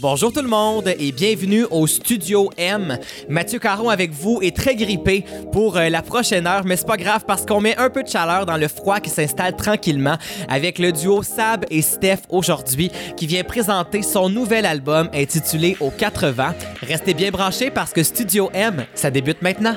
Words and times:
Bonjour 0.00 0.32
tout 0.32 0.42
le 0.42 0.48
monde 0.48 0.94
et 0.96 1.10
bienvenue 1.10 1.64
au 1.72 1.88
Studio 1.88 2.50
M. 2.56 2.98
Mathieu 3.28 3.58
Caron 3.58 3.88
avec 3.88 4.12
vous 4.12 4.38
est 4.42 4.54
très 4.54 4.76
grippé 4.76 5.24
pour 5.50 5.76
euh, 5.76 5.88
la 5.88 6.02
prochaine 6.02 6.46
heure, 6.46 6.64
mais 6.64 6.76
c'est 6.76 6.86
pas 6.86 6.96
grave 6.96 7.24
parce 7.26 7.44
qu'on 7.44 7.60
met 7.60 7.76
un 7.76 7.90
peu 7.90 8.04
de 8.04 8.08
chaleur 8.08 8.46
dans 8.46 8.56
le 8.56 8.68
froid 8.68 9.00
qui 9.00 9.10
s'installe 9.10 9.56
tranquillement 9.56 10.16
avec 10.48 10.78
le 10.78 10.92
duo 10.92 11.24
Sab 11.24 11.64
et 11.68 11.82
Steph 11.82 12.20
aujourd'hui 12.28 12.92
qui 13.16 13.26
vient 13.26 13.42
présenter 13.42 14.02
son 14.02 14.28
nouvel 14.28 14.66
album 14.66 15.10
intitulé 15.12 15.76
Aux 15.80 15.90
80. 15.90 16.54
Restez 16.82 17.14
bien 17.14 17.32
branchés 17.32 17.70
parce 17.72 17.92
que 17.92 18.04
Studio 18.04 18.50
M, 18.54 18.86
ça 18.94 19.10
débute 19.10 19.42
maintenant. 19.42 19.74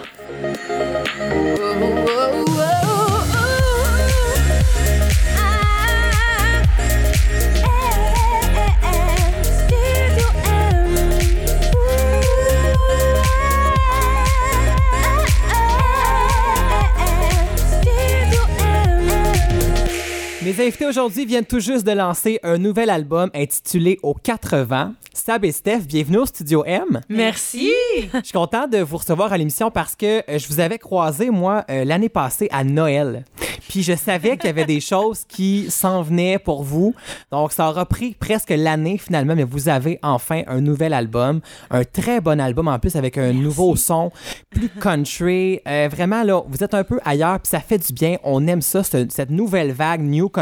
Mes 20.51 20.67
invités 20.67 20.85
aujourd'hui 20.85 21.25
viennent 21.25 21.45
tout 21.45 21.61
juste 21.61 21.85
de 21.87 21.93
lancer 21.93 22.37
un 22.43 22.57
nouvel 22.57 22.89
album 22.89 23.29
intitulé 23.33 23.99
Aux 24.03 24.13
80. 24.13 24.95
Sab 25.13 25.45
et 25.45 25.51
Steph, 25.53 25.81
bienvenue 25.87 26.17
au 26.17 26.25
Studio 26.25 26.63
M. 26.65 26.99
Merci. 27.07 27.71
Je 28.13 28.19
suis 28.21 28.33
content 28.33 28.67
de 28.67 28.79
vous 28.79 28.97
recevoir 28.97 29.31
à 29.31 29.37
l'émission 29.37 29.71
parce 29.71 29.95
que 29.95 30.29
euh, 30.29 30.37
je 30.37 30.47
vous 30.49 30.59
avais 30.59 30.77
croisé, 30.77 31.29
moi, 31.29 31.63
euh, 31.69 31.85
l'année 31.85 32.09
passée 32.09 32.49
à 32.51 32.65
Noël. 32.65 33.23
Puis 33.71 33.83
je 33.83 33.95
savais 33.95 34.35
qu'il 34.35 34.47
y 34.47 34.49
avait 34.49 34.65
des 34.65 34.81
choses 34.81 35.23
qui 35.25 35.71
s'en 35.71 36.01
venaient 36.01 36.39
pour 36.39 36.63
vous. 36.63 36.93
Donc 37.31 37.53
ça 37.53 37.69
aura 37.69 37.85
pris 37.85 38.15
presque 38.19 38.49
l'année 38.49 38.97
finalement, 38.97 39.33
mais 39.33 39.45
vous 39.45 39.69
avez 39.69 39.97
enfin 40.03 40.41
un 40.47 40.59
nouvel 40.59 40.93
album. 40.93 41.39
Un 41.69 41.85
très 41.85 42.19
bon 42.19 42.41
album 42.41 42.67
en 42.67 42.79
plus 42.79 42.97
avec 42.97 43.17
un 43.17 43.31
nouveau 43.31 43.77
son, 43.77 44.11
plus 44.49 44.67
country. 44.67 45.61
Euh, 45.67 45.87
vraiment, 45.89 46.23
là, 46.23 46.43
vous 46.47 46.63
êtes 46.63 46.73
un 46.73 46.83
peu 46.83 46.99
ailleurs, 47.05 47.39
puis 47.39 47.49
ça 47.49 47.61
fait 47.61 47.77
du 47.77 47.93
bien. 47.93 48.17
On 48.23 48.45
aime 48.47 48.61
ça, 48.61 48.83
cette 48.83 49.29
nouvelle 49.29 49.71
vague 49.71 50.01
New 50.01 50.27
Country. 50.27 50.40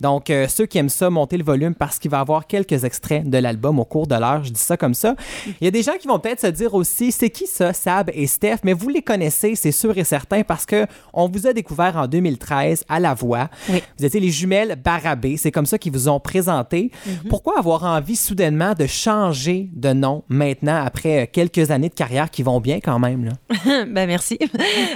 Donc, 0.00 0.30
euh, 0.30 0.46
ceux 0.48 0.66
qui 0.66 0.78
aiment 0.78 0.88
ça, 0.88 1.10
montez 1.10 1.36
le 1.36 1.44
volume 1.44 1.74
parce 1.74 1.98
qu'il 1.98 2.10
va 2.10 2.18
y 2.18 2.20
avoir 2.20 2.46
quelques 2.46 2.84
extraits 2.84 3.28
de 3.28 3.38
l'album 3.38 3.78
au 3.78 3.84
cours 3.84 4.06
de 4.06 4.14
l'heure. 4.14 4.44
Je 4.44 4.50
dis 4.50 4.60
ça 4.60 4.76
comme 4.76 4.94
ça. 4.94 5.14
Il 5.60 5.64
y 5.64 5.68
a 5.68 5.70
des 5.70 5.82
gens 5.82 5.96
qui 6.00 6.08
vont 6.08 6.18
peut-être 6.18 6.40
se 6.40 6.46
dire 6.48 6.74
aussi, 6.74 7.12
c'est 7.12 7.30
qui 7.30 7.46
ça, 7.46 7.72
Sab 7.72 8.10
et 8.14 8.26
Steph? 8.26 8.58
Mais 8.64 8.72
vous 8.72 8.88
les 8.88 9.02
connaissez, 9.02 9.54
c'est 9.54 9.72
sûr 9.72 9.96
et 9.96 10.04
certain, 10.04 10.42
parce 10.42 10.66
que 10.66 10.86
on 11.12 11.28
vous 11.28 11.46
a 11.46 11.52
découvert 11.52 11.96
en 11.96 12.06
2013 12.06 12.84
à 12.88 13.00
La 13.00 13.14
Voix. 13.14 13.48
Oui. 13.68 13.82
Vous 13.98 14.04
étiez 14.04 14.20
les 14.20 14.30
jumelles 14.30 14.76
Barabé. 14.82 15.36
C'est 15.36 15.50
comme 15.50 15.66
ça 15.66 15.78
qu'ils 15.78 15.92
vous 15.92 16.08
ont 16.08 16.20
présenté. 16.20 16.90
Pourquoi 17.28 17.58
avoir 17.58 17.84
envie 17.84 18.16
soudainement 18.16 18.74
de 18.74 18.86
changer 18.86 19.68
de 19.72 19.92
nom 19.92 20.24
maintenant, 20.28 20.82
après 20.84 21.22
euh, 21.22 21.26
quelques 21.30 21.70
années 21.70 21.88
de 21.88 21.94
carrière 21.94 22.30
qui 22.30 22.42
vont 22.42 22.60
bien 22.60 22.80
quand 22.80 22.98
même? 22.98 23.24
Là? 23.24 23.84
ben 23.86 24.06
merci. 24.06 24.38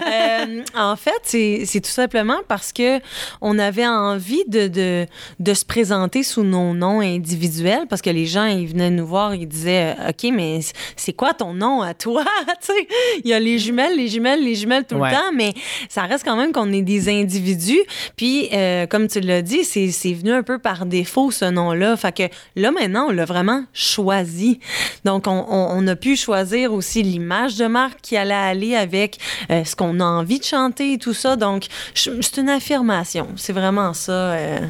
Euh, 0.06 0.62
en 0.76 0.96
fait, 0.96 1.20
c'est 1.24 1.64
c'est 1.64 1.80
tout 1.80 1.90
simplement 1.90 2.38
parce 2.48 2.72
que 2.72 3.00
on 3.40 3.58
avait 3.58 3.86
envie 3.86 4.15
de, 4.18 4.68
de, 4.68 5.06
de 5.40 5.54
se 5.54 5.64
présenter 5.64 6.22
sous 6.22 6.42
nos 6.42 6.74
noms 6.74 7.00
individuels? 7.00 7.86
Parce 7.88 8.02
que 8.02 8.10
les 8.10 8.26
gens 8.26 8.44
ils 8.46 8.66
venaient 8.66 8.90
nous 8.90 9.06
voir, 9.06 9.34
ils 9.34 9.46
disaient 9.48 9.94
euh, 9.98 10.10
OK, 10.10 10.30
mais 10.32 10.60
c'est 10.96 11.12
quoi 11.12 11.34
ton 11.34 11.52
nom 11.54 11.82
à 11.82 11.94
toi? 11.94 12.24
Il 13.24 13.30
y 13.30 13.34
a 13.34 13.38
les 13.40 13.58
jumelles, 13.58 13.96
les 13.96 14.08
jumelles, 14.08 14.42
les 14.42 14.54
jumelles 14.54 14.84
tout 14.84 14.96
Ouais. 14.96 15.10
le 15.10 15.14
temps, 15.16 15.32
mais 15.34 15.52
ça 15.88 16.02
reste 16.02 16.24
quand 16.24 16.36
même 16.36 16.52
qu'on 16.52 16.72
est 16.72 16.82
des 16.82 17.08
individus. 17.08 17.80
Puis 18.16 18.48
euh, 18.52 18.86
comme 18.86 19.08
tu 19.08 19.20
l'as 19.20 19.42
dit, 19.42 19.64
c'est 19.64 20.12
venu 20.12 20.32
un 20.32 20.42
peu 20.42 20.58
par 20.58 20.86
défaut 20.86 21.30
ce 21.30 21.44
nom-là. 21.44 21.96
Fait 21.96 22.12
que 22.12 22.22
là 22.56 22.70
maintenant, 22.70 23.06
on 23.08 23.10
l'a 23.12 23.24
vraiment 23.24 23.64
choisi. 23.72 24.58
Donc 25.04 25.26
on, 25.26 25.44
on, 25.48 25.68
on 25.78 25.86
a 25.86 25.96
pu 25.96 26.16
choisir 26.16 26.72
aussi 26.72 27.02
l'image 27.02 27.56
de 27.56 27.66
marque 27.66 28.00
qui 28.02 28.16
allait 28.16 28.34
aller 28.34 28.74
avec 28.74 29.18
euh, 29.50 29.64
ce 29.64 29.76
qu'on 29.76 30.00
a 30.00 30.04
envie 30.04 30.38
de 30.38 30.44
chanter 30.44 30.94
et 30.94 30.98
tout 30.98 31.14
ça. 31.14 31.36
Donc 31.36 31.64
c'est 31.94 32.36
une 32.38 32.48
affirmation. 32.48 33.28
C'est 33.36 33.52
vraiment 33.52 33.92
ça 33.94 34.05
euh, 34.12 34.60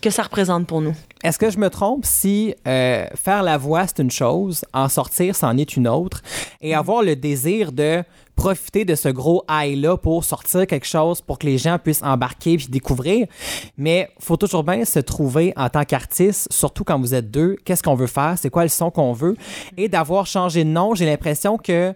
que 0.00 0.10
ça 0.10 0.24
représente 0.24 0.66
pour 0.66 0.80
nous. 0.80 0.94
Est-ce 1.22 1.38
que 1.38 1.50
je 1.50 1.58
me 1.58 1.70
trompe 1.70 2.04
si 2.04 2.54
euh, 2.66 3.06
faire 3.14 3.44
la 3.44 3.56
voix, 3.56 3.86
c'est 3.86 4.00
une 4.00 4.10
chose, 4.10 4.64
en 4.74 4.88
sortir, 4.88 5.36
c'en 5.36 5.56
est 5.56 5.76
une 5.76 5.86
autre, 5.86 6.20
et 6.60 6.74
avoir 6.74 7.02
le 7.02 7.14
désir 7.14 7.70
de 7.70 8.02
profiter 8.34 8.84
de 8.84 8.96
ce 8.96 9.08
gros 9.08 9.44
high-là 9.48 9.96
pour 9.96 10.24
sortir 10.24 10.66
quelque 10.66 10.86
chose 10.86 11.20
pour 11.20 11.38
que 11.38 11.46
les 11.46 11.58
gens 11.58 11.78
puissent 11.78 12.02
embarquer 12.02 12.56
puis 12.56 12.66
découvrir? 12.66 13.28
Mais 13.76 14.10
faut 14.18 14.36
toujours 14.36 14.64
bien 14.64 14.84
se 14.84 14.98
trouver 14.98 15.52
en 15.56 15.68
tant 15.68 15.84
qu'artiste, 15.84 16.52
surtout 16.52 16.82
quand 16.82 16.98
vous 16.98 17.14
êtes 17.14 17.30
deux, 17.30 17.56
qu'est-ce 17.64 17.84
qu'on 17.84 17.94
veut 17.94 18.08
faire, 18.08 18.34
c'est 18.36 18.50
quoi 18.50 18.64
le 18.64 18.68
son 18.68 18.90
qu'on 18.90 19.12
veut. 19.12 19.36
Et 19.76 19.88
d'avoir 19.88 20.26
changé 20.26 20.64
de 20.64 20.70
nom, 20.70 20.96
j'ai 20.96 21.06
l'impression 21.06 21.56
que 21.56 21.94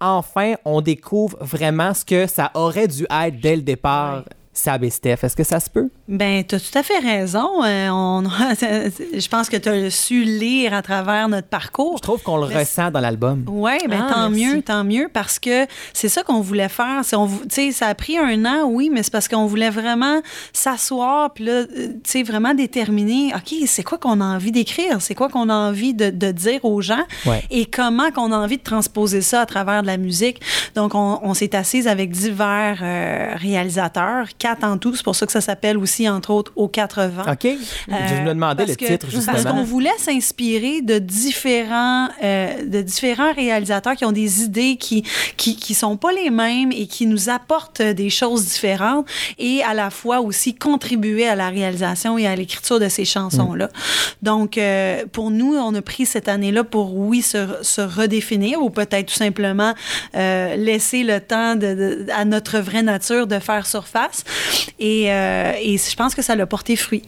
enfin, 0.00 0.54
on 0.64 0.80
découvre 0.80 1.36
vraiment 1.40 1.94
ce 1.94 2.04
que 2.04 2.26
ça 2.26 2.50
aurait 2.54 2.88
dû 2.88 3.06
être 3.08 3.40
dès 3.40 3.54
le 3.54 3.62
départ. 3.62 4.24
Sæbistefeske 4.56 5.44
Sasper. 5.44 5.88
Ben, 6.08 6.44
tu 6.44 6.54
as 6.54 6.60
tout 6.60 6.78
à 6.78 6.82
fait 6.84 6.98
raison. 7.00 7.64
Euh, 7.64 7.88
on, 7.90 8.22
je 8.60 9.28
pense 9.28 9.48
que 9.48 9.56
tu 9.56 9.68
as 9.68 9.90
su 9.90 10.22
lire 10.22 10.72
à 10.72 10.80
travers 10.80 11.28
notre 11.28 11.48
parcours. 11.48 11.96
Je 11.96 12.02
trouve 12.02 12.22
qu'on 12.22 12.36
le 12.36 12.46
Mais 12.46 12.60
ressent 12.60 12.92
dans 12.92 13.00
l'album. 13.00 13.44
Oui, 13.48 13.72
ben 13.88 14.04
Ah, 14.08 14.12
tant 14.14 14.30
merci. 14.30 14.46
mieux, 14.56 14.62
tant 14.62 14.84
mieux, 14.84 15.08
parce 15.12 15.40
que 15.40 15.66
c'est 15.92 16.08
ça 16.08 16.22
qu'on 16.22 16.40
voulait 16.40 16.68
faire. 16.68 17.00
C'est 17.02 17.16
on 17.16 17.26
vou- 17.26 17.40
tu 17.46 17.54
sais, 17.56 17.72
ça 17.72 17.88
a 17.88 17.94
pris 17.96 18.18
un 18.18 18.44
an, 18.44 18.66
oui, 18.68 18.88
mais 18.92 19.02
c'est 19.02 19.10
parce 19.12 19.26
qu'on 19.26 19.46
voulait 19.46 19.70
vraiment 19.70 20.20
s'asseoir, 20.52 21.32
puis 21.34 21.44
là, 21.44 21.52
euh, 21.52 21.66
tu 21.76 21.98
sais, 22.04 22.22
vraiment 22.22 22.54
déterminer, 22.54 23.32
OK, 23.34 23.54
c'est 23.66 23.82
quoi 23.82 23.98
qu'on 23.98 24.20
a 24.20 24.24
envie 24.24 24.52
d'écrire, 24.52 25.02
c'est 25.02 25.16
quoi 25.16 25.28
qu'on 25.28 25.48
a 25.48 25.54
envie 25.54 25.92
de, 25.92 26.10
de 26.10 26.30
dire 26.30 26.64
aux 26.64 26.80
gens, 26.82 27.02
Ouais. 27.26 27.42
et 27.50 27.66
comment 27.66 28.12
qu'on 28.12 28.30
a 28.30 28.36
envie 28.36 28.58
de 28.58 28.62
transposer 28.62 29.22
ça 29.22 29.40
à 29.40 29.46
travers 29.46 29.82
de 29.82 29.88
la 29.88 29.96
musique? 29.96 30.40
Donc, 30.76 30.94
on, 30.94 31.18
on 31.22 31.34
s'est 31.34 31.56
assise 31.56 31.88
avec 31.88 32.10
divers 32.12 32.78
euh, 32.80 33.34
réalisateurs, 33.36 34.28
quatre 34.38 34.62
en 34.62 34.78
tout, 34.78 34.94
c'est 34.94 35.02
pour 35.04 35.16
ça 35.16 35.26
que 35.26 35.32
ça 35.32 35.40
s'appelle 35.40 35.76
aussi, 35.78 35.95
entre 36.08 36.30
autres, 36.30 36.52
aux 36.56 36.68
80. 36.68 37.24
OK. 37.32 37.48
je 37.88 38.22
me 38.22 38.28
demandais 38.28 38.64
le 38.66 38.72
Euh, 38.72 38.74
parce 38.74 38.76
que- 38.76 38.84
titre, 38.86 39.06
Parce 39.12 39.24
justement. 39.38 39.54
qu'on 39.58 39.64
voulait 39.64 39.96
s'inspirer 39.98 40.82
de 40.82 40.98
différents, 40.98 42.08
euh, 42.22 42.64
de 42.64 42.82
différents 42.82 43.32
réalisateurs 43.32 43.94
qui 43.96 44.04
ont 44.04 44.12
des 44.12 44.42
idées 44.42 44.76
qui, 44.76 45.02
qui, 45.36 45.56
qui 45.56 45.74
sont 45.74 45.96
pas 45.96 46.12
les 46.12 46.30
mêmes 46.30 46.72
et 46.72 46.86
qui 46.86 47.06
nous 47.06 47.28
apportent 47.28 47.82
des 47.82 48.10
choses 48.10 48.44
différentes 48.46 49.06
et 49.38 49.62
à 49.62 49.74
la 49.74 49.90
fois 49.90 50.20
aussi 50.20 50.54
contribuer 50.54 51.26
à 51.26 51.34
la 51.34 51.48
réalisation 51.48 52.18
et 52.18 52.26
à 52.26 52.34
l'écriture 52.36 52.78
de 52.80 52.88
ces 52.88 53.04
chansons-là. 53.04 53.68
Donc, 54.22 54.58
euh, 54.58 55.04
pour 55.12 55.30
nous, 55.30 55.54
on 55.56 55.74
a 55.74 55.82
pris 55.82 56.06
cette 56.06 56.28
année-là 56.28 56.64
pour, 56.64 56.96
oui, 56.96 57.22
se, 57.22 57.46
se 57.62 57.80
redéfinir 57.80 58.60
ou 58.62 58.70
peut-être 58.70 59.06
tout 59.06 59.14
simplement 59.14 59.74
euh, 60.14 60.56
laisser 60.56 61.02
le 61.02 61.20
temps 61.20 61.54
de, 61.54 61.74
de- 61.74 62.06
à 62.14 62.24
notre 62.24 62.58
vraie 62.58 62.82
nature 62.82 63.26
de 63.26 63.38
faire 63.38 63.66
surface. 63.66 64.24
Et, 64.78 65.12
euh, 65.12 65.52
et 65.60 65.78
je 65.90 65.96
pense 65.96 66.14
que 66.14 66.22
ça 66.22 66.34
l'a 66.36 66.46
porté 66.46 66.76
fruit. 66.76 67.02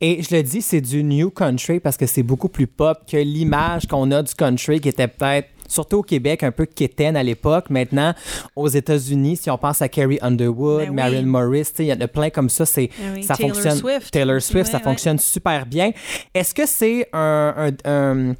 Et 0.00 0.22
je 0.22 0.34
le 0.36 0.42
dis, 0.42 0.60
c'est 0.60 0.80
du 0.82 1.02
new 1.02 1.30
country 1.30 1.80
parce 1.80 1.96
que 1.96 2.06
c'est 2.06 2.22
beaucoup 2.22 2.48
plus 2.48 2.66
pop 2.66 2.98
que 3.10 3.16
l'image 3.16 3.86
qu'on 3.86 4.10
a 4.10 4.22
du 4.22 4.34
country 4.34 4.78
qui 4.80 4.90
était 4.90 5.08
peut-être 5.08 5.48
surtout 5.68 5.96
au 5.98 6.02
Québec, 6.02 6.42
un 6.44 6.52
peu 6.52 6.64
quétaine 6.66 7.16
à 7.16 7.22
l'époque. 7.22 7.70
Maintenant, 7.70 8.14
aux 8.54 8.68
États-Unis, 8.68 9.36
si 9.38 9.50
on 9.50 9.58
pense 9.58 9.80
à 9.82 9.88
Carrie 9.88 10.18
Underwood, 10.20 10.80
Ben 10.82 10.90
oui. 10.90 10.94
Marilyn 10.94 11.26
Morris, 11.26 11.68
il 11.78 11.86
y 11.86 11.92
en 11.92 12.00
a 12.00 12.06
plein 12.08 12.28
comme 12.30 12.48
ça. 12.50 12.64
C'est, 12.66 12.88
Ben 13.00 13.14
oui, 13.14 13.24
ça 13.24 13.34
Taylor 13.36 13.54
fonctionne. 13.54 13.76
Swift. 13.78 14.10
Taylor 14.12 14.40
Swift, 14.42 14.70
ça 14.70 14.76
Ouais, 14.76 14.82
fonctionne 14.84 15.18
super 15.18 15.64
bien. 15.66 15.90
Est-ce 16.34 16.54
que 16.54 16.66
c'est 16.66 17.08
un- 17.14 17.54
un- 17.84 17.90
un- 17.90 18.34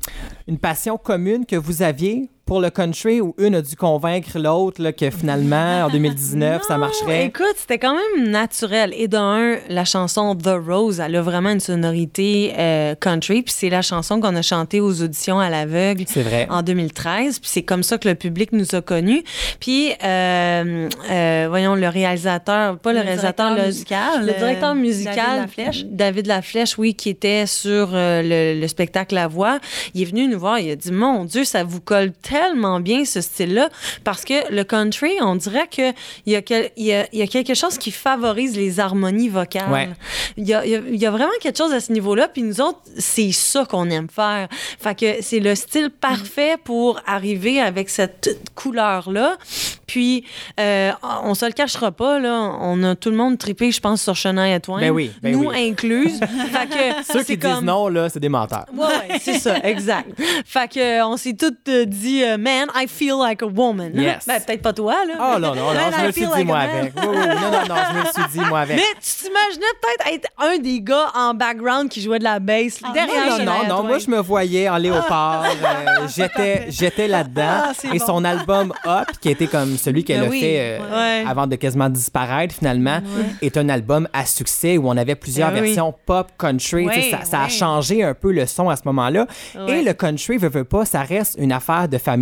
une 0.46 0.58
passion 0.58 0.98
commune 0.98 1.46
que 1.46 1.56
vous 1.56 1.82
aviez 1.82 2.28
pour 2.46 2.60
le 2.60 2.70
country 2.70 3.20
ou 3.20 3.34
une 3.38 3.56
a 3.56 3.60
dû 3.62 3.74
convaincre 3.74 4.38
l'autre 4.38 4.90
que 4.92 5.10
finalement, 5.10 5.86
en 5.86 5.88
2019, 5.90 6.62
ça 6.62 6.78
marcherait? 6.78 7.26
Écoute, 7.26 7.56
c'était 7.56 7.78
quand 7.78 7.94
même 7.96 8.30
naturel. 8.30 8.94
Et 8.96 9.08
d'un, 9.08 9.56
la 9.68 9.84
chanson 9.84 10.36
The 10.36 10.54
Rose, 10.64 11.00
elle 11.00 11.16
a 11.16 11.22
vraiment 11.22 11.50
une 11.50 11.60
sonorité 11.60 12.54
euh, 12.56 12.94
country. 12.94 13.42
Puis 13.42 13.52
c'est 13.56 13.68
la 13.68 13.82
chanson 13.82 14.20
qu'on 14.20 14.36
a 14.36 14.42
chantée 14.42 14.80
aux 14.80 15.02
auditions 15.02 15.40
à 15.40 15.50
l'aveugle 15.50 16.04
C'est 16.06 16.22
vrai. 16.22 16.46
en 16.48 16.62
2013. 16.62 17.40
Puis 17.40 17.50
c'est 17.52 17.62
comme 17.64 17.82
ça 17.82 17.98
que 17.98 18.08
le 18.08 18.14
public 18.14 18.52
nous 18.52 18.74
a 18.76 18.80
connus. 18.80 19.24
Puis, 19.58 19.90
euh, 20.04 20.88
euh, 21.10 21.46
voyons, 21.48 21.74
le 21.74 21.88
réalisateur, 21.88 22.78
pas 22.78 22.92
le, 22.92 23.00
Le 23.00 23.04
réalisateur, 23.06 23.56
le, 23.56 23.64
musical, 23.64 24.24
le 24.24 24.32
directeur 24.32 24.74
musical, 24.76 25.16
David 25.16 25.40
Laflèche. 25.40 25.84
David 25.86 26.26
Laflèche, 26.28 26.78
oui, 26.78 26.94
qui 26.94 27.10
était 27.10 27.46
sur 27.46 27.90
euh, 27.92 28.22
le, 28.22 28.60
le 28.60 28.68
spectacle 28.68 29.16
La 29.16 29.26
Voix. 29.26 29.58
Il 29.94 30.02
est 30.02 30.04
venu 30.04 30.28
nous 30.28 30.38
voir, 30.38 30.60
il 30.60 30.70
a 30.70 30.76
dit, 30.76 30.92
mon 30.92 31.24
Dieu, 31.24 31.42
ça 31.42 31.64
vous 31.64 31.80
colle 31.80 32.12
tellement 32.12 32.35
bien 32.80 33.04
ce 33.04 33.20
style-là, 33.20 33.68
parce 34.04 34.24
que 34.24 34.52
le 34.52 34.64
country, 34.64 35.12
on 35.20 35.36
dirait 35.36 35.66
que 35.68 35.90
il 36.26 36.32
y 36.32 36.36
a, 36.36 36.42
quel- 36.42 36.70
y 36.76 36.92
a, 36.92 37.06
y 37.12 37.22
a 37.22 37.26
quelque 37.26 37.54
chose 37.54 37.78
qui 37.78 37.90
favorise 37.90 38.56
les 38.56 38.80
harmonies 38.80 39.28
vocales. 39.28 39.70
Ouais. 39.70 39.88
Il 40.36 40.46
y, 40.46 40.54
a, 40.54 40.64
il 40.64 40.96
y 40.96 41.06
a- 41.06 41.10
vraiment 41.10 41.30
quelque 41.40 41.56
chose 41.58 41.72
à 41.72 41.80
ce 41.80 41.92
niveau-là, 41.92 42.28
puis 42.28 42.42
nous 42.42 42.60
autres, 42.60 42.80
c'est 42.98 43.32
ça 43.32 43.64
qu'on 43.64 43.88
aime 43.90 44.08
faire. 44.08 44.48
Fait 44.78 44.94
que 44.98 45.22
c'est 45.22 45.40
le 45.40 45.54
style 45.54 45.90
parfait 45.90 46.56
pour 46.62 47.00
arriver 47.06 47.60
avec 47.60 47.88
cette 47.88 48.38
couleur-là. 48.54 49.36
Puis, 49.86 50.24
euh, 50.58 50.90
on 51.22 51.34
se 51.34 51.46
le 51.46 51.52
cachera 51.52 51.92
pas, 51.92 52.18
là. 52.18 52.56
On 52.60 52.82
a 52.82 52.96
tout 52.96 53.10
le 53.10 53.16
monde 53.16 53.38
trippé, 53.38 53.70
je 53.70 53.80
pense, 53.80 54.02
sur 54.02 54.16
Shania 54.16 54.58
Twain. 54.60 54.80
Ben 54.80 54.90
oui, 54.90 55.12
ben 55.22 55.32
Nous 55.32 55.48
oui. 55.48 55.70
incluses. 55.70 56.18
fait 56.52 56.66
que 56.68 57.12
Ceux 57.12 57.22
qui 57.22 57.38
comme... 57.38 57.52
disent 57.52 57.62
non, 57.62 57.88
là, 57.88 58.08
c'est 58.08 58.18
des 58.20 58.28
menteurs. 58.28 58.66
Ouais, 58.74 58.84
ouais, 58.86 59.18
c'est 59.22 59.38
ça, 59.38 59.56
exact. 59.62 60.10
Fait 60.44 60.68
que 60.72 60.80
euh, 60.80 61.06
on 61.06 61.16
s'est 61.16 61.34
toutes 61.34 61.68
euh, 61.68 61.84
dit, 61.84 62.24
euh, 62.34 62.38
man, 62.38 62.68
I 62.74 62.86
feel 62.88 63.16
like 63.18 63.42
a 63.42 63.46
woman. 63.46 63.92
Yes. 63.94 64.24
Ben, 64.26 64.40
peut-être 64.40 64.62
pas 64.62 64.72
toi, 64.72 64.94
là. 65.06 65.14
Oh 65.18 65.38
non, 65.38 65.54
non, 65.54 65.66
non, 65.66 65.74
Man, 65.74 65.92
je 66.00 66.06
me 66.06 66.12
suis 66.12 66.20
dit, 66.22 66.30
like 66.30 66.46
moi, 66.46 66.58
avec. 66.58 66.92
Oui, 66.96 67.06
oui, 67.08 67.16
oui, 67.16 67.26
non, 67.28 67.50
non, 67.50 67.68
non, 67.68 67.74
je 67.92 67.98
me 67.98 68.04
suis 68.12 68.38
dit, 68.38 68.44
moi, 68.48 68.60
avec. 68.60 68.76
Mais 68.76 68.82
tu 69.00 69.24
t'imaginais 69.24 69.66
peut-être 69.80 70.14
être 70.14 70.28
un 70.38 70.58
des 70.58 70.80
gars 70.80 71.06
en 71.14 71.34
background 71.34 71.88
qui 71.88 72.00
jouait 72.02 72.18
de 72.18 72.24
la 72.24 72.38
bass 72.40 72.80
derrière 72.92 73.14
Ah, 73.26 73.30
non, 73.30 73.36
Shania 73.36 73.44
non, 73.44 73.68
non, 73.68 73.76
Twain. 73.80 73.88
moi, 73.88 73.98
je 73.98 74.10
me 74.10 74.18
voyais 74.18 74.68
en 74.68 74.76
léopard. 74.76 75.44
euh, 75.44 76.06
j'étais, 76.14 76.66
j'étais 76.70 77.08
là-dedans. 77.08 77.42
Ah, 77.68 77.72
et 77.92 77.98
bon. 77.98 78.06
son 78.06 78.24
album 78.24 78.72
Up, 78.86 79.08
qui 79.20 79.30
était 79.30 79.46
comme 79.46 79.76
celui 79.76 80.04
qu'elle 80.04 80.20
Ben 80.20 80.26
a 80.26 80.30
oui, 80.30 80.40
fait 80.40 80.78
euh, 80.80 81.22
ouais. 81.22 81.24
avant 81.28 81.46
de 81.46 81.56
quasiment 81.56 81.88
disparaître, 81.88 82.54
finalement, 82.54 82.98
est 83.42 83.56
un 83.56 83.68
album 83.68 84.08
à 84.12 84.24
succès 84.26 84.76
où 84.78 84.88
on 84.88 84.96
avait 84.96 85.14
plusieurs 85.14 85.50
Ben 85.50 85.60
oui. 85.60 85.66
versions 85.68 85.94
pop, 86.06 86.28
country. 86.38 86.86
Ouais, 86.86 87.10
ça, 87.10 87.24
ça 87.24 87.42
a 87.42 87.48
changé 87.48 88.02
un 88.02 88.14
peu 88.14 88.32
le 88.32 88.46
son 88.46 88.68
à 88.68 88.76
ce 88.76 88.82
moment-là. 88.86 89.26
Ouais. 89.54 89.80
Et 89.80 89.82
le 89.82 89.92
country, 89.92 90.36
veut, 90.38 90.48
veut 90.48 90.64
pas, 90.64 90.84
ça 90.84 91.02
reste 91.02 91.36
une 91.38 91.52
affaire 91.52 91.88
de 91.88 91.98
famille. 91.98 92.15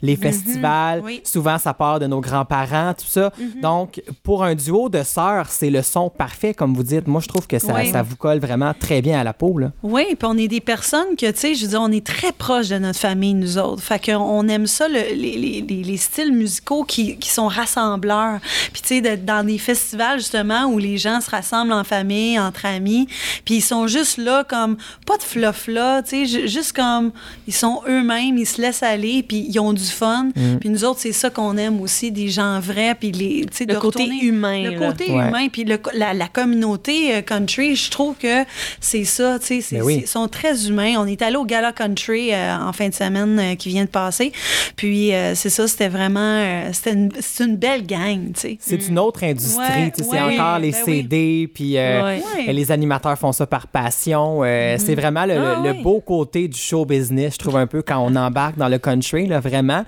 Les 0.00 0.16
festivals, 0.16 1.00
Oui. 1.04 1.20
souvent, 1.24 1.58
ça 1.58 1.74
part 1.74 1.98
de 2.00 2.06
nos 2.06 2.20
grands-parents, 2.20 2.94
tout 2.94 3.06
ça. 3.06 3.32
Donc, 3.60 4.02
pour 4.22 4.44
un 4.44 4.54
duo 4.54 4.88
de 4.88 5.02
sœurs, 5.02 5.48
c'est 5.48 5.70
le 5.70 5.82
son 5.82 6.10
parfait, 6.10 6.54
comme 6.54 6.74
vous 6.74 6.82
dites. 6.82 7.06
Moi, 7.06 7.20
je 7.20 7.28
trouve 7.28 7.46
que 7.46 7.58
ça, 7.58 7.74
Oui. 7.74 7.90
ça 7.90 8.02
vous 8.02 8.16
colle 8.16 8.38
vraiment 8.38 8.72
très 8.78 9.02
bien 9.02 9.20
à 9.20 9.24
la 9.24 9.32
peau. 9.32 9.58
Là. 9.58 9.72
Oui, 9.82 10.04
puis 10.18 10.28
on 10.30 10.36
est 10.36 10.48
des 10.48 10.60
personnes 10.60 11.16
que, 11.18 11.30
tu 11.30 11.38
sais, 11.38 11.54
je 11.54 11.62
veux 11.62 11.68
dire, 11.68 11.80
on 11.82 11.90
est 11.92 12.04
très 12.06 12.32
proches 12.32 12.68
de 12.68 12.78
notre 12.78 12.98
famille, 12.98 13.34
nous 13.34 13.58
autres. 13.58 13.82
Fait 13.82 14.04
qu'on 14.04 14.48
aime 14.48 14.66
ça, 14.66 14.88
le- 14.88 14.94
les, 15.14 15.36
les- 15.36 15.60
les- 15.68 15.82
les 15.82 15.96
styles 15.96 16.32
musicaux 16.32 16.84
qui, 16.84 17.16
qui 17.18 17.28
sont 17.30 17.48
rassembleurs. 17.48 18.38
Puis, 18.72 18.82
tu 18.82 18.88
sais, 18.88 19.00
d'être 19.00 19.24
dans 19.24 19.44
des 19.46 19.58
festivals, 19.58 20.18
justement, 20.18 20.66
où 20.66 20.78
les 20.78 20.98
gens 20.98 21.20
se 21.20 21.30
rassemblent 21.30 21.72
en 21.72 21.84
famille, 21.84 22.38
entre 22.38 22.66
amis, 22.66 23.06
puis 23.44 23.56
ils 23.56 23.60
sont 23.62 23.86
juste 23.86 24.18
là, 24.18 24.44
comme, 24.44 24.76
pas 25.06 25.16
de 25.16 25.22
fluff 25.22 25.66
là, 25.68 26.02
tu 26.02 26.10
sais, 26.10 26.26
ju- 26.26 26.48
juste 26.48 26.72
comme, 26.74 27.12
ils 27.46 27.52
sont 27.54 27.80
eux-mêmes, 27.88 28.36
ils 28.38 28.46
se 28.46 28.60
laissent 28.60 28.82
aller, 28.82 29.22
puis 29.32 29.46
ils 29.48 29.58
ont 29.60 29.72
du 29.72 29.82
fun. 29.84 30.28
Puis 30.60 30.68
nous 30.68 30.84
autres, 30.84 31.00
c'est 31.00 31.12
ça 31.12 31.30
qu'on 31.30 31.56
aime 31.56 31.80
aussi, 31.80 32.10
des 32.12 32.28
gens 32.28 32.60
vrais, 32.60 32.94
puis 32.94 33.12
les, 33.12 33.46
tu 33.46 33.56
sais, 33.56 33.64
Le 33.64 33.74
de 33.74 33.78
côté 33.78 34.06
humain, 34.22 34.62
Le 34.64 34.70
là. 34.78 34.88
côté 34.88 35.10
Ouais. 35.10 35.28
humain, 35.28 35.48
puis 35.50 35.64
le- 35.64 35.80
la, 35.94 36.12
la 36.12 36.28
communauté 36.28 37.14
euh, 37.14 37.22
country, 37.22 37.74
je 37.76 37.90
trouve 37.90 38.14
que 38.16 38.44
c'est 38.80 39.04
ça, 39.04 39.38
tu 39.38 39.62
sais, 39.62 39.76
Ben 39.76 39.82
oui. 39.82 40.00
ils 40.02 40.06
sont 40.06 40.28
très 40.28 40.66
humains. 40.68 40.96
On 40.98 41.06
est 41.06 41.22
allé 41.22 41.36
au 41.36 41.46
Gala 41.46 41.72
Country 41.72 42.34
euh, 42.34 42.56
en 42.58 42.72
fin 42.74 42.88
de 42.90 42.94
semaine 42.94 43.38
euh, 43.38 43.54
qui 43.54 43.70
vient 43.70 43.84
de 43.84 43.88
passer, 43.88 44.32
puis 44.76 45.14
euh, 45.14 45.34
c'est 45.34 45.48
ça, 45.50 45.66
c'était 45.66 45.88
vraiment, 45.88 46.20
euh, 46.20 46.68
c'était 46.74 46.92
une, 46.92 47.10
c'est 47.20 47.44
une 47.44 47.56
belle 47.56 47.86
gang, 47.86 48.32
tu 48.34 48.40
sais. 48.40 48.58
C'est 48.60 48.86
une 48.88 48.98
autre 48.98 49.24
industrie. 49.24 49.58
Ouais, 49.84 49.92
tu 49.96 50.04
sais, 50.04 50.10
c'est 50.10 50.20
encore 50.20 50.58
les 50.58 50.72
ben 50.72 50.78
oui. 50.86 50.92
CD, 51.02 51.50
puis 51.52 51.78
euh, 51.78 52.18
les 52.48 52.70
animateurs 52.70 53.18
font 53.18 53.32
ça 53.32 53.46
par 53.46 53.66
passion. 53.66 54.40
Euh, 54.44 54.76
C'est 54.78 54.94
vraiment 54.94 55.24
le, 55.24 55.34
Ah, 55.38 55.56
le- 55.62 55.68
le 55.70 55.74
ouais. 55.76 55.82
beau 55.82 56.00
côté 56.00 56.48
du 56.48 56.58
show 56.58 56.84
business, 56.84 57.34
je 57.34 57.38
trouve 57.38 57.56
un 57.56 57.66
peu, 57.66 57.82
quand 57.82 57.98
on 57.98 58.14
embarque 58.16 58.56
dans 58.58 58.68
le 58.68 58.78
country, 58.78 59.21
là, 59.26 59.40
vraiment. 59.40 59.84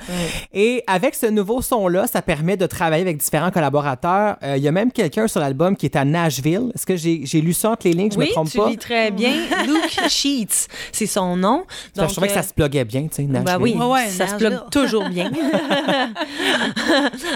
Et 0.53 0.83
avec 0.87 1.15
ce 1.15 1.27
nouveau 1.27 1.63
son-là, 1.63 2.07
ça 2.07 2.23
permet 2.23 2.57
de 2.57 2.67
travailler 2.67 3.03
avec 3.03 3.19
différents 3.19 3.51
collaborateurs. 3.51 4.37
Euh, 4.43 4.57
Il 4.57 4.63
y 4.63 4.69
a 4.69 4.73
même 4.73 4.93
quelqu'un 4.93 5.29
sur 5.29 5.41
l'album 5.41 5.77
qui 5.77 5.87
est 5.87 5.97
à 5.97 6.05
Nashville. 6.05 6.71
Est-ce 6.75 6.87
que 6.87 6.97
j'ai 6.97 7.41
lu 7.41 7.53
ça 7.53 7.71
entre 7.73 7.87
les 7.87 7.93
lignes, 7.93 8.11
je 8.13 8.19
oui, 8.19 8.27
me 8.29 8.33
trompe 8.33 8.51
tu 8.51 8.59
pas? 8.59 8.69
lis 8.69 8.79
très 8.79 9.11
bien. 9.11 9.33
Luke 9.67 10.09
Sheets, 10.09 10.69
c'est 10.93 11.07
son 11.07 11.37
nom. 11.37 11.65
Que 11.97 12.03
je 12.07 12.13
trouvais 12.13 12.29
que 12.29 12.35
ça 12.35 12.43
se 12.43 12.53
pluguait 12.55 12.85
bien, 12.85 13.03
tu 13.03 13.09
sais, 13.17 13.23
Nashville. 13.23 13.45
Ben 13.45 13.59
oui, 13.61 13.75
Ouais, 13.75 13.87
ouais, 13.87 14.09
ça 14.09 14.27
se 14.27 14.33
Nashville. 14.33 14.49
plug 14.49 14.71
toujours 14.71 15.09
bien. 15.09 15.31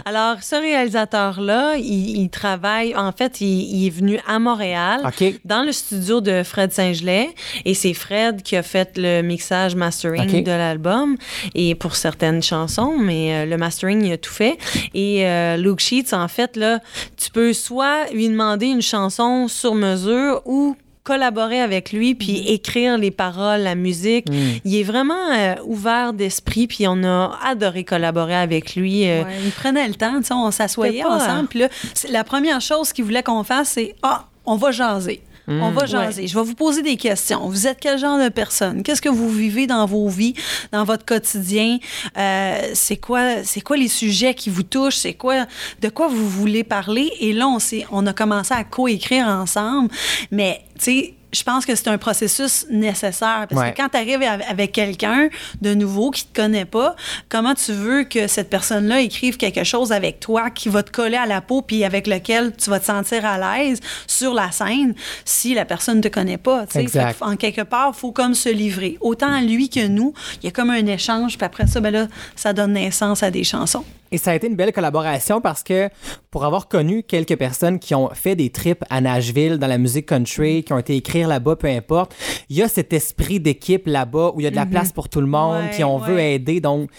Alors, 0.05 0.43
ce 0.43 0.57
réalisateur-là, 0.57 1.77
il, 1.77 2.21
il 2.23 2.31
travaille, 2.31 2.95
en 2.97 3.13
fait, 3.13 3.41
il, 3.41 3.47
il 3.49 3.87
est 3.87 3.91
venu 3.91 4.19
à 4.27 4.39
Montréal, 4.39 5.01
dans 5.45 5.63
le 5.63 5.73
studio 5.73 6.21
de 6.21 6.43
Fred 6.43 6.73
Saint-Gelais, 6.73 7.31
et 7.65 7.75
c'est 7.75 7.95
Fred 7.95 8.43
qui 8.43 8.57
a 8.57 8.63
fait 8.63 8.93
le 8.97 9.23
mixage 9.23 9.75
mastering 9.75 10.43
de 10.45 10.51
l'album, 10.51 11.17
et 11.55 11.75
pour 11.75 11.88
certaines 11.97 12.43
chansons, 12.43 12.97
mais 12.99 13.35
euh, 13.35 13.47
le 13.47 13.57
mastering, 13.57 14.05
il 14.05 14.13
a 14.13 14.17
tout 14.19 14.33
fait. 14.33 14.59
Et 14.95 15.27
euh, 15.27 15.57
Luke 15.57 15.81
Sheets, 15.81 16.13
en 16.15 16.29
fait, 16.29 16.57
là, 16.57 16.81
tu 17.17 17.31
peux 17.31 17.53
soit 17.53 18.07
lui 18.13 18.29
demander 18.29 18.67
une 18.67 18.83
chanson 18.83 19.49
sur 19.49 19.75
mesure 19.75 20.43
ou 20.47 20.77
collaborer 21.05 21.61
avec 21.63 21.93
lui 21.93 22.15
puis 22.15 22.45
écrire 22.49 22.99
les 22.99 23.11
paroles, 23.11 23.61
la 23.63 23.75
musique. 23.75 24.27
Il 24.67 24.77
est 24.77 24.83
vraiment 24.83 25.15
euh, 25.33 25.55
ouvert 25.65 26.13
d'esprit 26.13 26.67
puis 26.67 26.87
on 26.87 27.03
a 27.03 27.39
adoré 27.47 27.83
collaborer 27.85 28.35
avec 28.37 28.77
lui. 28.77 29.09
euh, 29.09 29.23
Ouais, 29.25 29.37
ils 29.43 29.51
prenaient 29.53 29.89
le 29.89 29.95
temps, 29.95 30.21
on 30.31 30.51
s'assoyait 30.51 31.03
ensemble. 31.05 31.49
Puis 31.49 31.61
là, 31.61 31.69
la 32.11 32.25
première 32.25 32.61
chose 32.61 32.93
qu'ils 32.93 33.05
voulaient 33.05 33.23
qu'on 33.23 33.43
fasse, 33.43 33.71
c'est 33.71 33.95
Ah, 34.03 34.27
on 34.45 34.57
va 34.57 34.71
jaser. 34.71 35.23
On 35.49 35.71
va 35.71 35.87
jaser. 35.87 36.27
Je 36.27 36.39
vais 36.39 36.45
vous 36.45 36.55
poser 36.55 36.83
des 36.83 36.97
questions. 36.97 37.49
Vous 37.49 37.67
êtes 37.67 37.79
quel 37.81 37.99
genre 37.99 38.19
de 38.23 38.29
personne? 38.29 38.83
Qu'est-ce 38.83 39.01
que 39.03 39.09
vous 39.09 39.31
vivez 39.31 39.67
dans 39.67 39.87
vos 39.87 40.09
vies, 40.09 40.35
dans 40.73 40.85
votre 40.85 41.05
quotidien? 41.07 41.79
Euh, 42.17 42.71
c'est 42.75 42.99
quoi, 42.99 43.43
c'est 43.45 43.61
quoi 43.63 43.77
les 43.77 43.89
sujets 43.89 44.35
qui 44.35 44.51
vous 44.51 44.63
touchent? 44.63 44.97
C'est 44.97 45.15
quoi, 45.15 45.47
de 45.81 45.89
quoi 45.89 46.09
vous 46.09 46.29
voulez 46.29 46.65
parler? 46.65 47.11
Et 47.21 47.33
là, 47.33 47.49
on, 47.49 47.59
s'est- 47.59 47.87
on 47.91 48.07
a 48.07 48.13
commencé 48.13 48.53
à 48.53 48.63
coécrire 48.65 49.27
ensemble. 49.27 49.91
Mais, 50.31 50.61
tu 50.79 50.85
sais, 50.85 51.15
je 51.33 51.43
pense 51.43 51.67
que 51.67 51.75
c'est 51.75 51.89
un 51.89 51.99
processus 51.99 52.67
nécessaire. 52.71 53.47
Parce 53.49 53.61
Ouais. 53.61 53.73
que 53.73 53.77
quand 53.83 53.89
tu 53.91 53.97
arrives 53.99 54.23
avec 54.49 54.73
quelqu'un 54.73 55.29
de 55.61 55.75
nouveau 55.75 56.11
qui 56.11 56.25
te 56.25 56.41
connaît 56.41 56.65
pas, 56.65 56.97
comment 57.29 57.55
tu 57.55 57.73
veux 57.73 58.05
que 58.05 58.27
cette 58.27 58.49
personne-là 58.51 59.01
écrive 59.01 59.37
quelque 59.37 59.65
chose 59.65 59.93
avec 59.93 60.21
toi 60.21 60.51
qui 60.51 60.69
va 60.69 60.83
te 60.83 60.91
coller 60.91 61.17
à 61.17 61.27
la 61.27 61.41
peau 61.41 61.61
puis 61.63 61.85
avec 61.85 62.07
lequel 62.07 62.55
tu 62.57 62.71
vas 62.71 62.81
te 62.81 62.87
sentir 62.87 63.25
à 63.27 63.39
l'aise 63.59 63.81
sur 64.07 64.33
la 64.35 64.51
scène 64.53 64.95
si 65.25 65.55
la 65.55 65.65
personne 65.65 65.99
ne 65.99 66.03
te 66.03 66.09
connaît 66.09 66.39
pas. 66.39 66.67
Fait 66.67 66.87
en 67.21 67.37
quelque 67.37 67.63
part, 67.63 67.93
il 67.95 67.99
faut 67.99 68.13
comme 68.13 68.35
se 68.35 68.49
livrer. 68.49 68.97
Autant 69.01 69.33
à 69.33 69.41
lui 69.41 69.69
que 69.69 69.87
nous, 69.87 70.15
il 70.43 70.47
y 70.47 70.49
a 70.49 70.51
comme 70.53 70.71
un 70.71 70.87
échange, 70.87 71.37
puis 71.37 71.45
après 71.45 71.67
ça, 71.67 71.81
ben 71.81 71.91
là, 71.93 72.07
ça 72.37 72.53
donne 72.53 72.73
naissance 72.73 73.23
à 73.23 73.31
des 73.31 73.45
chansons. 73.45 73.85
Et 74.13 74.19
ça 74.19 74.31
a 74.31 74.35
été 74.35 74.47
une 74.47 74.57
belle 74.57 74.73
collaboration 74.73 75.41
parce 75.41 75.63
que 75.63 75.89
pour 76.31 76.45
avoir 76.45 76.69
connu 76.69 77.03
quelques 77.03 77.37
personnes 77.37 77.79
qui 77.79 77.95
ont 77.95 78.11
fait 78.15 78.37
des 78.37 78.51
trips 78.51 78.85
à 78.91 79.01
Nashville 79.01 79.59
dans 79.59 79.67
la 79.67 79.79
musique 79.79 80.07
country, 80.07 80.63
qui 80.65 80.73
ont 80.73 80.79
été 80.79 80.97
écrire 80.97 81.29
là-bas, 81.29 81.57
peu 81.57 81.69
importe, 81.69 82.15
il 82.49 82.57
y 82.57 82.63
a 82.63 82.69
cet 82.69 82.93
esprit 82.93 83.41
d'équipe 83.41 83.87
là-bas 83.87 84.33
où 84.35 84.41
il 84.41 84.45
y 84.45 84.47
a 84.47 84.51
de 84.51 84.57
la 84.57 84.67
place 84.67 84.93
pour 84.93 85.09
tout 85.09 85.21
le 85.21 85.27
monde, 85.27 85.63
Ouais, 85.65 85.71
puis 85.71 85.85
on 85.85 85.99
veut 85.99 86.19
aider. 86.19 86.61
Donc, 86.61 86.91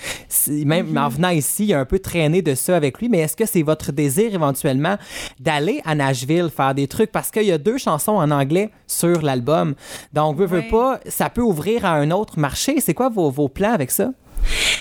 même 0.50 0.98
en 0.98 1.10
venant 1.10 1.30
ici, 1.30 1.64
il 1.64 1.70
y 1.70 1.74
a 1.74 1.80
un 1.80 1.86
peu 1.86 2.00
traîné 2.00 2.42
de 2.42 2.56
ça 2.56 2.76
avec 2.76 3.00
lui. 3.00 3.10
Mais 3.10 3.20
est-ce 3.20 3.36
que 3.36 3.46
c'est 3.46 3.62
votre 3.64 3.92
désir 3.92 4.34
éventuellement 4.34 4.98
d'aller 5.40 5.82
à 5.86 5.96
Nashville 5.96 6.50
faire 6.56 6.74
des 6.76 6.88
trucs? 6.88 7.12
Parce 7.12 7.32
qu'il 7.32 7.44
y 7.44 7.52
a 7.52 7.58
deux 7.58 7.78
chansons 7.78 8.14
en 8.14 8.32
anglais 8.32 8.70
sur 8.88 9.22
l'album. 9.22 9.76
Donc, 10.14 10.38
veux 10.38 10.50
Ouais. 10.60 10.68
pas, 10.70 11.00
ça 11.08 11.30
peut 11.30 11.42
ouvrir 11.42 11.86
à 11.86 11.92
un 11.94 12.12
autre 12.12 12.40
marché. 12.40 12.80
C'est 12.82 12.94
quoi 12.94 13.10
vos, 13.10 13.30
vos 13.30 13.48
plans 13.50 13.72
avec 13.74 13.92
ça? 13.92 14.12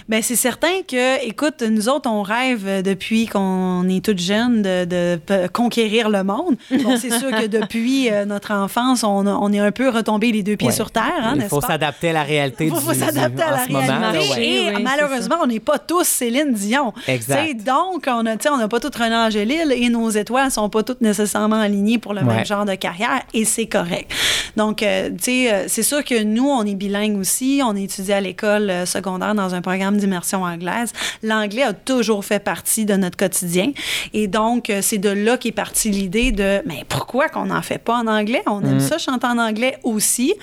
Ben 0.08 0.22
c'est 0.22 0.36
certain 0.36 0.82
que, 0.88 1.24
écoute, 1.26 1.62
nous 1.68 1.88
autres, 1.88 2.08
on 2.10 2.22
rêve 2.22 2.64
euh, 2.66 2.82
depuis 2.82 3.26
qu'on 3.26 3.86
est 3.88 4.02
toutes 4.04 4.18
jeunes 4.20 4.62
de, 4.62 5.18
conquérir 5.52 6.08
le 6.08 6.22
monde. 6.24 6.56
Bon, 6.70 6.96
c'est 6.96 7.10
sûr 7.12 7.30
que 7.30 7.46
depuis 7.46 8.10
euh, 8.10 8.24
notre 8.24 8.52
enfance, 8.52 9.04
on, 9.04 9.26
a- 9.26 9.34
on 9.40 9.52
est 9.52 9.58
un 9.58 9.70
peu 9.72 9.88
retombé 9.90 10.32
les 10.32 10.42
deux 10.42 10.56
pieds 10.56 10.68
Ouais. 10.68 10.74
sur 10.74 10.90
terre, 10.90 11.04
hein, 11.22 11.34
Il 11.36 11.42
faut 11.42 11.60
s'adapter 11.60 12.10
à 12.10 12.12
la 12.14 12.22
réalité 12.22 12.66
Il 12.66 12.74
faut 12.74 12.92
s'adapter 12.94 13.42
à 13.42 13.50
la 13.52 13.64
ce 13.66 13.72
moment, 13.72 13.86
là, 13.86 14.10
réalité. 14.10 14.34
ouais. 14.34 14.72
Et 14.72 14.76
Oui, 14.76 14.82
malheureusement, 14.82 15.36
on 15.42 15.46
n'est 15.46 15.60
pas 15.60 15.78
tous 15.78 16.04
Céline 16.06 16.52
Dion. 16.52 16.92
Exact. 17.06 17.62
Donc, 17.64 18.06
on 18.06 18.24
a, 18.26 18.36
tu 18.36 18.44
sais, 18.44 18.48
on 18.50 18.56
n'a 18.58 18.68
pas 18.68 18.80
toutes 18.80 18.96
René 18.96 19.14
Angélil 19.14 19.72
et 19.72 19.88
nos 19.88 20.08
étoiles 20.10 20.50
sont 20.50 20.68
pas 20.68 20.82
toutes 20.82 21.00
nécessairement 21.00 21.60
alignées 21.60 21.98
pour 21.98 22.14
le 22.14 22.22
Ouais. 22.22 22.36
même 22.36 22.46
genre 22.46 22.64
de 22.64 22.74
carrière 22.74 23.22
et 23.34 23.44
c'est 23.44 23.66
correct. 23.66 24.10
Donc, 24.56 24.82
euh, 24.82 25.10
tu 25.10 25.16
sais, 25.24 25.64
c'est 25.68 25.82
sûr 25.82 26.04
que 26.04 26.22
nous, 26.22 26.48
on 26.48 26.64
est 26.64 26.74
bilingue 26.74 27.18
aussi. 27.18 27.60
On 27.64 27.76
étudie 27.76 28.12
à 28.12 28.20
l'école 28.20 28.72
secondaire 28.86 29.34
dans 29.34 29.47
un 29.54 29.62
programme 29.62 29.96
d'immersion 29.96 30.42
anglaise. 30.42 30.92
L'anglais 31.22 31.62
a 31.62 31.72
toujours 31.72 32.24
fait 32.24 32.40
partie 32.40 32.84
de 32.84 32.94
notre 32.94 33.16
quotidien. 33.16 33.72
Et 34.12 34.26
donc, 34.26 34.70
euh, 34.70 34.80
c'est 34.82 34.98
de 34.98 35.10
là 35.10 35.36
qu'est 35.36 35.52
partie 35.52 35.90
l'idée 35.90 36.32
de, 36.32 36.62
mais 36.66 36.84
pourquoi 36.88 37.28
qu'on 37.28 37.46
n'en 37.46 37.62
fait 37.62 37.78
pas 37.78 37.94
en 37.94 38.06
anglais? 38.06 38.42
On 38.46 38.64
aime 38.64 38.80
ça, 38.80 38.98
chanter 38.98 39.26
en 39.26 39.38
anglais 39.38 39.78
aussi. 39.82 40.34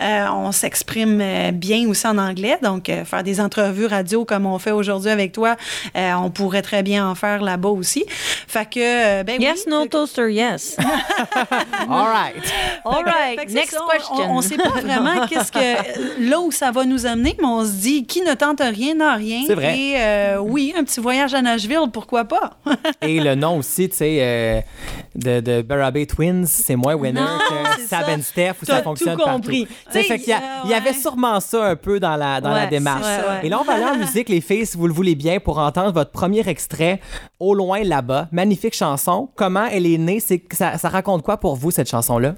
Euh, 0.00 0.26
on 0.32 0.52
s'exprime 0.52 1.20
euh, 1.20 1.50
bien 1.52 1.88
aussi 1.88 2.06
en 2.06 2.18
anglais. 2.18 2.58
Donc, 2.62 2.88
euh, 2.88 3.04
faire 3.04 3.22
des 3.22 3.40
entrevues 3.40 3.86
radio 3.86 4.24
comme 4.24 4.46
on 4.46 4.58
fait 4.58 4.70
aujourd'hui 4.70 5.10
avec 5.10 5.32
toi, 5.32 5.56
euh, 5.96 6.12
on 6.14 6.30
pourrait 6.30 6.62
très 6.62 6.82
bien 6.82 7.08
en 7.08 7.14
faire 7.14 7.42
là-bas 7.42 7.68
aussi. 7.68 8.04
Fait 8.46 8.68
que, 8.68 9.22
ben 9.22 9.40
Yes, 9.40 9.64
oui, 9.66 9.72
no 9.72 9.86
toaster, 9.86 10.32
yes. 10.32 10.76
All 11.88 12.06
right. 12.06 12.34
All 12.84 13.04
right, 13.04 13.50
next 13.50 13.72
ça, 13.72 13.80
question. 13.92 14.30
On 14.30 14.36
ne 14.38 14.42
sait 14.42 14.56
pas 14.56 14.80
vraiment 14.80 15.26
qu'est-ce 15.28 15.52
que 15.52 16.28
là 16.28 16.40
où 16.40 16.50
ça 16.50 16.70
va 16.70 16.84
nous 16.84 17.06
amener, 17.06 17.36
mais 17.38 17.46
on 17.46 17.64
se 17.64 17.72
dit 17.72 18.06
qui 18.06 18.22
ne 18.22 18.34
tente 18.54 18.60
rien 18.74 18.94
n'a 18.94 19.14
rien. 19.14 19.42
C'est 19.46 19.54
vrai. 19.54 19.78
Et 19.78 19.94
euh, 19.98 20.38
oui, 20.38 20.72
un 20.76 20.84
petit 20.84 21.00
voyage 21.00 21.34
à 21.34 21.42
Nashville, 21.42 21.88
pourquoi 21.92 22.24
pas? 22.24 22.58
Et 23.02 23.20
le 23.20 23.34
nom 23.34 23.58
aussi, 23.58 23.88
tu 23.88 23.96
sais, 23.96 24.18
euh, 24.20 24.60
de, 25.14 25.40
de 25.40 25.62
Barabbé 25.62 26.06
Twins, 26.06 26.46
c'est 26.46 26.76
moins 26.76 26.94
winner 26.94 27.20
Non, 27.20 27.26
que 27.76 27.82
Sab 27.86 28.08
and 28.08 28.22
Steph, 28.22 28.54
où 28.62 28.64
ça 28.66 28.82
fonctionne 28.82 29.16
tout 29.16 29.24
compris. 29.24 29.66
partout. 29.66 29.98
Fait 30.08 30.18
qu'il 30.18 30.28
y, 30.28 30.32
a- 30.32 30.38
ça, 30.38 30.42
il 30.64 30.70
y 30.70 30.74
avait 30.74 30.92
sûrement 30.92 31.40
ça 31.40 31.64
un 31.64 31.76
peu 31.76 31.98
dans 32.00 32.16
la, 32.16 32.40
dans 32.40 32.50
la 32.50 32.66
démarche. 32.66 33.04
ouais. 33.04 33.46
Et 33.46 33.48
là, 33.48 33.58
on 33.60 33.64
va 33.64 33.74
aller 33.74 33.84
en 33.84 33.96
musique, 33.96 34.28
les 34.28 34.40
filles, 34.40 34.66
si 34.66 34.76
vous 34.76 34.86
le 34.86 34.92
voulez 34.94 35.14
bien, 35.14 35.38
pour 35.40 35.58
entendre 35.58 35.92
votre 35.92 36.10
premier 36.10 36.46
extrait, 36.48 37.00
Au 37.40 37.54
loin 37.54 37.82
là-bas. 37.82 38.28
Magnifique 38.32 38.74
chanson. 38.74 39.28
Comment 39.36 39.66
elle 39.66 39.86
est 39.86 39.98
née? 39.98 40.20
C'est, 40.20 40.42
ça, 40.52 40.78
ça 40.78 40.88
raconte 40.88 41.22
quoi 41.22 41.36
pour 41.38 41.56
vous, 41.56 41.70
cette 41.70 41.88
chanson-là? 41.90 42.34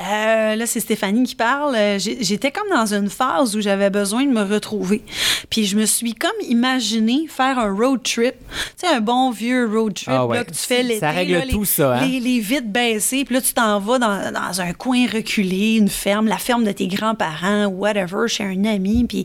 Euh, 0.00 0.54
là, 0.56 0.66
c'est 0.66 0.80
Stéphanie 0.80 1.24
qui 1.24 1.34
parle. 1.34 1.74
Euh, 1.76 1.98
J'étais 1.98 2.50
comme 2.50 2.68
dans 2.70 2.92
une 2.94 3.08
phase 3.10 3.56
où 3.56 3.60
j'avais 3.60 3.90
besoin 3.90 4.24
de 4.24 4.30
me 4.30 4.42
retrouver. 4.42 5.02
Puis 5.50 5.64
je 5.66 5.76
me 5.76 5.86
suis 5.86 6.14
comme 6.14 6.30
imaginé 6.48 7.26
faire 7.28 7.58
un 7.58 7.74
road 7.74 8.02
trip. 8.02 8.34
Tu 8.78 8.86
sais, 8.86 8.94
un 8.94 9.00
bon 9.00 9.30
vieux 9.30 9.68
road 9.70 9.94
trip 9.94 10.08
Ah 10.10 10.26
ouais. 10.26 10.36
là, 10.38 10.44
que 10.44 10.50
tu 10.52 10.58
fais 10.58 10.82
l'été. 10.82 11.00
Ça 11.00 11.10
règle 11.10 11.34
là, 11.34 11.46
tout, 11.48 11.60
les, 11.60 11.66
ça, 11.66 11.96
hein? 11.96 12.06
Les, 12.06 12.20
les 12.20 12.40
vitres 12.40 12.66
baissées. 12.68 13.24
Puis 13.24 13.34
là, 13.34 13.40
tu 13.40 13.52
t'en 13.52 13.78
vas 13.80 13.98
dans, 13.98 14.32
dans 14.32 14.60
un 14.60 14.72
coin 14.72 15.06
reculé, 15.12 15.76
une 15.76 15.88
ferme, 15.88 16.26
la 16.28 16.38
ferme 16.38 16.64
de 16.64 16.72
tes 16.72 16.86
grands-parents, 16.86 17.66
whatever, 17.66 18.28
chez 18.28 18.44
un 18.44 18.64
ami. 18.64 19.04
Puis 19.08 19.24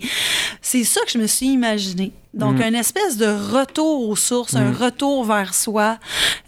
c'est 0.62 0.84
ça 0.84 1.02
que 1.06 1.12
je 1.12 1.18
me 1.18 1.28
suis 1.28 1.48
imaginé. 1.48 2.12
Donc, 2.34 2.58
Mm. 2.58 2.62
une 2.63 2.75
espèce 2.75 3.18
de 3.18 3.28
retour 3.28 4.10
aux 4.10 4.16
sources, 4.16 4.56
un 4.56 4.72
retour 4.72 5.24
vers 5.24 5.54
soi, 5.54 6.00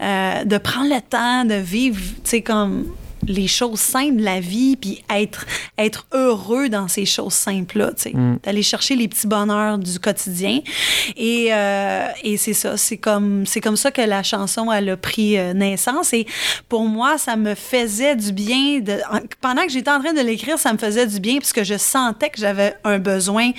euh, 0.01 0.43
de 0.43 0.57
prendre 0.57 0.89
le 0.93 0.99
temps 0.99 1.45
de 1.45 1.53
vivre, 1.53 1.99
tu 2.23 2.29
sais, 2.29 2.41
comme 2.41 2.85
les 3.27 3.47
choses 3.47 3.79
simples 3.79 4.17
de 4.17 4.23
la 4.23 4.39
vie, 4.39 4.75
puis 4.75 5.03
être, 5.09 5.45
être 5.77 6.05
heureux 6.13 6.69
dans 6.69 6.87
ces 6.87 7.05
choses 7.05 7.33
simples-là, 7.33 7.91
tu 7.95 8.03
sais. 8.03 8.13
D'aller 8.43 8.63
chercher 8.63 8.95
les 8.95 9.07
petits 9.07 9.27
bonheurs 9.27 9.77
du 9.77 9.99
quotidien. 9.99 10.59
Et, 11.17 11.47
euh, 11.51 12.07
et 12.23 12.37
c'est 12.37 12.53
ça, 12.53 12.77
c'est 12.77 12.97
comme, 12.97 13.45
c'est 13.45 13.61
comme 13.61 13.77
ça 13.77 13.91
que 13.91 14.01
la 14.01 14.23
chanson, 14.23 14.71
elle 14.71 14.89
a 14.89 14.97
pris 14.97 15.37
euh, 15.37 15.53
naissance. 15.53 16.13
Et 16.13 16.25
pour 16.69 16.83
moi, 16.85 17.17
ça 17.17 17.35
me 17.35 17.55
faisait 17.55 18.15
du 18.15 18.31
bien. 18.31 18.79
De, 18.79 18.93
en- 19.11 19.21
pendant 19.41 19.63
que 19.65 19.71
j'étais 19.71 19.91
en 19.91 19.99
train 20.01 20.13
de 20.13 20.21
l'écrire, 20.21 20.59
ça 20.59 20.71
me 20.73 20.77
faisait 20.77 21.07
du 21.07 21.19
bien, 21.19 21.37
puisque 21.37 21.63
je 21.63 21.77
sentais 21.77 22.29
que 22.29 22.39
j'avais 22.39 22.75
un 22.83 22.99
besoin 22.99 23.51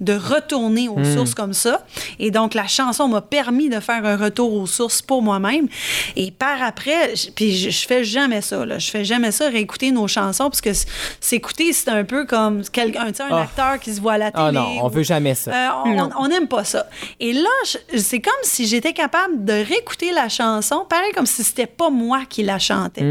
de 0.00 0.12
retourner 0.14 0.88
aux 0.88 1.02
sources 1.04 1.34
comme 1.34 1.54
ça. 1.54 1.84
Et 2.18 2.30
donc, 2.30 2.54
la 2.54 2.66
chanson 2.66 3.08
m'a 3.08 3.20
permis 3.22 3.68
de 3.68 3.80
faire 3.80 4.04
un 4.04 4.16
retour 4.16 4.52
aux 4.54 4.66
sources 4.66 5.02
pour 5.02 5.22
moi-même. 5.22 5.68
Et 6.16 6.30
par 6.30 6.62
après, 6.62 7.14
puis 7.34 7.56
je, 7.56 7.70
je 7.70 7.86
fais 7.86 8.04
jamais 8.04 8.40
ça, 8.42 8.64
là. 8.64 8.78
Je 8.78 8.90
fais 8.90 9.04
jamais 9.08 9.32
ça, 9.32 9.48
réécouter 9.48 9.90
nos 9.90 10.06
chansons, 10.06 10.44
parce 10.50 10.60
que 10.60 10.70
s'écouter, 11.20 11.72
c'est 11.72 11.88
un 11.90 12.04
peu 12.04 12.24
comme 12.26 12.62
quelqu'un, 12.64 13.06
un 13.08 13.12
Ah. 13.30 13.40
acteur 13.42 13.78
qui 13.80 13.92
se 13.94 14.00
voit 14.00 14.12
à 14.14 14.18
la 14.18 14.30
télé. 14.30 14.44
Ah 14.46 14.52
non, 14.52 14.66
on 14.82 14.86
ou- 14.86 14.90
veut 14.90 15.02
jamais 15.02 15.34
ça. 15.34 15.50
euh, 15.52 16.08
on- 16.18 16.28
n'aime 16.28 16.46
pas 16.48 16.64
ça. 16.64 16.86
Et 17.20 17.32
là, 17.32 17.48
c'est 17.96 18.20
comme 18.20 18.32
si 18.42 18.66
j'étais 18.66 18.92
capable 18.92 19.44
de 19.44 19.52
réécouter 19.52 20.12
la 20.12 20.28
chanson, 20.28 20.86
pareil 20.88 21.10
comme 21.14 21.26
si 21.26 21.42
c'était 21.42 21.66
pas 21.66 21.90
moi 21.90 22.20
qui 22.28 22.42
la 22.42 22.58
chantais. 22.58 23.02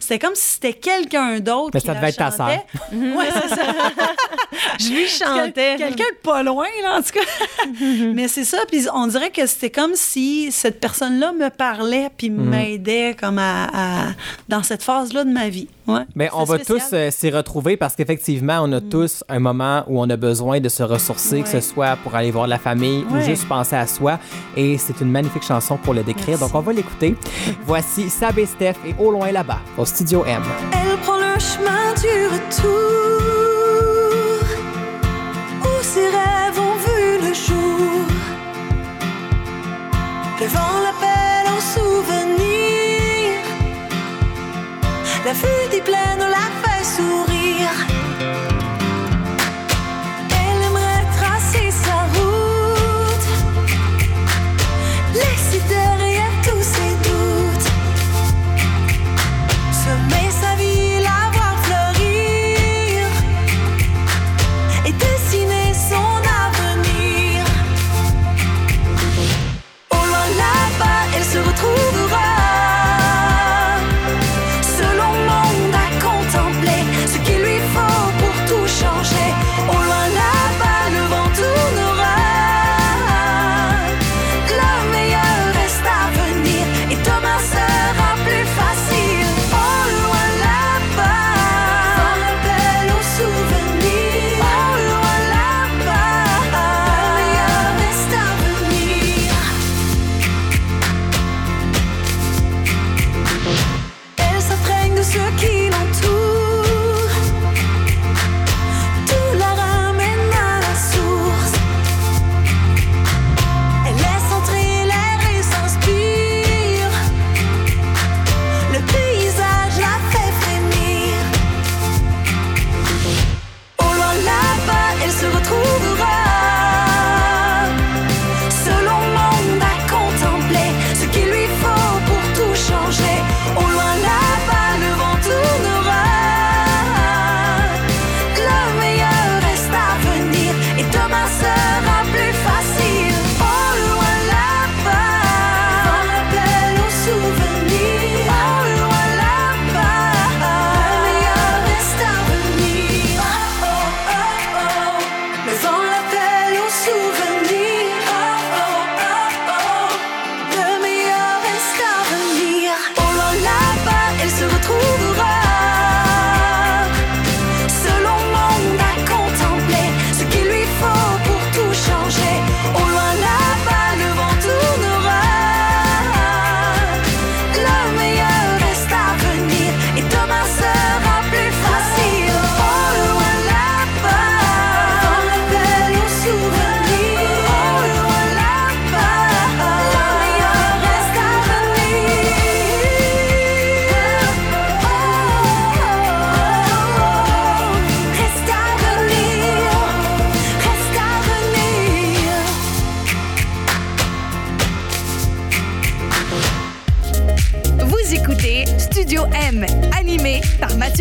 C'était 0.00 0.18
comme 0.18 0.34
si 0.34 0.54
c'était 0.54 0.74
quelqu'un 0.74 1.40
d'autre 1.40 1.66
Hmm. 1.66 1.70
Mais 1.74 1.80
qui 1.80 1.86
ça 1.86 1.92
la 1.94 1.98
devait 2.00 2.10
être 2.10 2.16
ta 2.16 2.30
chantait. 2.30 2.64
Ouais, 3.16 3.28
c'est 3.32 3.54
ça. 3.54 3.62
Je 4.78 4.88
lui 4.90 5.06
chantais. 5.08 5.74
Quel- 5.78 5.88
Quelqu'un 5.96 6.10
de 6.12 6.18
pas 6.22 6.42
loin, 6.42 6.66
là, 6.82 6.98
en 6.98 7.02
tout 7.02 7.12
cas. 7.12 7.64
Mais 8.14 8.28
c'est 8.28 8.44
ça, 8.44 8.58
puis 8.70 8.86
on 8.92 9.06
dirait 9.06 9.30
que 9.30 9.46
c'était 9.46 9.70
comme 9.70 9.94
si 9.94 10.50
cette 10.52 10.80
personne-là 10.80 11.32
me 11.32 11.48
parlait 11.50 12.10
puis 12.16 12.30
Hmm. 12.30 12.48
m'aidait 12.50 13.16
comme 13.18 13.38
à, 13.38 13.64
à- 13.72 14.06
dans 14.48 14.62
cette 14.62 14.82
phase-là 14.82 15.24
de 15.24 15.30
ma 15.36 15.48
vie. 15.48 15.68
Ouais. 15.86 16.02
Mais 16.14 16.28
on 16.32 16.44
va 16.44 16.56
spécial. 16.56 16.78
tous 16.78 16.94
euh, 16.94 17.10
s'y 17.10 17.30
retrouver 17.30 17.76
parce 17.76 17.94
qu'effectivement, 17.94 18.60
on 18.62 18.72
a 18.72 18.80
tous 18.80 19.22
un 19.28 19.38
moment 19.38 19.84
où 19.86 20.00
on 20.00 20.08
a 20.10 20.16
besoin 20.16 20.60
de 20.60 20.68
se 20.68 20.82
ressourcer, 20.82 21.42
que 21.42 21.48
ce 21.48 21.60
soit 21.60 21.96
pour 22.02 22.14
aller 22.14 22.30
voir 22.30 22.46
la 22.46 22.58
famille 22.58 23.04
ou 23.10 23.20
juste 23.20 23.46
penser 23.48 23.76
à 23.76 23.86
soi. 23.86 24.18
Et 24.56 24.78
c'est 24.78 25.00
une 25.00 25.10
magnifique 25.10 25.44
chanson 25.44 25.76
pour 25.76 25.94
le 25.94 26.02
décrire. 26.02 26.38
Merci. 26.38 26.44
Donc, 26.44 26.54
on 26.54 26.60
va 26.60 26.72
l'écouter. 26.72 27.14
Voici 27.66 28.08
Sab 28.10 28.38
et 28.38 28.46
Steph 28.46 28.74
et 28.86 28.94
Au 28.98 29.10
loin 29.10 29.30
là-bas, 29.30 29.60
au 29.76 29.84
Studio 29.84 30.24
M. 30.24 30.42
Elle 30.72 30.98
prend 30.98 31.16
le 31.16 31.38
chemin 31.38 31.92
du 32.00 32.26
retour 32.34 32.96
où 35.62 35.82
ses 35.82 36.08
rêves 36.08 36.58
ont 36.58 36.76
vu 36.86 37.28
le 37.28 37.34
jour. 37.34 38.06
Le 40.40 40.46
vent 40.46 41.05
La 45.26 45.32
vue 45.32 45.68
des 45.72 45.80
plaines 45.80 46.20
la 46.20 46.45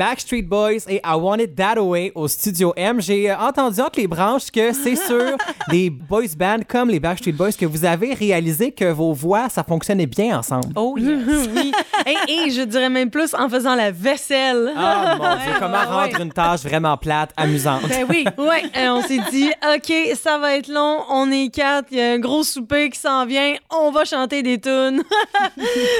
Les 0.00 0.07
Backstreet 0.18 0.42
Boys 0.42 0.80
et 0.88 1.00
I 1.04 1.14
Want 1.14 1.36
It 1.36 1.54
That 1.54 1.80
Way 1.80 2.10
au 2.16 2.26
Studio 2.26 2.72
M. 2.76 3.00
J'ai 3.00 3.32
entendu 3.32 3.80
entre 3.80 4.00
les 4.00 4.08
branches 4.08 4.50
que 4.50 4.72
c'est 4.72 4.96
sur 5.06 5.36
les 5.70 5.90
boys 5.90 6.34
bands 6.36 6.64
comme 6.66 6.90
les 6.90 6.98
Backstreet 6.98 7.30
Boys 7.30 7.52
que 7.52 7.66
vous 7.66 7.84
avez 7.84 8.14
réalisé 8.14 8.72
que 8.72 8.90
vos 8.90 9.12
voix, 9.12 9.48
ça 9.48 9.62
fonctionnait 9.62 10.06
bien 10.06 10.36
ensemble. 10.36 10.72
Oh 10.74 10.96
yes. 10.98 11.20
oui. 11.54 11.70
Et, 12.04 12.32
et 12.32 12.50
je 12.50 12.62
dirais 12.62 12.90
même 12.90 13.10
plus 13.10 13.32
en 13.32 13.48
faisant 13.48 13.76
la 13.76 13.92
vaisselle. 13.92 14.72
Ah 14.76 15.14
mon 15.16 15.36
Dieu, 15.44 15.52
comment 15.60 15.84
rendre 15.84 16.20
une 16.20 16.32
tâche 16.32 16.62
vraiment 16.62 16.96
plate, 16.96 17.30
amusante. 17.36 17.88
Ben 17.88 18.04
oui, 18.08 18.24
ouais. 18.38 18.64
Euh, 18.76 18.88
on 18.88 19.02
s'est 19.02 19.20
dit, 19.30 19.50
OK, 19.72 20.16
ça 20.20 20.38
va 20.38 20.56
être 20.56 20.68
long. 20.68 20.98
On 21.10 21.30
est 21.30 21.54
quatre. 21.54 21.86
Il 21.92 21.98
y 21.98 22.00
a 22.00 22.10
un 22.10 22.18
gros 22.18 22.42
souper 22.42 22.90
qui 22.90 22.98
s'en 22.98 23.24
vient. 23.24 23.54
On 23.70 23.92
va 23.92 24.04
chanter 24.04 24.42
des 24.42 24.58
tunes. 24.60 25.00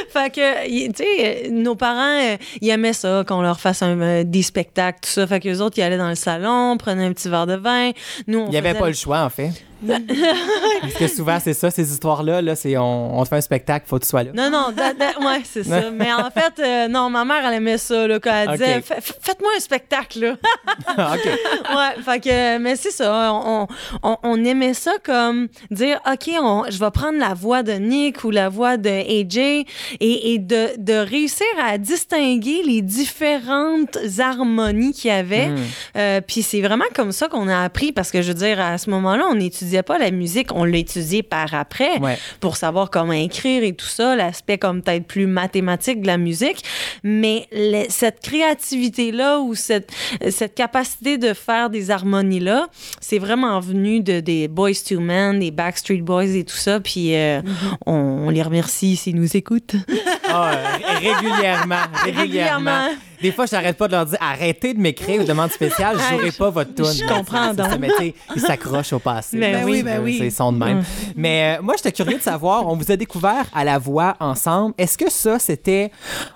fait 0.09 0.35
que, 0.35 0.89
tu 0.89 0.93
sais, 0.97 1.51
nos 1.53 1.77
parents, 1.77 2.19
euh, 2.21 2.37
ils 2.61 2.71
aimaient 2.71 2.93
ça, 2.93 3.23
qu'on 3.25 3.43
leur 3.43 3.61
fasse 3.61 3.83
un, 3.83 4.08
euh, 4.09 4.25
des 4.25 4.43
spectacles, 4.43 4.99
tout 5.03 5.11
ça. 5.11 5.27
Fait 5.27 5.41
que 5.41 5.49
les 5.49 5.61
autres, 5.61 5.79
ils 5.79 5.83
allaient 5.83 5.99
dans 5.99 6.09
le 6.09 6.15
salon, 6.15 6.77
prenaient 6.79 7.05
un 7.07 7.13
petit 7.13 7.29
verre 7.29 7.47
de 7.47 7.55
vin. 7.55 7.91
Nous, 8.27 8.39
on 8.41 8.47
Il 8.47 8.51
n'y 8.51 8.57
avait 8.57 8.71
faisait- 8.71 8.81
pas 8.81 8.89
le 8.89 8.95
choix, 8.95 9.21
en 9.25 9.31
fait. 9.31 9.51
Parce 9.87 10.95
que 10.95 11.07
souvent, 11.09 11.39
c'est 11.41 11.55
ça, 11.55 11.71
ces 11.71 11.91
histoires-là, 11.93 12.43
là, 12.43 12.57
c'est 12.57 12.77
on, 12.77 13.19
on 13.19 13.23
te 13.25 13.29
fait 13.29 13.37
un 13.37 13.41
spectacle, 13.41 13.87
faut 13.89 13.99
que 13.99 14.05
tu 14.05 14.09
sois 14.11 14.25
là. 14.25 14.31
Non, 14.35 14.51
non, 14.51 14.73
da- 14.73 14.93
da- 14.93 15.19
ouais, 15.21 15.43
c'est 15.45 15.65
ça. 15.65 15.91
Mais 15.93 16.13
en 16.13 16.31
fait, 16.31 16.61
euh, 16.61 16.89
non, 16.89 17.11
ma 17.11 17.25
mère, 17.25 17.45
elle 17.47 17.55
aimait 17.55 17.79
ça, 17.79 18.07
là, 18.07 18.19
quand 18.19 18.33
elle 18.35 18.51
disait 18.59 18.81
Fa- 18.83 19.01
fa- 19.01 19.15
Faites-moi 19.21 19.51
un 19.57 19.61
spectacle, 19.61 20.21
là. 20.21 20.33
OK. 21.15 21.25
ouais, 21.25 22.03
fait 22.05 22.21
que, 22.21 22.59
mais 22.59 22.77
c'est 22.77 22.91
ça. 22.91 23.33
On, 23.33 23.67
on, 24.03 24.17
on 24.23 24.45
aimait 24.45 24.75
ça 24.75 24.93
comme 25.05 25.49
dire 25.71 26.01
OK, 26.11 26.31
on, 26.41 26.65
je 26.71 26.79
vais 26.79 26.91
prendre 26.91 27.19
la 27.19 27.35
voix 27.35 27.63
de 27.63 27.73
Nick 27.73 28.25
ou 28.25 28.31
la 28.31 28.49
voix 28.49 28.77
de 28.77 28.89
AJ 28.89 29.37
et, 29.39 29.65
et 30.35 30.39
de, 30.39 30.71
de 30.79 30.95
réussir 30.95 31.47
à 31.63 31.79
distinguer 31.79 32.63
les 32.65 32.83
différentes 32.83 33.99
harmonies 34.19 34.93
qu'il 34.93 35.11
y 35.11 35.15
avait. 35.15 35.51
Euh, 35.97 36.21
Puis 36.27 36.43
c'est 36.43 36.61
vraiment 36.61 36.85
comme 36.95 37.13
ça 37.13 37.29
qu'on 37.29 37.49
a 37.49 37.63
appris 37.63 37.93
parce 37.93 38.11
que 38.11 38.23
je 38.23 38.29
veux 38.29 38.35
dire, 38.35 38.61
à 38.61 38.79
ce 38.79 38.91
moment-là, 38.91 39.25
on 39.31 39.39
étudiait 39.39 39.68
l'étudiait 39.69 39.83
pas, 39.83 39.99
la 39.99 40.11
musique, 40.11 40.49
on 40.55 40.65
l'a 40.65 40.79
étudiée 40.79 41.23
par 41.23 41.55
après 41.55 41.99
Ouais. 42.01 42.19
pour 42.41 42.57
savoir 42.57 42.91
comment 42.91 43.13
écrire 43.13 43.63
et 43.63 43.73
tout 43.75 43.87
ça, 43.87 44.17
l'aspect 44.17 44.59
comme 44.59 44.83
peut-être 44.83 45.07
plus 45.07 45.27
mathématique 45.27 46.01
de 46.03 46.07
la 46.07 46.17
musique. 46.19 46.65
Mais 47.03 47.47
cette 47.89 48.21
créativité-là 48.21 49.41
ou 49.41 49.55
cette, 49.55 49.91
cette 50.31 50.55
capacité 50.55 51.19
de 51.19 51.33
faire 51.35 51.71
des 51.71 51.91
harmonies-là, 51.91 52.69
c'est 53.01 53.19
vraiment 53.19 53.59
venu 53.61 54.01
de, 54.01 54.21
des 54.21 54.49
Boys 54.49 54.73
to 54.89 55.01
Men, 55.01 55.39
des 55.39 55.51
Backstreet 55.51 56.03
Boys 56.03 56.25
et 56.37 56.45
tout 56.45 56.57
ça. 56.57 56.81
Puis 56.81 57.15
euh, 57.15 57.41
on, 57.87 57.93
on 58.27 58.31
les 58.31 58.43
remercie 58.43 58.97
s'ils 58.97 59.17
nous 59.17 59.37
écoutent. 59.37 59.77
Ah, 60.29 60.53
régulièrement, 61.01 61.77
régulièrement. 62.05 62.05
Régulièrement. 62.05 62.89
Des 63.23 63.33
fois, 63.33 63.47
j'arrête 63.47 63.77
pas 63.77 63.87
de 63.89 63.93
leur 63.93 64.07
dire 64.07 64.19
arrêtez 64.21 64.75
de 64.75 64.81
m'écrire 64.81 65.25
demande 65.25 65.51
spéciale, 65.51 65.97
je 65.99 66.15
jouerai 66.17 66.31
pas 66.33 66.51
votre 66.51 66.75
tune. 66.75 66.85
je 66.85 67.07
comprends 67.07 67.53
donc. 67.55 67.79
Mais 67.81 67.89
tu 67.89 67.95
sais, 67.97 68.15
ils 68.37 68.41
s'accrochent 68.41 68.93
au 68.93 68.99
passé. 68.99 69.39
Ben 69.39 69.53
Ben 69.53 69.65
oui, 69.65 69.83
ben 69.83 69.99
Euh, 70.01 70.05
oui. 70.05 70.17
C'est 70.19 70.31
son 70.31 70.53
de 70.53 70.59
même. 70.59 70.83
Mais 71.17 71.57
euh, 71.59 71.63
moi, 71.63 71.75
j'étais 71.77 71.93
curieux 71.93 72.19
de 72.19 72.23
savoir, 72.23 72.67
on 72.67 72.77
vous 72.77 72.91
a 72.93 72.97
découvert 72.97 73.45
à 73.55 73.65
la 73.65 73.79
voix 73.79 74.17
ensemble. 74.21 74.75
Est-ce 74.79 74.97
que 74.99 75.11
ça, 75.11 75.39
c'était 75.39 75.91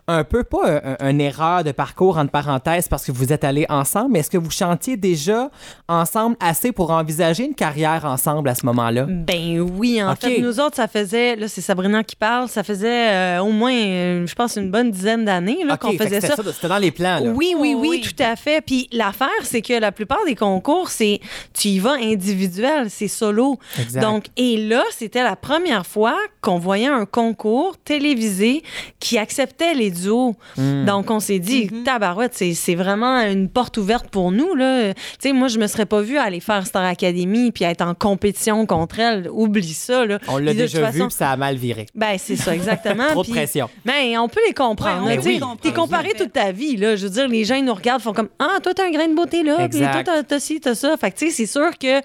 un 0.08 0.24
peu, 0.24 0.44
pas 0.44 0.58
un- 0.64 0.96
un- 1.00 1.10
une 1.10 1.20
erreur 1.20 1.64
de 1.64 1.72
parcours, 1.72 2.18
entre 2.18 2.30
parenthèses, 2.30 2.88
parce 2.88 3.04
que 3.04 3.12
vous 3.12 3.32
êtes 3.32 3.44
allés 3.44 3.66
ensemble, 3.68 4.12
mais 4.12 4.18
est-ce 4.20 4.30
que 4.30 4.38
vous 4.38 4.50
chantiez 4.50 4.96
déjà 4.96 5.50
ensemble 5.88 6.36
assez 6.40 6.72
pour 6.72 6.90
envisager 6.90 7.44
une 7.44 7.54
carrière 7.54 8.04
ensemble 8.04 8.48
à 8.48 8.54
ce 8.54 8.66
moment-là? 8.66 9.06
Ben 9.08 9.60
oui, 9.60 10.02
en 10.02 10.14
fait, 10.16 10.38
nous 10.40 10.60
autres, 10.60 10.76
ça 10.76 10.88
faisait, 10.88 11.36
là, 11.36 11.48
c'est 11.48 11.60
Sabrina 11.60 12.02
qui 12.04 12.16
parle, 12.16 12.48
ça 12.48 12.62
faisait 12.62 13.10
euh, 13.10 13.40
au 13.42 13.50
moins, 13.52 13.72
euh, 13.74 14.26
je 14.26 14.34
pense, 14.34 14.56
une 14.56 14.70
bonne 14.70 14.90
dizaine 14.90 15.24
d'années 15.24 15.58
là, 15.64 15.76
qu'on 15.76 15.92
faisait 16.04 16.20
ça. 16.20 16.34
Dans 16.72 16.78
les 16.78 16.90
plans, 16.90 17.18
là. 17.20 17.30
Oui, 17.30 17.54
oui, 17.58 17.74
oui, 17.76 17.88
oui. 17.88 18.00
tout 18.00 18.22
à 18.22 18.34
fait. 18.36 18.62
Puis 18.64 18.88
l'affaire, 18.92 19.28
c'est 19.42 19.60
que 19.62 19.74
la 19.74 19.92
plupart 19.92 20.24
des 20.26 20.34
concours, 20.34 20.88
c'est 20.88 21.20
tu 21.52 21.68
y 21.68 21.78
vas 21.78 21.96
individuel, 22.00 22.88
c'est 22.88 23.08
solo. 23.08 23.58
Exact. 23.78 24.00
Donc, 24.00 24.24
et 24.36 24.56
là, 24.56 24.82
c'était 24.90 25.22
la 25.22 25.36
première 25.36 25.84
fois 25.86 26.16
qu'on 26.40 26.58
voyait 26.58 26.86
un 26.86 27.04
concours 27.04 27.76
télévisé 27.84 28.62
qui 29.00 29.18
acceptait 29.18 29.74
les 29.74 29.90
duos. 29.90 30.34
Hmm. 30.56 30.84
Donc, 30.86 31.10
on 31.10 31.20
s'est 31.20 31.38
dit, 31.38 31.68
tabarouette, 31.84 32.32
c'est, 32.34 32.54
c'est 32.54 32.74
vraiment 32.74 33.20
une 33.20 33.48
porte 33.48 33.76
ouverte 33.76 34.08
pour 34.08 34.32
nous. 34.32 34.54
Là. 34.54 34.94
Tu 34.94 35.00
sais, 35.20 35.32
moi, 35.32 35.48
je 35.48 35.58
me 35.58 35.66
serais 35.66 35.86
pas 35.86 36.00
vue 36.00 36.16
aller 36.18 36.40
faire 36.40 36.66
Star 36.66 36.84
Academy 36.84 37.52
puis 37.52 37.64
être 37.64 37.82
en 37.82 37.94
compétition 37.94 38.64
contre 38.66 38.98
elle. 39.00 39.28
Oublie 39.30 39.74
ça. 39.74 40.06
Là. 40.06 40.18
On 40.28 40.38
l'a 40.38 40.52
Puis 40.52 40.60
de 40.60 40.64
toute 40.64 40.72
déjà 40.72 40.90
vu, 40.90 40.98
façon- 40.98 41.08
puis 41.08 41.16
ça 41.16 41.30
a 41.30 41.36
mal 41.36 41.56
viré. 41.56 41.86
ben, 41.94 42.16
c'est 42.18 42.36
ça, 42.36 42.54
exactement. 42.54 43.06
Trop 43.10 43.24
de 43.24 43.30
pression. 43.30 43.68
Ben, 43.84 44.18
on 44.18 44.28
peut 44.28 44.40
les 44.46 44.54
comprendre. 44.54 45.06
Ouais, 45.06 45.18
tu 45.18 45.28
les 45.28 45.40
T'es 45.60 45.72
comparé 45.72 46.12
toute 46.16 46.32
ta 46.32 46.52
vie, 46.52 46.61
là. 46.76 46.96
Je 46.96 47.04
veux 47.06 47.10
dire, 47.12 47.28
les 47.28 47.44
gens, 47.44 47.54
ils 47.56 47.64
nous 47.64 47.74
regardent, 47.74 48.02
font 48.02 48.12
comme 48.12 48.28
Ah, 48.38 48.58
toi, 48.62 48.72
t'as 48.74 48.86
un 48.86 48.90
grain 48.90 49.08
de 49.08 49.14
beauté 49.14 49.42
là, 49.42 49.68
puis 49.68 49.78
toi, 49.80 50.02
t'as- 50.04 50.22
t'as 50.22 50.40
ci, 50.40 50.60
t'as 50.60 50.74
ça. 50.74 50.96
Fait 50.96 51.10
que, 51.10 51.18
tu 51.18 51.26
sais, 51.26 51.32
c'est 51.32 51.46
sûr 51.46 51.70
que 51.78 52.00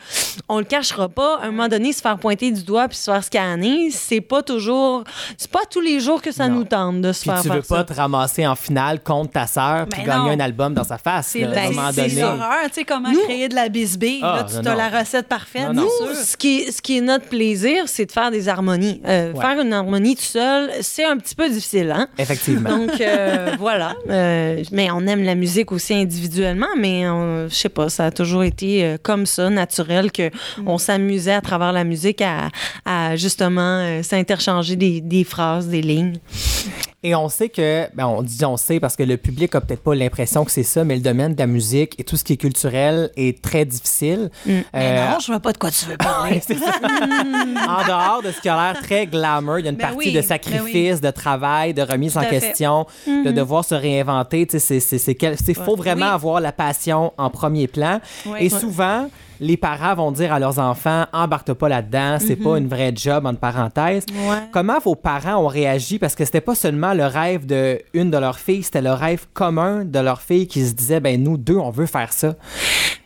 on 0.50 0.60
le 0.60 0.66
cachera 0.66 1.10
pas. 1.10 1.40
À 1.42 1.46
un 1.48 1.52
moment 1.52 1.68
donné, 1.68 1.94
se 1.94 2.02
faire 2.02 2.18
pointer 2.18 2.52
du 2.52 2.64
doigt 2.64 2.88
puis 2.88 2.98
se 2.98 3.10
faire 3.12 3.24
scanner, 3.24 3.90
c'est 3.92 4.22
pas 4.22 4.42
toujours. 4.44 5.04
C'est 5.38 5.52
pas 5.52 5.62
tous 5.70 5.82
les 5.82 6.00
jours 6.00 6.22
que 6.22 6.32
ça 6.32 6.48
Non. 6.48 6.56
nous 6.58 6.64
tente 6.66 7.02
de 7.02 7.12
se 7.12 7.22
Puis 7.22 7.30
faire 7.32 7.42
tu 7.42 7.48
faire 7.48 7.56
veux 7.58 7.62
pas 7.64 7.78
ça. 7.78 7.84
te 7.84 7.94
ramasser 7.94 8.48
en 8.48 8.56
finale 8.56 9.02
contre 9.04 9.32
ta 9.32 9.48
sœur 9.48 9.88
puis 9.90 10.04
gagner 10.04 10.32
un 10.32 10.40
album 10.40 10.74
dans 10.74 10.84
sa 10.84 10.98
face. 10.98 11.28
C'est 11.28 11.42
là, 11.42 11.62
à 11.62 11.66
un 11.66 11.70
moment 11.70 11.90
c'est 11.94 12.08
donné. 12.08 12.22
l'horreur, 12.22 12.64
tu 12.68 12.74
sais, 12.74 12.84
comment 12.84 13.10
Nous- 13.12 13.22
créer 13.24 13.48
de 13.50 13.56
la 13.56 13.70
bisbille. 13.70 14.20
Ah, 14.24 14.38
là, 14.38 14.44
tu 14.44 14.56
non, 14.56 14.60
as 14.60 14.64
non. 14.72 14.76
la 14.78 15.00
recette 15.00 15.28
parfaite, 15.28 15.68
Non, 15.74 15.84
non. 15.84 15.88
c'est 16.00 16.06
Nous, 16.08 16.14
ce 16.16 16.38
qui, 16.38 16.60
est, 16.60 16.72
ce 16.72 16.82
qui 16.82 16.98
est 16.98 17.02
notre 17.02 17.26
plaisir, 17.26 17.84
c'est 17.88 18.06
de 18.06 18.12
faire 18.12 18.32
des 18.32 18.48
harmonies. 18.50 19.02
Euh, 19.06 19.34
Ouais. 19.34 19.42
Faire 19.42 19.60
une 19.60 19.74
harmonie 19.74 20.16
tout 20.16 20.22
seul, 20.22 20.72
c'est 20.82 21.04
un 21.04 21.18
petit 21.18 21.36
peu 21.36 21.50
difficile, 21.50 21.92
hein? 21.92 22.08
Effectivement. 22.18 22.78
Donc 22.78 23.02
euh, 23.02 23.52
voilà. 23.60 23.94
Euh, 24.10 24.47
mais 24.72 24.90
on 24.92 25.06
aime 25.08 25.24
la 25.24 25.36
musique 25.36 25.72
aussi 25.72 25.94
individuellement, 25.94 26.68
mais 26.78 27.04
je 27.04 27.56
sais 27.56 27.70
pas, 27.70 27.90
ça 27.90 28.06
a 28.06 28.12
toujours 28.12 28.44
été 28.44 28.84
euh, 28.84 28.98
comme 29.02 29.26
ça, 29.26 29.50
naturel, 29.50 30.12
que 30.12 30.30
on 30.66 30.78
s'amusait 30.78 31.34
à 31.34 31.42
travers 31.42 31.72
la 31.72 31.84
musique 31.84 32.22
à, 32.22 32.50
à 32.86 33.16
justement 33.16 33.80
euh, 33.80 34.04
s'interchanger 34.04 34.76
des, 34.76 35.02
des 35.02 35.24
phrases, 35.24 35.68
des 35.68 35.82
lignes. 35.82 36.20
Et 37.04 37.14
on 37.14 37.30
sait 37.30 37.50
que, 37.50 37.88
ben 37.94 38.08
on 38.08 38.24
dit 38.24 38.44
on 38.44 38.58
sait 38.58 38.80
parce 38.80 38.96
que 38.96 39.04
le 39.04 39.18
public 39.18 39.54
a 39.54 39.62
peut-être 39.62 39.84
pas 39.84 39.94
l'impression 39.94 40.44
que 40.44 40.50
c'est 40.52 40.64
ça, 40.64 40.84
mais 40.84 40.96
le 40.96 41.02
domaine 41.02 41.36
de 41.36 41.40
la 41.40 41.46
musique 41.46 41.94
et 42.00 42.04
tout 42.04 42.18
ce 42.18 42.24
qui 42.24 42.34
est 42.34 42.38
culturel 42.38 43.12
est 43.16 43.40
très 43.42 43.66
difficile. 43.66 44.32
Mais 44.48 44.64
Euh, 44.74 45.12
non, 45.12 45.20
je 45.20 45.28
vois 45.28 45.40
pas 45.40 45.54
de 45.54 45.60
quoi 45.60 45.70
tu 45.70 45.86
veux 45.86 45.96
parler. 45.96 46.42
c'est 46.46 46.58
ça. 46.58 46.72
en 46.82 47.86
dehors 47.88 48.22
de 48.26 48.32
ce 48.32 48.42
qui 48.42 48.50
a 48.50 48.56
l'air 48.74 48.82
très 48.82 49.06
glamour, 49.06 49.60
il 49.60 49.66
y 49.66 49.68
a 49.68 49.72
une 49.72 49.78
Ben 49.78 49.90
partie 49.90 49.98
oui, 50.08 50.12
de 50.12 50.22
ben 50.22 50.28
sacrifice, 50.28 51.00
de 51.00 51.12
travail, 51.12 51.76
de 51.76 51.84
remise 51.84 52.14
Tout 52.14 52.20
en 52.20 52.26
question, 52.26 52.88
de 53.06 53.32
devoir 53.32 53.64
se 53.64 53.76
réinventer. 53.76 54.48
C'est- 54.50 54.80
c'est- 54.80 54.98
c'est 54.98 55.16
quel- 55.16 55.38
faut 55.56 55.76
vraiment 55.76 56.08
Oui. 56.08 56.12
avoir 56.14 56.42
la 56.42 56.52
passion 56.52 57.14
en 57.20 57.30
premier 57.30 57.68
plan. 57.68 58.00
Et 58.40 58.50
souvent, 58.50 59.08
les 59.40 59.58
parents 59.58 59.96
vont 59.96 60.12
dire 60.12 60.34
à 60.34 60.40
leurs 60.40 60.60
enfants 60.60 61.06
embarque 61.14 61.54
pas 61.54 61.70
là-dedans, 61.70 62.18
c'est 62.20 62.36
pas 62.36 62.58
une 62.58 62.68
vraie 62.68 62.94
job 62.96 63.26
entre 63.26 63.40
parenthèses. 63.40 64.06
Ouais. 64.12 64.38
Comment 64.52 64.80
vos 64.80 64.96
parents 64.96 65.44
ont 65.44 65.48
réagi? 65.48 66.00
Parce 66.00 66.16
que 66.16 66.26
c'était 66.26 66.42
pas 66.42 66.56
seulement 66.56 66.94
le 66.94 67.06
rêve 67.06 67.46
de 67.46 67.80
une 67.94 68.12
de 68.12 68.18
leurs 68.18 68.40
filles, 68.40 68.64
c'était 68.64 68.82
le 68.82 68.94
rêve 68.94 69.26
commun 69.34 69.86
de 69.86 70.00
leur 70.00 70.22
fille 70.22 70.48
qui 70.48 70.66
se 70.66 70.74
disait 70.74 71.00
ben 71.00 71.22
nous 71.22 71.38
deux 71.38 71.58
on 71.58 71.70
veut 71.70 71.86
faire 71.86 72.14
ça. 72.14 72.36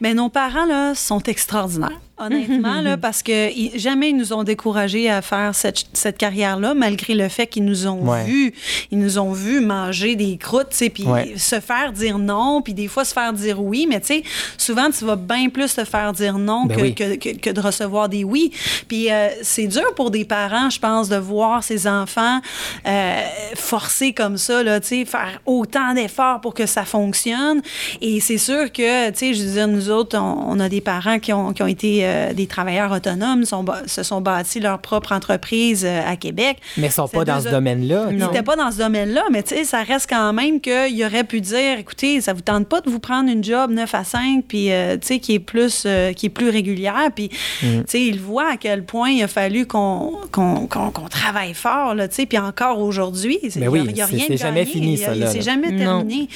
Mais 0.01 0.15
nos 0.15 0.29
parents, 0.29 0.65
là, 0.65 0.95
sont 0.95 1.21
extraordinaires. 1.21 1.99
Honnêtement, 2.25 2.81
là, 2.81 2.97
parce 3.05 3.23
que 3.23 3.51
ils- 3.51 3.77
jamais 3.79 4.09
ils 4.09 4.17
nous 4.17 4.33
ont 4.33 4.43
découragés 4.43 5.09
à 5.09 5.21
faire 5.21 5.53
cette, 5.55 5.83
cette 5.93 6.17
carrière-là, 6.17 6.73
malgré 6.73 7.13
le 7.15 7.27
fait 7.29 7.47
qu'ils 7.47 7.65
nous 7.65 7.87
ont 7.87 8.01
Ouais. 8.07 8.23
vus, 8.25 8.53
ils 8.91 8.99
nous 8.99 9.17
ont 9.19 9.31
vus 9.31 9.59
manger 9.61 10.15
des 10.15 10.37
croûtes, 10.37 10.75
puis 10.93 11.03
Ouais. 11.05 11.33
se 11.37 11.59
faire 11.59 11.91
dire 11.91 12.17
non, 12.17 12.61
puis 12.61 12.73
des 12.73 12.87
fois 12.87 13.05
se 13.05 13.13
faire 13.13 13.33
dire 13.33 13.61
oui, 13.61 13.85
mais 13.89 13.99
tu 13.99 14.07
sais, 14.07 14.23
souvent 14.57 14.89
tu 14.91 15.05
vas 15.05 15.15
bien 15.15 15.49
plus 15.49 15.73
te 15.75 15.83
faire 15.85 16.13
dire 16.13 16.37
non 16.37 16.65
Ben 16.65 16.77
que, 16.77 16.81
oui. 16.81 16.95
que, 16.95 17.15
que- 17.15 17.37
que 17.37 17.49
de 17.49 17.59
recevoir 17.61 18.09
des 18.09 18.23
oui. 18.23 18.51
Puis 18.87 19.11
euh, 19.11 19.29
c'est 19.41 19.67
dur 19.67 19.93
pour 19.95 20.11
des 20.11 20.25
parents, 20.25 20.69
je 20.69 20.79
pense, 20.79 21.09
de 21.09 21.17
voir 21.17 21.63
ses 21.63 21.87
enfants 21.87 22.39
euh, 22.87 23.21
forcés 23.55 24.13
comme 24.13 24.37
ça, 24.37 24.63
là, 24.63 24.79
tu 24.79 24.87
sais, 24.87 25.05
faire 25.05 25.41
autant 25.45 25.93
d'efforts 25.93 26.41
pour 26.41 26.53
que 26.53 26.65
ça 26.65 26.85
fonctionne. 26.85 27.61
Et 28.01 28.19
c'est 28.19 28.37
sûr 28.37 28.71
que, 28.71 29.09
tu 29.11 29.17
sais, 29.17 29.33
je 29.33 29.43
veux 29.43 29.51
dire, 29.53 29.67
nous 29.67 29.89
autres, 29.89 30.17
on, 30.17 30.51
on 30.51 30.59
a 30.59 30.69
des 30.69 30.81
parents 30.81 31.19
qui 31.19 31.33
ont, 31.33 31.53
qui 31.53 31.63
ont 31.63 31.67
été 31.67 32.05
euh, 32.11 32.33
des 32.33 32.47
travailleurs 32.47 32.91
autonomes, 32.91 33.45
sont, 33.45 33.63
se 33.87 34.03
sont 34.03 34.21
bâtis 34.21 34.59
leur 34.59 34.79
propre 34.79 35.11
entreprise 35.13 35.83
euh, 35.85 36.01
à 36.05 36.15
Québec. 36.15 36.57
Mais 36.77 36.87
ils 36.87 36.91
sont 36.91 37.07
C'est 37.07 37.17
pas 37.17 37.25
dans 37.25 37.41
ce 37.41 37.49
domaine-là. 37.49 38.07
Ils 38.11 38.17
Non. 38.17 38.27
n'étaient 38.27 38.43
pas 38.43 38.55
dans 38.55 38.71
ce 38.71 38.77
domaine-là, 38.77 39.23
mais 39.31 39.43
tu 39.43 39.55
sais, 39.55 39.63
ça 39.63 39.83
reste 39.83 40.07
quand 40.09 40.33
même 40.33 40.59
qu'il 40.61 41.03
aurait 41.05 41.23
pu 41.23 41.41
dire, 41.41 41.79
écoutez, 41.79 42.21
ça 42.21 42.33
vous 42.33 42.41
tente 42.41 42.67
pas 42.67 42.81
de 42.81 42.89
vous 42.89 42.99
prendre 42.99 43.29
une 43.29 43.43
job 43.43 43.71
9 43.71 43.95
à 43.95 44.03
5, 44.03 44.43
puis 44.47 44.71
euh, 44.71 44.97
tu 44.97 45.07
sais, 45.07 45.19
qui 45.19 45.33
est 45.35 45.39
plus 45.39 45.83
euh, 45.85 46.13
qui 46.13 46.25
est 46.27 46.29
plus 46.29 46.49
régulière, 46.49 47.09
puis 47.15 47.29
Mm. 47.63 47.67
tu 47.79 47.83
sais, 47.87 48.01
il 48.01 48.19
voit 48.19 48.51
à 48.51 48.57
quel 48.57 48.83
point 48.85 49.09
il 49.11 49.23
a 49.23 49.27
fallu 49.27 49.65
qu'on 49.65 50.13
qu'on 50.31 50.67
qu'on- 50.67 50.91
qu'on 50.91 51.07
travaille 51.07 51.53
fort, 51.53 51.95
là, 51.95 52.07
tu 52.07 52.15
sais, 52.15 52.25
puis 52.25 52.37
encore 52.37 52.79
aujourd'hui, 52.79 53.39
il 53.43 53.63
a- 53.63 53.69
oui, 53.69 53.83
il 53.89 53.95
y 53.97 54.01
a 54.01 54.07
c'est- 54.07 54.15
rien 54.15 54.25
c'est 54.27 54.33
de 54.33 54.37
jamais 54.39 54.61
gagné, 54.61 54.71
fini, 54.71 54.93
il 54.93 54.99
y 54.99 55.03
a- 55.03 55.07
ça, 55.07 55.15
là, 55.15 55.27
C'est 55.27 55.37
là. 55.37 55.43
jamais 55.43 55.71
Non. 55.71 55.77
terminé. 55.77 56.27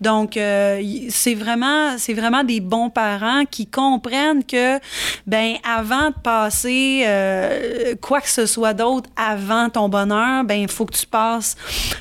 Donc, 0.00 0.36
euh, 0.36 0.80
il- 0.82 1.10
c'est 1.10 1.34
vraiment, 1.34 1.96
c'est 1.98 2.14
vraiment 2.14 2.44
des 2.44 2.60
bons 2.60 2.90
parents 2.90 3.44
qui 3.50 3.66
comprennent 3.66 4.44
que, 4.44 4.78
ben, 5.26 5.54
avant 5.64 6.10
de 6.10 6.14
passer 6.22 7.04
euh, 7.06 7.94
quoi 8.00 8.20
que 8.20 8.28
ce 8.28 8.46
soit 8.46 8.74
d'autre 8.74 9.08
avant 9.16 9.70
ton 9.70 9.88
bonheur, 9.88 10.44
ben, 10.44 10.54
il 10.60 10.68
faut 10.68 10.84
que 10.84 10.94
tu 10.96 11.06
passes 11.06 11.56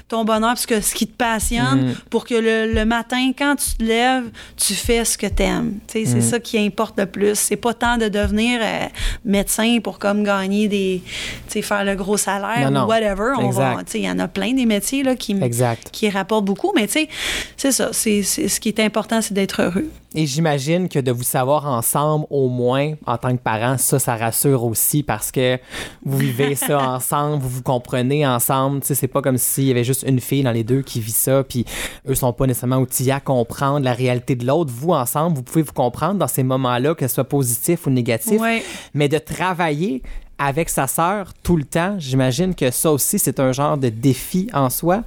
ton 0.07 0.25
bonheur 0.25 0.49
parce 0.51 0.65
que 0.65 0.81
ce 0.81 0.93
qui 0.93 1.07
te 1.07 1.13
passionne 1.15 1.89
Mm. 1.89 1.95
pour 2.09 2.25
que 2.25 2.35
le, 2.35 2.73
le 2.73 2.85
matin, 2.85 3.31
quand 3.37 3.55
tu 3.55 3.75
te 3.77 3.83
lèves, 3.83 4.29
tu 4.57 4.73
fais 4.73 5.05
ce 5.05 5.17
que 5.17 5.27
t'aimes. 5.27 5.79
Tu 5.87 6.05
sais, 6.05 6.09
Mm. 6.17 6.21
C'est 6.21 6.29
ça 6.29 6.39
qui 6.39 6.57
importe 6.59 6.99
le 6.99 7.05
plus. 7.05 7.35
C'est 7.39 7.55
pas 7.55 7.73
tant 7.73 7.97
de 7.97 8.07
devenir 8.09 8.59
euh, 8.61 8.85
médecin 9.25 9.79
pour 9.83 9.99
comme 9.99 10.23
gagner 10.23 10.67
des, 10.67 11.01
tu 11.05 11.11
sais, 11.53 11.61
faire 11.61 11.83
le 11.85 11.95
gros 11.95 12.17
salaire 12.17 12.69
Non, 12.71 12.81
non. 12.81 12.85
ou 12.85 12.89
whatever. 12.89 13.33
On 13.39 13.49
va, 13.49 13.71
Exact. 13.71 13.85
tu 13.85 13.91
sais, 13.93 13.99
il 13.99 14.05
y 14.05 14.09
en 14.11 14.19
a 14.19 14.27
plein 14.27 14.53
des 14.53 14.65
métiers 14.65 15.03
là, 15.03 15.15
qui, 15.15 15.35
Exact. 15.41 15.89
qui 15.91 16.09
rapportent 16.09 16.45
beaucoup, 16.45 16.71
mais 16.75 16.87
tu 16.87 16.93
sais, 16.93 17.09
c'est 17.57 17.71
ça. 17.71 17.89
C'est, 17.93 18.21
c'est- 18.23 18.47
ce 18.47 18.59
qui 18.59 18.69
est 18.69 18.79
important, 18.79 19.21
c'est 19.21 19.33
d'être 19.33 19.61
heureux. 19.61 19.89
Et 20.15 20.25
j'imagine 20.25 20.89
que 20.89 20.99
de 20.99 21.11
vous 21.11 21.23
savoir 21.23 21.65
ensemble, 21.65 22.25
au 22.29 22.47
moins, 22.47 22.93
en 23.05 23.17
tant 23.17 23.35
que 23.35 23.41
parents, 23.41 23.77
ça, 23.77 23.97
ça 23.99 24.15
rassure 24.15 24.63
aussi 24.63 25.03
parce 25.03 25.31
que 25.31 25.57
vous 26.05 26.17
vivez 26.17 26.55
ça 26.55 26.79
ensemble, 26.81 27.41
vous 27.41 27.49
vous 27.49 27.63
comprenez 27.63 28.25
ensemble. 28.25 28.81
Tu 28.81 28.87
sais, 28.87 28.95
c'est 28.95 29.07
pas 29.07 29.21
comme 29.21 29.37
s'il 29.37 29.65
y 29.65 29.71
avait 29.71 29.83
juste 29.83 30.03
une 30.07 30.19
fille 30.19 30.43
dans 30.43 30.51
les 30.51 30.63
deux 30.63 30.81
qui 30.81 30.99
vit 30.99 31.11
ça, 31.11 31.43
puis 31.43 31.65
eux 32.07 32.15
sont 32.15 32.33
pas 32.33 32.45
nécessairement 32.45 32.77
outillés 32.77 33.11
à 33.11 33.19
comprendre 33.19 33.83
la 33.83 33.93
réalité 33.93 34.35
de 34.35 34.45
l'autre. 34.45 34.71
Vous, 34.73 34.91
ensemble, 34.91 35.35
vous 35.35 35.43
pouvez 35.43 35.63
vous 35.63 35.73
comprendre 35.73 36.19
dans 36.19 36.27
ces 36.27 36.43
moments-là, 36.43 36.95
que 36.95 37.07
ce 37.07 37.15
soit 37.15 37.23
positif 37.23 37.87
ou 37.87 37.89
négatif. 37.89 38.39
Ouais. 38.39 38.63
Mais 38.93 39.09
de 39.09 39.17
travailler 39.17 40.03
avec 40.43 40.69
sa 40.69 40.87
sœur 40.87 41.33
tout 41.41 41.55
le 41.55 41.63
temps, 41.63 41.95
j'imagine 41.99 42.53
que 42.53 42.69
ça 42.71 42.91
aussi, 42.91 43.17
c'est 43.17 43.39
un 43.39 43.51
genre 43.51 43.77
de 43.77 43.89
défi 43.89 44.49
en 44.53 44.69
soi. 44.69 45.03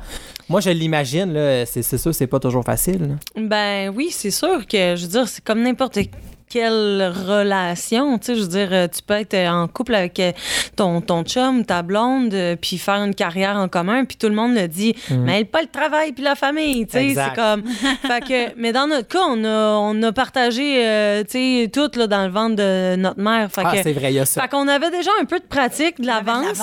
Moi, 0.49 0.61
je 0.61 0.71
l'imagine, 0.71 1.33
là, 1.33 1.67
c'est 1.67 1.83
c'est 1.83 1.99
sûr, 1.99 2.15
c'est 2.15 2.27
pas 2.27 2.41
toujours 2.41 2.65
facile. 2.65 3.19
Ben 3.37 3.93
oui, 3.95 4.09
c'est 4.11 4.31
sûr 4.31 4.67
que, 4.67 4.97
je 4.97 5.03
veux 5.03 5.11
dire, 5.11 5.29
c'est 5.29 5.45
comme 5.45 5.63
n'importe 5.63 5.99
quelle 6.49 7.13
relation. 7.29 8.19
Tu 8.19 8.27
sais, 8.27 8.35
je 8.37 8.43
veux 8.43 8.49
dire, 8.49 8.69
euh, 8.73 8.89
tu 8.89 9.03
peux 9.03 9.15
être 9.15 9.35
en 9.49 9.67
couple 9.69 9.95
avec 9.95 10.19
euh, 10.21 10.33
ton, 10.77 11.01
ton 11.01 11.23
chum, 11.25 11.65
ta 11.65 11.83
blonde, 11.83 12.33
euh, 12.35 12.57
puis 12.61 12.79
faire 12.79 13.03
une 13.03 13.15
carrière 13.15 13.57
en 13.57 13.69
commun, 13.69 14.05
puis 14.05 14.17
tout 14.17 14.29
le 14.29 14.35
monde 14.35 14.55
le 14.55 14.69
dit, 14.69 14.95
mais 15.11 15.45
pas 15.45 15.61
le 15.63 15.69
travail 15.69 16.13
puis 16.13 16.23
la 16.23 16.35
famille. 16.35 16.87
Tu 16.87 16.93
sais, 16.99 17.15
c'est 17.15 17.35
comme. 17.35 17.65
fait 17.67 18.21
que, 18.25 18.55
mais 18.61 18.73
dans 18.73 18.87
notre 18.87 19.09
cas, 19.09 19.23
on 19.29 19.45
a, 19.45 19.73
on 19.79 20.03
a 20.03 20.13
partagé, 20.13 20.87
euh, 20.87 21.25
tu 21.25 21.31
sais, 21.65 21.71
tout 21.73 21.91
là, 21.99 22.07
dans 22.07 22.25
le 22.25 22.31
ventre 22.31 22.57
de 22.57 22.97
notre 22.97 23.21
mère. 23.21 23.51
Fait 23.51 23.63
Ah, 23.65 23.73
que- 23.77 23.83
c'est 23.83 23.93
vrai, 23.93 24.13
il 24.13 24.17
y 24.17 24.21
a 24.21 24.25
ça. 24.27 24.43
fait 24.43 24.49
qu'on 24.49 24.69
avait 24.69 24.91
déjà 24.91 25.11
un 25.21 25.25
peu 25.25 25.39
de 25.41 25.45
pratique, 25.45 26.01
de 26.01 26.07
l'avance. 26.07 26.59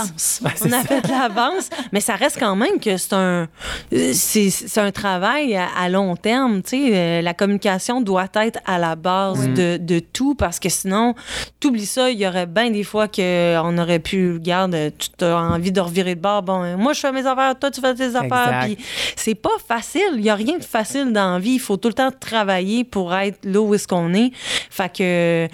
On 0.63 0.71
a 0.71 0.81
ça. 0.81 0.83
fait 0.83 1.01
de 1.01 1.09
l'avance, 1.09 1.69
mais 1.91 1.99
ça 1.99 2.15
reste 2.15 2.39
quand 2.39 2.55
même 2.55 2.79
que 2.79 2.95
c'est 2.97 3.13
un, 3.13 3.47
c'est, 3.91 4.49
c'est 4.49 4.79
un 4.81 4.91
travail 4.91 5.55
à, 5.55 5.67
à 5.77 5.89
long 5.89 6.15
terme. 6.15 6.61
Tu 6.61 6.91
sais, 6.91 7.21
la 7.21 7.33
communication 7.33 8.01
doit 8.01 8.27
être 8.35 8.59
à 8.65 8.77
la 8.79 8.95
base 8.95 9.47
de, 9.49 9.72
de 9.77 9.99
tout 9.99 10.35
parce 10.35 10.59
que 10.59 10.69
sinon, 10.69 11.15
t'oublies 11.59 11.85
ça, 11.85 12.09
il 12.09 12.19
y 12.19 12.27
aurait 12.27 12.45
bien 12.45 12.69
des 12.71 12.83
fois 12.83 13.07
qu'on 13.07 13.77
aurait 13.77 13.99
pu, 13.99 14.33
regarde, 14.33 14.75
tu 14.97 15.25
as 15.25 15.37
envie 15.37 15.71
de 15.71 15.81
revirer 15.81 16.15
de 16.15 16.21
bord. 16.21 16.43
Bon, 16.43 16.63
euh, 16.63 16.77
moi, 16.77 16.93
je 16.93 16.99
fais 16.99 17.11
mes 17.11 17.25
affaires, 17.25 17.57
toi, 17.57 17.71
tu 17.71 17.81
fais 17.81 17.93
tes 17.95 18.15
affaires. 18.15 18.61
Puis 18.63 18.77
c'est 19.15 19.35
pas 19.35 19.57
facile. 19.65 20.13
Il 20.15 20.23
y 20.23 20.29
a 20.29 20.35
rien 20.35 20.57
de 20.57 20.63
facile 20.63 21.11
dans 21.11 21.33
la 21.33 21.39
vie. 21.39 21.53
Il 21.53 21.59
faut 21.59 21.77
tout 21.77 21.87
le 21.87 21.93
temps 21.93 22.11
travailler 22.11 22.83
pour 22.83 23.13
être 23.13 23.39
là 23.45 23.61
où 23.61 23.73
est-ce 23.73 23.87
qu'on 23.87 24.13
est. 24.13 24.31
Fait 24.69 24.91
que 24.91 25.47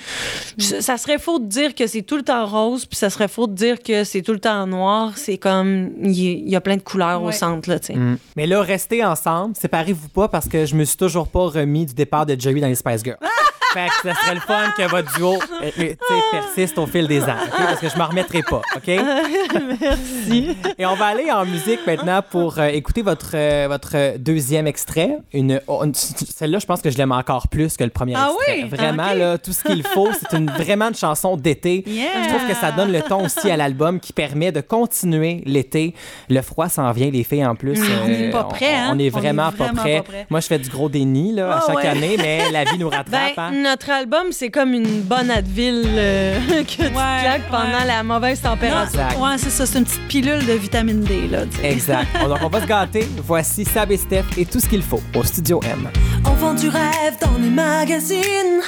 ça 0.58 0.98
serait 0.98 1.20
faux 1.20 1.40
de 1.40 1.46
dire 1.46 1.76
que 1.76 1.88
c'est 1.88 2.02
tout 2.02 2.18
le 2.18 2.24
temps 2.24 2.46
rose, 2.46 2.86
puis 2.86 2.98
ça 2.98 3.10
serait 3.10 3.28
faux 3.28 3.48
de 3.48 3.54
dire 3.54 3.82
que 3.82 4.04
c'est 4.04 4.22
tout 4.22 4.34
le 4.34 4.40
temps 4.40 4.66
noir. 4.68 5.14
C'est 5.18 5.38
comme, 5.38 5.92
il 6.02 6.50
y, 6.50 6.56
a 6.56 6.62
plein 6.62 6.78
de 6.78 6.82
couleurs 6.82 7.22
au 7.24 7.32
centre, 7.32 7.70
là, 7.70 7.80
tu 7.80 7.88
sais. 7.88 7.96
Mm. 7.96 8.18
Mais 8.36 8.48
là, 8.48 8.62
restez 8.62 9.04
ensemble, 9.04 9.56
séparez-vous 9.56 10.10
pas 10.10 10.28
parce 10.28 10.48
que 10.48 10.66
je 10.66 10.76
me 10.76 10.84
suis 10.84 10.98
toujours 10.98 11.28
pas 11.28 11.48
remis 11.48 11.86
du 11.86 11.94
départ 11.94 12.26
de 12.26 12.40
Jerry 12.40 12.62
dans 12.62 12.68
les 12.68 12.76
Spice 12.76 13.04
Girls. 13.04 13.18
fait 13.74 13.88
que 14.02 14.10
ça 14.10 14.16
serait 14.22 14.36
le 14.36 14.42
fun 14.42 14.72
que 14.78 14.84
votre 14.90 15.14
duo 15.16 15.36
euh, 15.64 15.70
sais, 15.78 15.98
persiste 16.32 16.78
au 16.78 16.88
fil 16.88 17.08
des 17.08 17.22
ans, 17.24 17.36
OK? 17.46 17.58
Parce 17.58 17.80
que 17.80 17.90
je 17.90 17.98
m'en 17.98 18.08
remettrai 18.08 18.42
pas, 18.44 18.62
OK? 18.76 18.88
Merci. 19.82 20.58
Et 20.78 20.86
on 20.86 20.96
va 20.96 21.06
aller 21.08 21.32
en 21.32 21.46
musique 21.46 21.80
maintenant 21.86 22.22
pour 22.28 22.60
euh, 22.60 22.68
écouter 22.68 23.02
votre, 23.02 23.32
euh, 23.36 23.68
votre 23.70 23.92
euh, 23.96 24.18
deuxième 24.18 24.68
extrait. 24.68 25.18
Une, 25.34 25.62
oh, 25.68 25.84
une- 25.84 25.94
Celle-là, 25.94 26.60
je 26.60 26.66
pense 26.66 26.82
que 26.82 26.90
je 26.90 26.98
l'aime 26.98 27.12
encore 27.12 27.48
plus 27.48 27.78
que 27.78 27.84
le 27.84 27.90
premier 27.90 28.14
Ah 28.16 28.32
extrait. 28.34 28.64
oui? 28.64 28.70
Vraiment, 28.70 29.04
Ah, 29.10 29.16
là, 29.16 29.38
tout 29.38 29.54
ce 29.54 29.64
qu'il 29.64 29.84
faut. 29.84 30.10
C'est 30.20 30.38
une, 30.38 30.50
vraiment 30.50 30.90
une 30.90 30.96
chanson 30.96 31.36
d'été. 31.38 31.84
Yeah. 31.88 32.24
Je 32.24 32.30
trouve 32.30 32.48
que 32.48 32.56
ça 32.56 32.72
donne 32.72 32.92
le 32.92 33.02
ton 33.02 33.26
aussi 33.26 33.50
à 33.50 33.58
l'album 33.58 34.00
qui 34.00 34.14
permet 34.14 34.52
de 34.52 34.62
continuer 34.62 35.42
l'été. 35.46 35.94
Le 36.30 36.42
froid 36.42 36.70
s'en 36.70 36.92
vient, 36.92 37.10
les 37.10 37.24
filles, 37.24 37.46
en 37.46 37.56
plus. 37.56 37.80
Mm, 37.80 37.84
on 38.04 38.06
Euh, 38.06 38.08
n'est 38.08 38.30
pas 38.30 38.44
prêts, 38.46 38.74
hein? 38.76 38.90
On 38.94 39.00
est 39.00 39.04
On 39.04 39.06
est 39.06 39.10
vraiment, 39.10 39.52
pas, 39.52 39.70
prêts. 39.74 40.04
Moi, 40.30 40.40
je 40.40 40.48
fais 40.48 40.60
du 40.60 40.70
gros 40.70 40.90
déni 40.90 41.34
là, 41.34 41.54
à 41.54 41.58
Ah 41.60 41.64
chaque 41.68 41.78
ouais. 41.78 41.88
année, 41.88 42.16
mais 42.18 42.52
la 42.52 42.64
vie 42.66 42.78
nous 42.78 42.90
Ben, 42.90 42.98
rattrape. 42.98 43.38
hein? 43.38 43.52
Notre 43.62 43.90
album, 43.90 44.28
c'est 44.32 44.50
comme 44.50 44.74
une 44.74 45.02
bonne 45.02 45.30
Advil 45.32 45.84
euh, 45.86 46.40
que 46.64 46.68
tu 46.68 46.82
Ouais, 46.82 46.90
claques 46.92 47.50
pendant 47.50 47.64
ouais. 47.80 47.86
la 47.88 48.04
mauvaise 48.04 48.42
température. 48.42 49.00
Ouais, 49.20 49.38
c'est 49.38 49.50
ça. 49.50 49.66
C'est 49.66 49.78
une 49.80 49.86
petite 49.86 50.08
pilule 50.08 50.46
de 50.46 50.54
vitamine 50.54 51.02
D, 51.02 51.28
là. 51.28 51.40
Exact. 51.64 52.08
Donc, 52.28 52.40
on 52.42 52.50
va 52.50 52.62
se 52.62 52.66
gâter. 52.68 53.08
Voici 53.26 53.66
Sab 53.66 53.92
et 53.92 53.98
Steph 53.98 54.26
et 54.38 54.46
tout 54.46 54.60
ce 54.60 54.68
qu'il 54.68 54.82
faut 54.84 55.02
au 55.16 55.24
Studio 55.24 55.60
M. 55.64 55.90
On 56.26 56.32
vend 56.34 56.54
du 56.54 56.70
rêve 56.70 57.18
dans 57.22 57.38
les 57.42 57.50
magazines. 57.50 58.62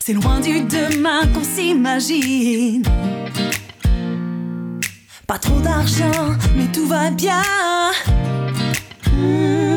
C'est 0.00 0.12
loin 0.12 0.38
du 0.40 0.60
demain 0.60 1.22
qu'on 1.34 1.42
s'imagine. 1.42 2.82
Pas 5.26 5.38
trop 5.38 5.58
d'argent, 5.58 6.36
mais 6.56 6.66
tout 6.72 6.86
va 6.86 7.10
bien. 7.10 7.42
Hmm, 9.12 9.75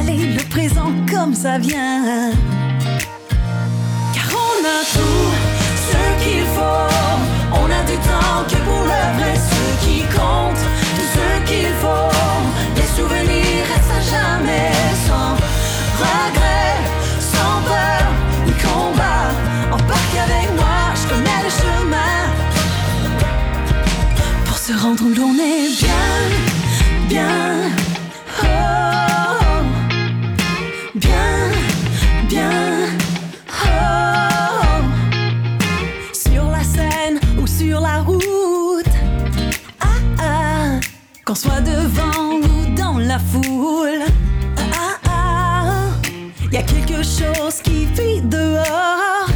laisse 0.00 0.08
aller 0.08 0.34
le 0.34 0.42
présent 0.48 0.92
comme 1.10 1.34
ça 1.34 1.58
vient. 1.58 2.32
Car 4.14 4.30
on 4.32 4.64
a 4.64 4.80
tout 4.92 5.30
ce 5.88 6.24
qu'il 6.24 6.44
faut. 6.54 6.88
On 7.52 7.66
a 7.66 7.82
du 7.84 7.96
temps 8.08 8.44
que 8.48 8.56
pour 8.64 8.82
le 8.82 9.18
vrai, 9.18 9.34
ce 9.36 9.84
qui 9.84 10.02
compte. 10.16 10.62
Ce 11.14 11.26
qu'il 11.48 11.72
faut. 11.82 12.10
Les 12.76 12.88
souvenirs 12.96 13.64
restent 13.72 13.96
à 13.98 14.02
jamais 14.14 14.72
sans 15.06 15.32
regret, 15.98 16.76
sans 17.18 17.56
peur 17.68 18.04
ni 18.46 18.52
combat. 18.52 19.26
Embarque 19.72 20.16
avec 20.26 20.48
moi, 20.56 20.78
je 20.94 21.08
connais 21.08 21.40
le 21.44 21.50
chemin. 21.50 22.16
Pour 24.46 24.58
se 24.58 24.72
rendre 24.72 25.04
où 25.04 25.14
l'on 25.14 25.34
est 25.34 25.68
bien, 25.80 26.06
bien. 27.08 27.69
Quelque 46.62 47.02
chose 47.02 47.60
qui 47.62 47.86
vit 47.86 48.20
dehors. 48.22 49.26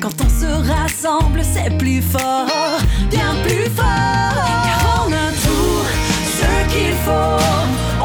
Quand 0.00 0.14
on 0.20 0.28
se 0.28 0.70
rassemble, 0.72 1.42
c'est 1.42 1.76
plus 1.78 2.02
fort, 2.02 2.80
bien 3.10 3.34
plus 3.44 3.68
fort. 3.70 4.34
Car 4.66 5.06
on 5.06 5.12
a 5.12 5.28
tout 5.46 5.84
ce 6.38 6.50
qu'il 6.72 6.94
faut. 7.04 7.38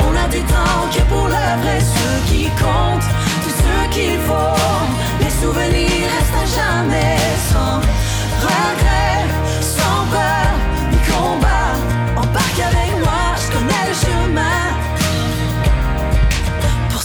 On 0.06 0.16
a 0.16 0.28
temps 0.54 0.86
que 0.94 1.02
pour 1.10 1.28
le 1.28 1.48
vrai, 1.62 1.80
ce 1.80 2.32
qui 2.32 2.46
compte. 2.62 3.06
Tout 3.44 3.56
ce 3.62 3.90
qu'il 3.94 4.20
faut. 4.28 4.58
Les 5.22 5.34
souvenirs 5.42 6.08
restent 6.14 6.42
à 6.44 6.48
jamais 6.60 7.18
sans 7.52 7.80
regret, 8.46 9.18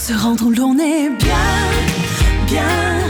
se 0.03 0.13
rendre 0.13 0.47
où 0.47 0.51
l'on 0.51 0.77
est 0.79 1.09
bien, 1.11 1.33
bien. 2.45 3.02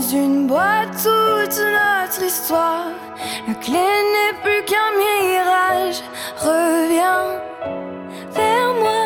Dans 0.00 0.08
une 0.08 0.46
boîte 0.46 0.92
toute 1.02 1.60
notre 1.60 2.22
histoire, 2.22 2.86
la 3.46 3.54
clé 3.54 3.72
n'est 3.72 4.38
plus 4.42 4.64
qu'un 4.64 4.90
mirage. 4.96 6.02
Reviens 6.38 7.26
vers 8.32 8.72
moi, 8.74 9.04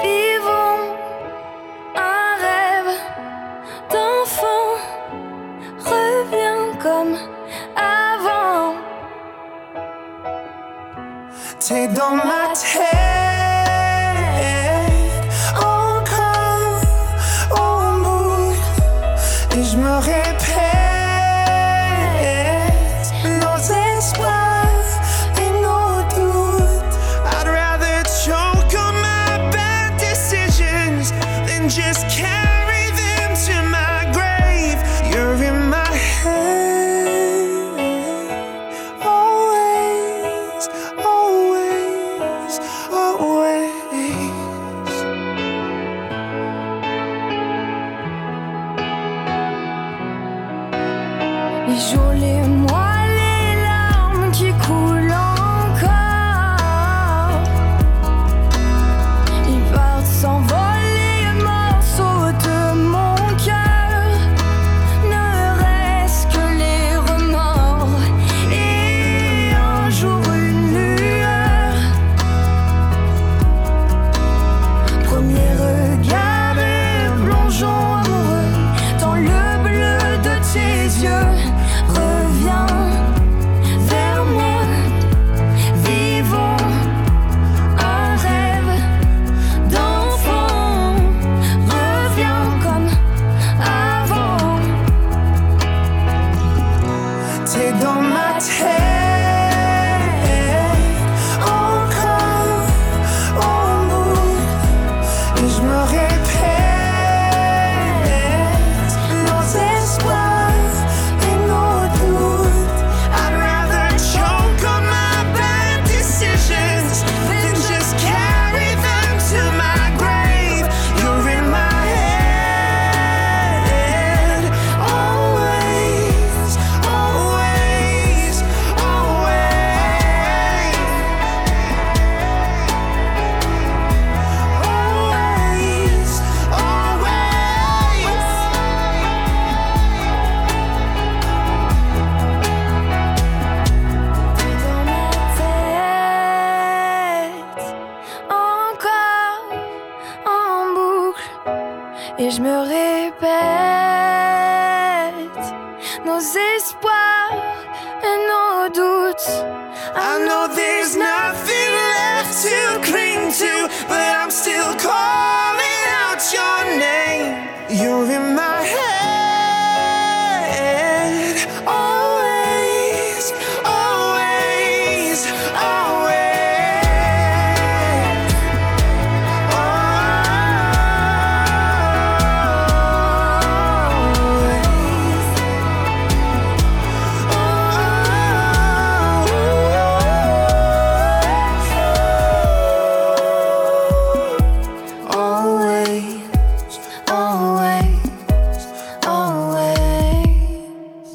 vivons 0.00 0.94
un 1.96 2.36
rêve 2.44 2.98
d'enfant. 3.90 4.68
Reviens 5.80 6.78
comme 6.82 7.16
avant. 7.76 8.74
T'es 11.60 11.88
dans 11.88 12.14
ma 12.16 12.54
tête 12.54 13.07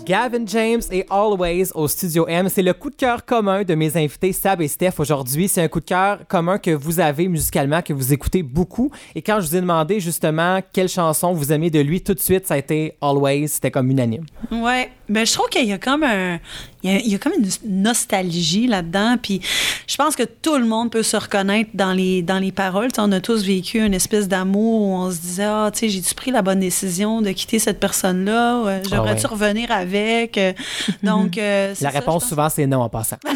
Gavin 0.06 0.46
James 0.48 0.82
et 0.92 1.06
Always 1.10 1.68
au 1.76 1.88
Studio 1.88 2.28
M. 2.28 2.50
C'est 2.50 2.62
le 2.62 2.74
coup 2.74 2.90
de 2.90 2.96
cœur 2.96 3.24
commun 3.24 3.64
de 3.64 3.74
mes 3.74 3.96
invités 3.96 4.34
Sab 4.34 4.62
et 4.62 4.68
Steph 4.68 4.96
aujourd'hui. 5.00 5.48
C'est 5.48 5.62
un 5.62 5.70
coup 5.70 5.80
de 5.80 5.86
cœur 5.86 6.20
commun 6.28 6.58
que 6.58 6.72
vous 6.72 7.00
avez 7.00 7.30
musicalement, 7.30 7.82
que 7.82 7.94
vous 7.94 8.12
écoutez 8.12 8.44
beaucoup. 8.44 8.92
Et 9.16 9.22
quand 9.22 9.40
je 9.40 9.48
vous 9.48 9.56
ai 9.56 9.62
demandé 9.62 10.02
justement 10.02 10.60
quelle 10.74 10.90
chanson 10.90 11.32
vous 11.32 11.54
aimez 11.54 11.70
de 11.70 11.80
lui, 11.80 12.02
tout 12.02 12.14
de 12.14 12.20
suite, 12.20 12.46
ça 12.48 12.56
a 12.56 12.58
été 12.58 12.98
Always. 13.02 13.48
C'était 13.48 13.72
comme 13.72 13.90
unanime. 13.92 14.26
Ouais, 14.52 14.92
ben 15.08 15.26
je 15.26 15.32
trouve 15.32 15.48
qu'il 15.48 15.66
y 15.66 15.72
a 15.72 15.78
comme 15.78 16.04
un, 16.04 16.38
il 16.84 16.92
y 16.92 16.96
a, 16.96 17.00
il 17.00 17.08
y 17.08 17.16
a 17.16 17.18
comme 17.18 17.34
une 17.40 17.50
nostalgie 17.82 18.68
là-dedans, 18.68 19.16
puis 19.22 19.40
je 19.88 19.96
pense 19.96 20.18
que 20.18 20.24
tout 20.24 20.58
le 20.58 20.66
monde 20.66 20.92
peut 20.92 21.04
se 21.04 21.16
reconnaître 21.16 21.70
dans 21.74 21.94
les 21.94 22.22
dans 22.22 22.40
les 22.40 22.52
paroles. 22.52 22.90
On 22.98 23.12
a 23.14 23.22
tous 23.22 23.46
vécu 23.46 23.80
une 23.80 23.94
espèce 23.94 24.28
d'amour 24.28 24.82
où 24.82 24.96
on 24.96 25.12
se 25.12 25.20
disait 25.22 25.46
ah 25.46 25.72
tu 25.74 25.80
sais 25.80 25.90
j'ai-tu 25.90 26.14
pris 26.14 26.32
la 26.32 26.42
bonne 26.42 26.60
décision 26.60 27.22
de 27.22 27.32
quitter 27.32 27.60
cette 27.60 27.80
personne-là, 27.80 28.82
j'aurais-tu 28.90 29.26
Ah 29.26 29.32
ouais. 29.32 29.46
revenir 29.46 29.72
avec. 29.72 29.93
Euh, 29.98 30.54
Donc 31.02 31.38
euh, 31.38 31.74
La 31.82 31.90
réponse 31.90 32.26
souvent, 32.26 32.50
c'est 32.50 32.66
non 32.68 32.82
en 32.82 32.90
passant. 32.90 33.18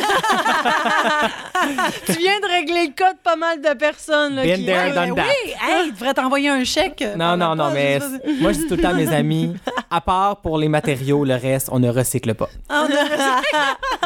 tu 2.05 2.13
viens 2.13 2.39
de 2.39 2.47
régler 2.51 2.87
le 2.87 2.93
cas 2.93 3.13
de 3.13 3.17
pas 3.23 3.35
mal 3.35 3.61
de 3.61 3.73
personnes. 3.77 4.35
Là, 4.35 4.43
Been 4.43 4.57
qui- 4.59 4.65
there, 4.65 4.93
done 4.93 5.15
that. 5.15 5.23
Oui, 5.23 5.51
hey, 5.61 5.87
il 5.87 5.93
devrait 5.93 6.13
t'envoyer 6.13 6.49
un 6.49 6.63
chèque. 6.63 7.01
euh, 7.01 7.15
Non, 7.15 7.35
non, 7.37 7.55
non, 7.55 7.69
mais 7.73 7.99
moi, 8.39 8.51
je 8.53 8.59
dis 8.59 8.67
tout 8.67 8.75
le 8.75 8.81
temps 8.81 8.89
à 8.89 8.93
mes 8.93 9.11
amis, 9.13 9.55
à 9.89 10.01
part 10.01 10.37
pour 10.41 10.57
les 10.57 10.67
matériaux, 10.69 11.23
le 11.25 11.35
reste, 11.35 11.69
on 11.71 11.79
ne 11.79 11.89
recycle 11.89 12.33
pas. 12.35 12.49
Ah, 12.69 12.85
on 12.87 12.93
a- 12.93 13.07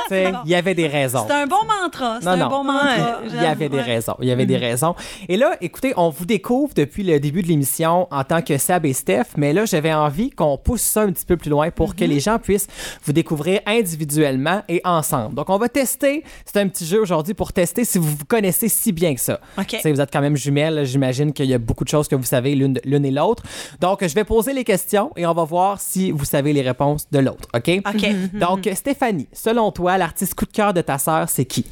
Tu 0.04 0.10
sais, 0.10 0.32
Il 0.46 0.52
y 0.52 0.56
avait 0.56 0.74
des 0.76 0.88
raisons. 0.88 1.26
C'est 1.28 1.34
un 1.34 1.48
bon 1.48 1.58
mantra. 1.82 2.20
C'est 2.22 2.28
un 2.28 2.38
non. 2.38 2.48
bon 2.50 2.64
mantra. 2.64 3.20
Il 3.28 3.36
y 3.42 3.46
avait 3.46 3.70
des 3.70 3.82
raisons. 3.82 4.16
Il 4.22 4.28
y 4.28 4.32
avait 4.32 4.46
des 4.46 4.58
raisons. 4.58 4.96
Et 5.30 5.38
là, 5.38 5.56
écoutez, 5.62 5.94
on 5.98 6.10
vous 6.10 6.26
découvre 6.26 6.74
depuis 6.74 7.04
le 7.04 7.20
début 7.20 7.42
de 7.42 7.48
l'émission 7.48 8.08
en 8.12 8.24
tant 8.24 8.42
que 8.42 8.58
Sab 8.58 8.86
et 8.86 8.94
Steph, 8.94 9.24
mais 9.38 9.54
là, 9.54 9.66
j'avais 9.66 9.94
envie 9.94 10.30
qu'on 10.32 10.58
pousse 10.58 10.82
ça 10.82 11.02
un 11.02 11.12
petit 11.12 11.26
peu 11.26 11.38
plus 11.38 11.50
loin 11.50 11.72
pour 11.72 11.96
que 11.96 12.04
les 12.06 12.20
gens 12.20 12.40
puissent 12.42 12.68
vous 13.06 13.14
découvrir 13.14 13.62
individuellement 13.66 14.64
et 14.68 14.82
ensemble. 14.84 15.36
Donc, 15.36 15.50
on 15.50 15.58
va 15.58 15.70
tester. 15.70 16.24
C'est 16.46 16.60
un 16.60 16.68
petit 16.68 16.86
jeu 16.86 17.00
aujourd'hui 17.00 17.34
pour 17.34 17.54
tester 17.54 17.86
si 17.86 17.98
vous 17.98 18.10
vous 18.10 18.26
connaissez 18.26 18.68
si 18.68 18.92
bien 18.92 19.16
que 19.16 19.22
ça. 19.22 19.40
OK. 19.58 19.68
Tu 19.68 19.80
sais, 19.80 19.92
vous 19.92 20.02
êtes 20.02 20.12
quand 20.12 20.22
même 20.22 20.36
jumelles, 20.36 20.86
j'imagine 20.86 21.34
qu'il 21.34 21.46
y 21.46 21.54
a 21.54 21.58
beaucoup 21.58 21.84
de 21.84 21.90
choses 21.90 22.08
que 22.08 22.16
vous 22.16 22.24
savez 22.24 22.56
l'une 22.56 22.80
l'une 22.84 23.06
et 23.06 23.12
l'autre. 23.12 23.44
Donc, 23.80 24.06
je 24.06 24.14
vais 24.14 24.24
poser 24.24 24.54
les 24.54 24.64
questions 24.64 25.12
et 25.16 25.26
on 25.26 25.34
va 25.34 25.44
voir 25.44 25.80
si 25.80 26.12
vous 26.12 26.26
savez 26.26 26.54
les 26.54 26.62
réponses 26.62 27.08
de 27.12 27.20
l'autre, 27.20 27.48
OK? 27.54 27.70
OK. 27.86 28.06
Donc, 28.34 28.70
Stéphanie, 28.74 29.28
selon 29.34 29.72
toi, 29.72 29.98
l'artiste 29.98 30.36
coup 30.36 30.46
de 30.46 30.52
cœur 30.52 30.74
de 30.74 30.82
ta 30.82 30.98
sœur, 30.98 31.30
c'est 31.30 31.46
qui? 31.46 31.66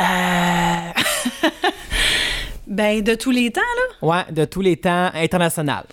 Euh, 0.00 0.04
ben, 2.66 3.02
de 3.02 3.14
tous 3.14 3.30
les 3.30 3.50
temps, 3.50 3.60
là? 3.60 4.08
Ouais, 4.08 4.32
de 4.32 4.44
tous 4.44 4.60
les 4.60 4.76
temps, 4.76 5.10
international. 5.14 5.84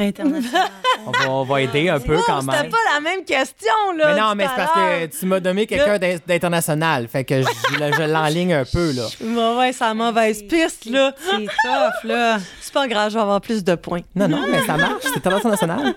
International. 0.00 0.68
On 1.06 1.10
va, 1.12 1.30
on 1.30 1.44
va 1.44 1.62
aider 1.62 1.88
un 1.88 1.98
peu 1.98 2.18
quand 2.26 2.42
C'était 2.42 2.62
même. 2.62 2.70
pas 2.70 2.76
la 2.94 3.00
même 3.00 3.24
question, 3.24 3.72
là. 3.96 4.12
Mais 4.14 4.20
non, 4.20 4.34
mais 4.36 4.44
c'est 4.48 4.56
parce 4.56 4.72
que 4.74 5.06
tu 5.18 5.24
m'as 5.26 5.40
nommé 5.40 5.66
quelqu'un 5.66 5.98
d'in- 5.98 6.18
d'international. 6.26 7.08
Fait 7.08 7.24
que 7.24 7.40
je, 7.40 7.46
je 7.72 8.02
l'enligne 8.10 8.52
un 8.52 8.64
peu, 8.70 8.92
là. 8.92 9.04
Bon, 9.22 9.58
ouais, 9.58 9.72
c'est 9.72 9.84
la 9.84 9.94
mauvaise 9.94 10.42
piste, 10.46 10.84
là. 10.84 11.14
C'est 11.30 11.46
tough, 11.46 12.04
là. 12.04 12.38
C'est 12.60 12.72
pas 12.74 12.86
grave, 12.86 13.08
je 13.10 13.14
vais 13.14 13.20
avoir 13.22 13.40
plus 13.40 13.64
de 13.64 13.74
points. 13.76 14.02
Non, 14.14 14.28
non, 14.28 14.42
mais 14.50 14.62
ça 14.66 14.76
marche. 14.76 15.02
C'est 15.14 15.26
international. 15.26 15.94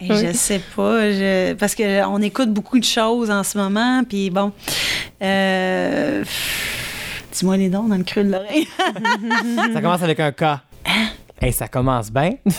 Et 0.00 0.06
Je 0.08 0.32
sais 0.32 0.60
pas, 0.74 1.10
je- 1.10 1.52
parce 1.54 1.74
que 1.74 2.04
on 2.06 2.20
écoute 2.22 2.50
beaucoup 2.50 2.78
de 2.78 2.84
choses 2.84 3.30
en 3.30 3.44
ce 3.44 3.58
moment, 3.58 4.02
puis 4.08 4.30
bon, 4.30 4.52
euh, 5.22 6.24
dis-moi 7.32 7.56
les 7.58 7.68
dons 7.68 7.84
dans 7.84 7.96
le 7.96 8.04
creux 8.04 8.24
de 8.24 8.32
l'oreille. 8.32 8.66
Ça 9.74 9.80
commence 9.80 10.02
avec 10.02 10.18
un 10.20 10.32
K. 10.32 10.44
Et 11.42 11.52
ça 11.52 11.68
commence 11.68 12.10
bien. 12.10 12.32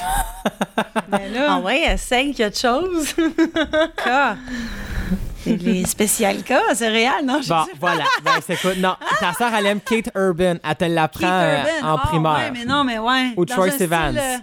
Ben 1.08 1.32
là, 1.34 1.48
Ah 1.52 1.60
ouais, 1.60 1.94
essaye 1.94 2.34
quelque 2.34 2.58
chose. 2.58 3.16
cas. 4.04 4.36
C'est 5.44 5.56
les 5.58 5.86
spécial 5.86 6.42
cas, 6.44 6.62
c'est 6.74 6.88
réel, 6.90 7.26
non? 7.26 7.42
Je 7.42 7.50
Bon, 7.50 7.66
voilà. 7.80 8.04
Ben, 8.24 8.32
c'est 8.46 8.54
écoute, 8.56 8.78
non, 8.78 8.96
ta 9.20 9.34
soeur, 9.34 9.52
elle 9.58 9.66
aime 9.68 9.80
Kate 9.82 10.10
Urban. 10.16 10.56
Elle 10.64 10.76
te 10.76 10.86
l'apprend 10.86 11.28
euh, 11.28 11.64
en 11.84 11.96
Ah, 11.96 12.02
primaire. 12.08 12.34
ouais, 12.34 12.52
mais 12.52 12.66
non, 12.66 12.84
mais 12.84 12.98
ouais. 13.00 13.34
Ou 13.38 13.46
Dans 13.46 13.56
Troy 13.56 13.70
style, 13.72 13.90
euh, 13.94 14.38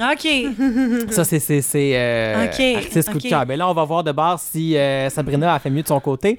OK. 0.00 1.10
Ça, 1.10 1.24
c'est 1.24 1.38
c'est- 1.38 1.60
c'est, 1.60 1.92
euh, 1.94 2.46
Ok, 2.46 2.60
artiste 2.84 3.10
coup 3.12 3.18
de 3.18 3.28
cœur. 3.28 3.44
Mais 3.46 3.56
là, 3.56 3.68
on 3.68 3.74
va 3.74 3.84
voir 3.84 4.02
de 4.02 4.12
bord 4.12 4.38
si 4.40 4.76
euh, 4.76 5.10
Sabrina 5.10 5.54
a 5.54 5.58
fait 5.58 5.70
mieux 5.70 5.82
de 5.82 5.88
son 5.88 6.00
côté. 6.00 6.38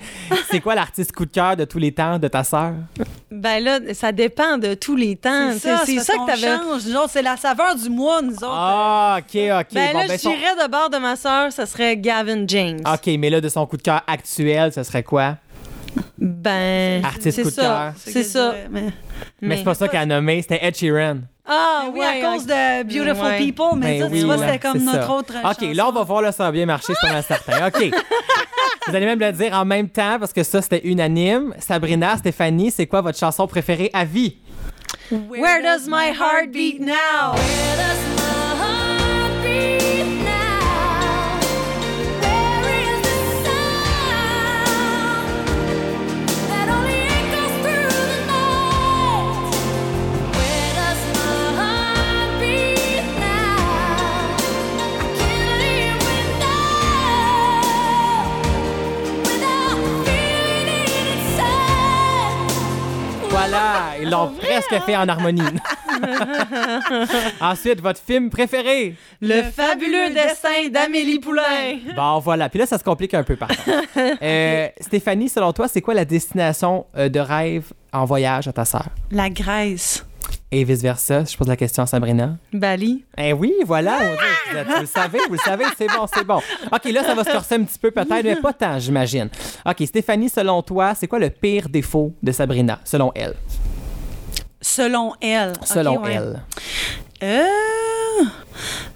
C'est 0.49 0.59
quoi 0.59 0.73
l'artiste 0.75 1.11
coup 1.11 1.25
de 1.25 1.31
cœur 1.31 1.55
de 1.55 1.65
tous 1.65 1.77
les 1.77 1.91
temps 1.91 2.17
de 2.17 2.27
ta 2.27 2.43
sœur? 2.43 2.73
Ben 3.31 3.63
là, 3.63 3.79
ça 3.93 4.11
dépend 4.11 4.57
de 4.57 4.73
tous 4.73 4.95
les 4.95 5.15
temps. 5.15 5.51
C'est 5.53 5.59
ça, 5.59 5.83
c'est 5.85 5.99
ça 5.99 6.13
que 6.13 6.25
t'avais. 6.25 7.07
c'est 7.09 7.21
la 7.21 7.37
saveur 7.37 7.75
du 7.75 7.89
mois, 7.89 8.21
nous 8.21 8.33
autres. 8.33 8.47
Ah, 8.49 9.17
OK, 9.19 9.25
OK. 9.35 9.67
Ben 9.73 9.91
bon, 9.93 9.99
là, 9.99 10.07
ben, 10.07 10.13
je 10.13 10.17
son- 10.17 10.29
dirais 10.31 10.55
de 10.65 10.69
bord 10.71 10.89
de 10.89 10.97
ma 10.97 11.15
sœur, 11.15 11.51
ça 11.51 11.65
serait 11.65 11.97
Gavin 11.97 12.43
James. 12.47 12.79
OK, 12.85 13.09
mais 13.19 13.29
là, 13.29 13.41
de 13.41 13.49
son 13.49 13.65
coup 13.65 13.77
de 13.77 13.81
cœur 13.83 14.01
actuel, 14.07 14.71
ce 14.73 14.83
serait 14.83 15.03
quoi? 15.03 15.37
Ben, 16.17 17.03
Artiste 17.03 17.31
c'est 17.37 17.41
coup 17.43 17.49
de 17.49 17.53
ça. 17.55 17.61
cœur. 17.61 17.93
C'est 17.97 18.11
C'est 18.11 18.23
ça. 18.23 18.51
dirais, 18.51 18.67
mais- 18.71 18.89
Mais, 19.41 19.57
c'est 19.57 19.63
pas 19.63 19.73
ça 19.73 19.87
qu'elle 19.87 20.01
a 20.01 20.05
nommé, 20.05 20.41
c'était 20.41 20.59
Ed 20.65 20.75
Sheeran. 20.75 21.17
Ah, 21.45 21.85
oui, 21.91 21.99
ouais, 21.99 22.05
à 22.23 22.31
cause 22.33 22.45
de 22.45 22.83
Beautiful 22.83 23.25
Ouais. 23.25 23.37
People, 23.39 23.65
mais 23.77 23.99
Ben 23.99 24.01
ça, 24.01 24.07
oui, 24.11 24.19
tu 24.19 24.25
vois, 24.25 24.37
là, 24.37 24.45
c'était 24.45 24.59
comme 24.59 24.77
c'est 24.79 24.85
notre 24.85 25.05
ça. 25.07 25.11
autre 25.13 25.33
OK, 25.43 25.43
chanson. 25.59 25.73
là, 25.73 25.87
on 25.87 25.91
va 25.91 26.03
voir 26.03 26.21
là, 26.21 26.31
ça 26.31 26.47
a 26.47 26.51
bien 26.51 26.65
marché, 26.65 26.93
suis 26.93 27.07
pas 27.07 27.13
mal 27.13 27.23
certain. 27.23 27.67
OK. 27.67 27.91
Vous 28.87 28.95
allez 28.95 29.05
même 29.05 29.19
le 29.19 29.31
dire 29.31 29.53
en 29.53 29.65
même 29.65 29.89
temps 29.89 30.17
parce 30.19 30.33
que 30.33 30.43
ça, 30.43 30.61
c'était 30.61 30.81
unanime. 30.83 31.53
Sabrina, 31.59 32.17
Stéphanie, 32.17 32.71
c'est 32.71 32.87
quoi 32.87 33.01
votre 33.01 33.17
chanson 33.17 33.47
préférée 33.47 33.89
à 33.93 34.05
vie? 34.05 34.37
Where 35.11 35.61
does 35.61 35.87
my 35.87 36.09
heart 36.09 36.51
beat 36.51 36.79
now? 36.79 37.35
Voilà, 63.31 63.93
ils 64.01 64.09
l'ont 64.09 64.33
presque 64.33 64.83
fait 64.85 64.97
en 64.97 65.07
harmonie. 65.07 65.41
Ensuite, 67.41 67.79
votre 67.81 68.01
film 68.01 68.29
préféré? 68.29 68.95
Le 69.21 69.43
fabuleux 69.43 70.09
destin 70.13 70.67
d'Amélie 70.69 71.19
Poulain. 71.19 71.77
Bon, 71.95 72.19
voilà. 72.19 72.49
Puis 72.49 72.59
là, 72.59 72.65
ça 72.65 72.77
se 72.77 72.83
complique 72.83 73.13
un 73.13 73.23
peu, 73.23 73.37
par 73.37 73.47
contre. 73.47 73.61
Euh, 74.21 74.67
Stéphanie, 74.79 75.29
selon 75.29 75.53
toi, 75.53 75.67
c'est 75.67 75.81
quoi 75.81 75.93
la 75.93 76.05
destination 76.05 76.85
euh, 76.97 77.07
de 77.07 77.19
rêve 77.19 77.71
en 77.93 78.05
voyage 78.05 78.47
à 78.47 78.53
ta 78.53 78.65
sœur? 78.65 78.85
La 79.11 79.29
Grèce. 79.29 80.05
Et 80.53 80.65
vice-versa, 80.65 81.23
je 81.23 81.37
pose 81.37 81.47
la 81.47 81.55
question 81.55 81.83
à 81.83 81.85
Sabrina. 81.85 82.35
Bali. 82.51 83.05
Eh 83.17 83.31
oui, 83.31 83.53
voilà, 83.65 83.97
vous, 83.99 84.57
êtes- 84.57 84.67
vous 84.67 84.81
le 84.81 84.85
savez, 84.85 85.19
vous 85.29 85.33
le 85.35 85.39
savez, 85.39 85.63
c'est 85.77 85.87
bon, 85.87 86.05
c'est 86.13 86.25
bon. 86.25 86.41
OK, 86.71 86.91
là, 86.91 87.03
ça 87.03 87.15
va 87.15 87.23
se 87.23 87.31
corser 87.31 87.55
un 87.55 87.63
petit 87.63 87.79
peu 87.79 87.89
peut-être, 87.89 88.23
mais 88.23 88.35
pas 88.35 88.51
tant, 88.51 88.77
j'imagine. 88.77 89.29
OK, 89.65 89.81
Stéphanie, 89.85 90.27
selon 90.27 90.61
toi, 90.61 90.93
c'est 90.93 91.07
quoi 91.07 91.19
le 91.19 91.29
pire 91.29 91.69
défaut 91.69 92.13
de 92.21 92.33
Sabrina, 92.33 92.79
selon 92.83 93.13
elle? 93.15 93.35
Selon 94.59 95.13
elle. 95.21 95.53
Selon 95.63 96.01
ouais. 96.01 96.13
elle. 96.15 96.41
Euh, 97.23 97.45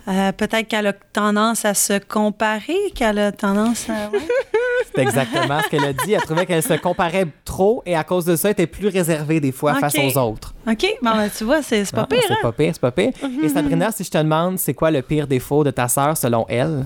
euh, 0.08 0.32
Peut-être 0.32 0.68
qu'elle 0.68 0.88
a 0.88 0.94
tendance 0.94 1.66
à 1.66 1.74
se 1.74 2.00
comparer, 2.00 2.78
qu'elle 2.94 3.20
a 3.20 3.32
tendance 3.32 3.90
à. 3.90 4.10
ouais. 4.10 4.20
C'est 4.96 5.02
exactement 5.02 5.60
ce 5.64 5.70
qu'elle 5.70 5.84
a 5.86 5.94
dit. 5.94 6.14
Elle 6.14 6.22
trouvait 6.22 6.46
qu'elle 6.46 6.64
se 6.64 6.74
comparait 6.76 7.28
trop 7.44 7.84
et 7.86 7.96
à 7.96 8.04
cause 8.04 8.26
de 8.26 8.36
ça, 8.36 8.50
elle 8.50 8.54
était 8.54 8.68
plus 8.68 8.88
réservée 8.88 9.40
des 9.40 9.52
fois 9.52 9.76
face 9.76 9.96
aux 9.98 10.18
autres. 10.18 10.54
OK, 10.68 10.86
bon, 11.02 11.12
ben, 11.12 11.30
tu 11.36 11.44
vois, 11.44 11.62
c'est 11.62 11.84
c'est 11.86 11.96
pas 11.96 12.02
Non, 12.02 12.08
pire. 12.08 12.22
C'est 12.28 12.34
hein? 12.34 12.38
pas 12.42 12.52
pire, 12.52 12.72
c'est 12.74 12.82
pas 12.82 12.92
pire. 12.92 13.12
Et 13.44 13.50
Sabrina, 13.50 13.92
si 13.92 14.04
je 14.04 14.12
te 14.12 14.18
demande, 14.18 14.58
c'est 14.60 14.74
quoi 14.74 14.92
le 14.92 15.02
pire 15.02 15.28
défaut 15.28 15.64
de 15.64 15.72
ta 15.72 15.88
sœur 15.88 16.16
selon 16.16 16.46
elle? 16.48 16.86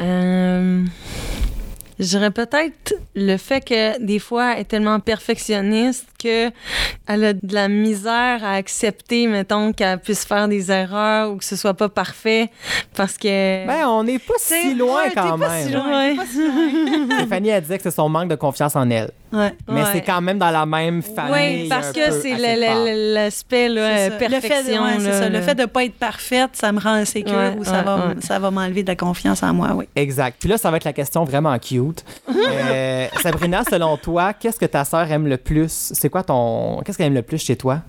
Euh, 0.00 0.82
je 1.98 2.04
dirais 2.04 2.30
peut-être 2.30 2.94
le 3.14 3.36
fait 3.36 3.60
que 3.64 4.04
des 4.04 4.18
fois, 4.18 4.54
elle 4.54 4.60
est 4.60 4.64
tellement 4.64 4.98
perfectionniste 4.98 6.06
que 6.22 6.50
elle 7.06 7.24
a 7.24 7.32
de 7.32 7.54
la 7.54 7.68
misère 7.68 8.44
à 8.44 8.54
accepter, 8.54 9.26
mettons, 9.26 9.72
qu'elle 9.72 9.98
puisse 9.98 10.24
faire 10.24 10.48
des 10.48 10.70
erreurs 10.70 11.32
ou 11.32 11.36
que 11.36 11.44
ce 11.44 11.56
soit 11.56 11.74
pas 11.74 11.88
parfait 11.88 12.50
parce 12.96 13.16
que. 13.18 13.66
Ben, 13.66 13.86
on 13.86 14.04
n'est 14.04 14.18
pas 14.18 14.34
si 14.38 14.74
ouais, 14.80 15.10
quand 15.14 15.38
pas 15.38 15.48
même. 15.48 15.66
si 15.68 15.72
pas 15.72 16.26
si 16.26 16.38
loin. 16.38 17.16
Stéphanie, 17.18 17.48
elle 17.48 17.62
disait 17.62 17.76
que 17.78 17.82
c'est 17.84 17.90
son 17.90 18.08
manque 18.08 18.28
de 18.28 18.34
confiance 18.36 18.76
en 18.76 18.88
elle. 18.90 19.10
Ouais. 19.32 19.52
Mais 19.66 19.80
Ouais. 19.82 19.88
c'est 19.94 20.02
quand 20.02 20.20
même 20.20 20.38
dans 20.38 20.50
la 20.50 20.66
même 20.66 21.02
famille. 21.02 21.62
Oui, 21.62 21.68
parce 21.68 21.90
que 21.92 22.10
c'est 22.20 22.36
l'aspect 23.14 23.68
ça. 23.68 23.74
le 23.74 24.10
fait, 24.10 24.28
perfection. 24.28 24.84
là, 24.84 25.00
ça. 25.12 25.28
Le 25.30 25.40
fait 25.40 25.54
de 25.54 25.64
pas 25.64 25.84
être 25.84 25.94
parfaite, 25.94 26.50
ça 26.52 26.70
me 26.70 26.78
rend 26.78 26.92
insécure 26.92 27.32
Ouais, 27.32 27.54
ou 27.58 27.64
ça 27.64 27.82
va, 27.82 27.96
ouais. 27.96 28.14
ça 28.20 28.38
va 28.38 28.50
m'enlever 28.50 28.82
de 28.82 28.88
la 28.88 28.96
confiance 28.96 29.42
en 29.42 29.54
moi, 29.54 29.70
oui. 29.74 29.88
Exact. 29.96 30.36
Puis 30.38 30.48
là, 30.50 30.58
ça 30.58 30.70
va 30.70 30.76
être 30.76 30.84
la 30.84 30.92
question 30.92 31.24
vraiment 31.24 31.58
cute. 31.58 32.04
Euh, 32.62 33.06
Sabrina, 33.22 33.62
selon 33.68 33.96
toi, 33.96 34.32
qu'est-ce 34.34 34.58
que 34.58 34.66
ta 34.66 34.84
sœur 34.84 35.10
aime 35.10 35.26
le 35.26 35.36
plus? 35.36 35.90
C'est 35.92 36.08
quoi 36.12 36.22
ton. 36.22 36.80
Qu'est-ce 36.84 36.96
qu'elle 36.96 37.08
aime 37.08 37.14
le 37.14 37.22
plus 37.22 37.38
chez 37.38 37.56
toi? 37.56 37.80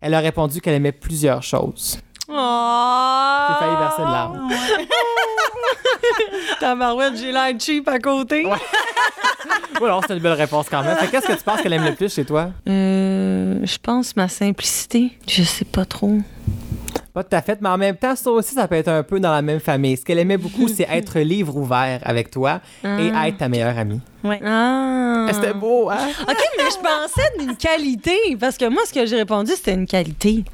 Elle 0.00 0.14
a 0.14 0.20
répondu 0.20 0.60
qu'elle 0.60 0.74
aimait 0.74 0.92
plusieurs 0.92 1.42
choses. 1.42 1.98
Oh! 2.28 3.46
J'ai 3.48 3.66
failli 3.66 3.76
verser 3.76 4.02
de 4.02 4.06
larmes. 4.06 4.48
Tabarouette, 6.60 7.16
j'ai 7.16 7.32
l'air 7.32 7.52
cheap 7.58 7.88
à 7.88 7.98
côté. 7.98 8.46
Ouais. 8.46 8.56
C'est 10.06 10.14
une 10.14 10.20
belle 10.20 10.32
réponse 10.32 10.66
quand 10.70 10.82
même. 10.82 10.96
Qu'est-ce 11.10 11.26
que 11.26 11.32
tu 11.32 11.42
penses 11.42 11.62
qu'elle 11.62 11.72
aime 11.72 11.84
le 11.84 11.94
plus 11.94 12.14
chez 12.14 12.24
toi? 12.24 12.50
Euh, 12.68 13.58
je 13.62 13.78
pense 13.78 14.14
ma 14.14 14.28
simplicité. 14.28 15.12
Je 15.26 15.42
sais 15.42 15.64
pas 15.64 15.84
trop. 15.84 16.18
Pas 17.12 17.24
tout 17.24 17.34
à 17.34 17.42
fait, 17.42 17.58
mais 17.60 17.68
en 17.68 17.76
même 17.78 17.96
temps, 17.96 18.14
ça 18.14 18.30
aussi, 18.30 18.54
ça 18.54 18.68
peut 18.68 18.76
être 18.76 18.88
un 18.88 19.02
peu 19.02 19.18
dans 19.18 19.32
la 19.32 19.42
même 19.42 19.58
famille. 19.60 19.96
Ce 19.96 20.04
qu'elle 20.04 20.18
aimait 20.20 20.36
beaucoup, 20.36 20.68
c'est 20.68 20.86
être 20.90 21.18
livre 21.20 21.56
ouvert 21.56 22.00
avec 22.04 22.30
toi 22.30 22.60
et 22.84 23.10
Ah. 23.14 23.28
être 23.28 23.38
ta 23.38 23.48
meilleure 23.48 23.76
amie. 23.78 24.00
Ah. 24.24 25.26
C'était 25.32 25.52
beau, 25.54 25.90
hein? 25.90 26.08
OK, 26.28 26.38
mais 26.56 26.64
je 26.70 26.76
pensais 26.78 27.28
d'une 27.38 27.56
qualité. 27.56 28.16
Parce 28.38 28.56
que 28.56 28.68
moi, 28.68 28.82
ce 28.86 28.92
que 28.92 29.06
j'ai 29.06 29.16
répondu, 29.16 29.52
c'était 29.56 29.74
une 29.74 29.86
qualité. 29.86 30.44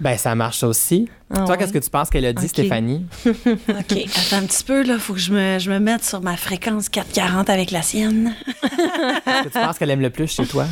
Ben, 0.00 0.16
ça 0.16 0.34
marche 0.34 0.62
aussi. 0.62 1.08
Ah 1.30 1.40
toi, 1.40 1.50
ouais? 1.50 1.58
qu'est-ce 1.58 1.72
que 1.74 1.78
tu 1.78 1.90
penses 1.90 2.08
qu'elle 2.08 2.24
a 2.24 2.32
dit. 2.32 2.48
Stéphanie? 2.48 3.04
OK, 3.26 3.28
attends 3.68 4.36
un 4.36 4.46
petit 4.46 4.64
peu, 4.64 4.82
là. 4.82 4.98
Faut 4.98 5.12
que 5.12 5.18
je 5.20 5.32
me, 5.32 5.58
je 5.58 5.70
me 5.70 5.78
mette 5.78 6.02
sur 6.04 6.22
ma 6.22 6.38
fréquence 6.38 6.88
440 6.88 7.50
avec 7.50 7.70
la 7.70 7.82
sienne. 7.82 8.34
Qu'est-ce 8.62 9.42
que 9.42 9.48
tu 9.48 9.58
penses 9.58 9.78
qu'elle 9.78 9.90
aime 9.90 10.00
le 10.00 10.08
plus 10.08 10.28
chez 10.28 10.46
toi? 10.46 10.64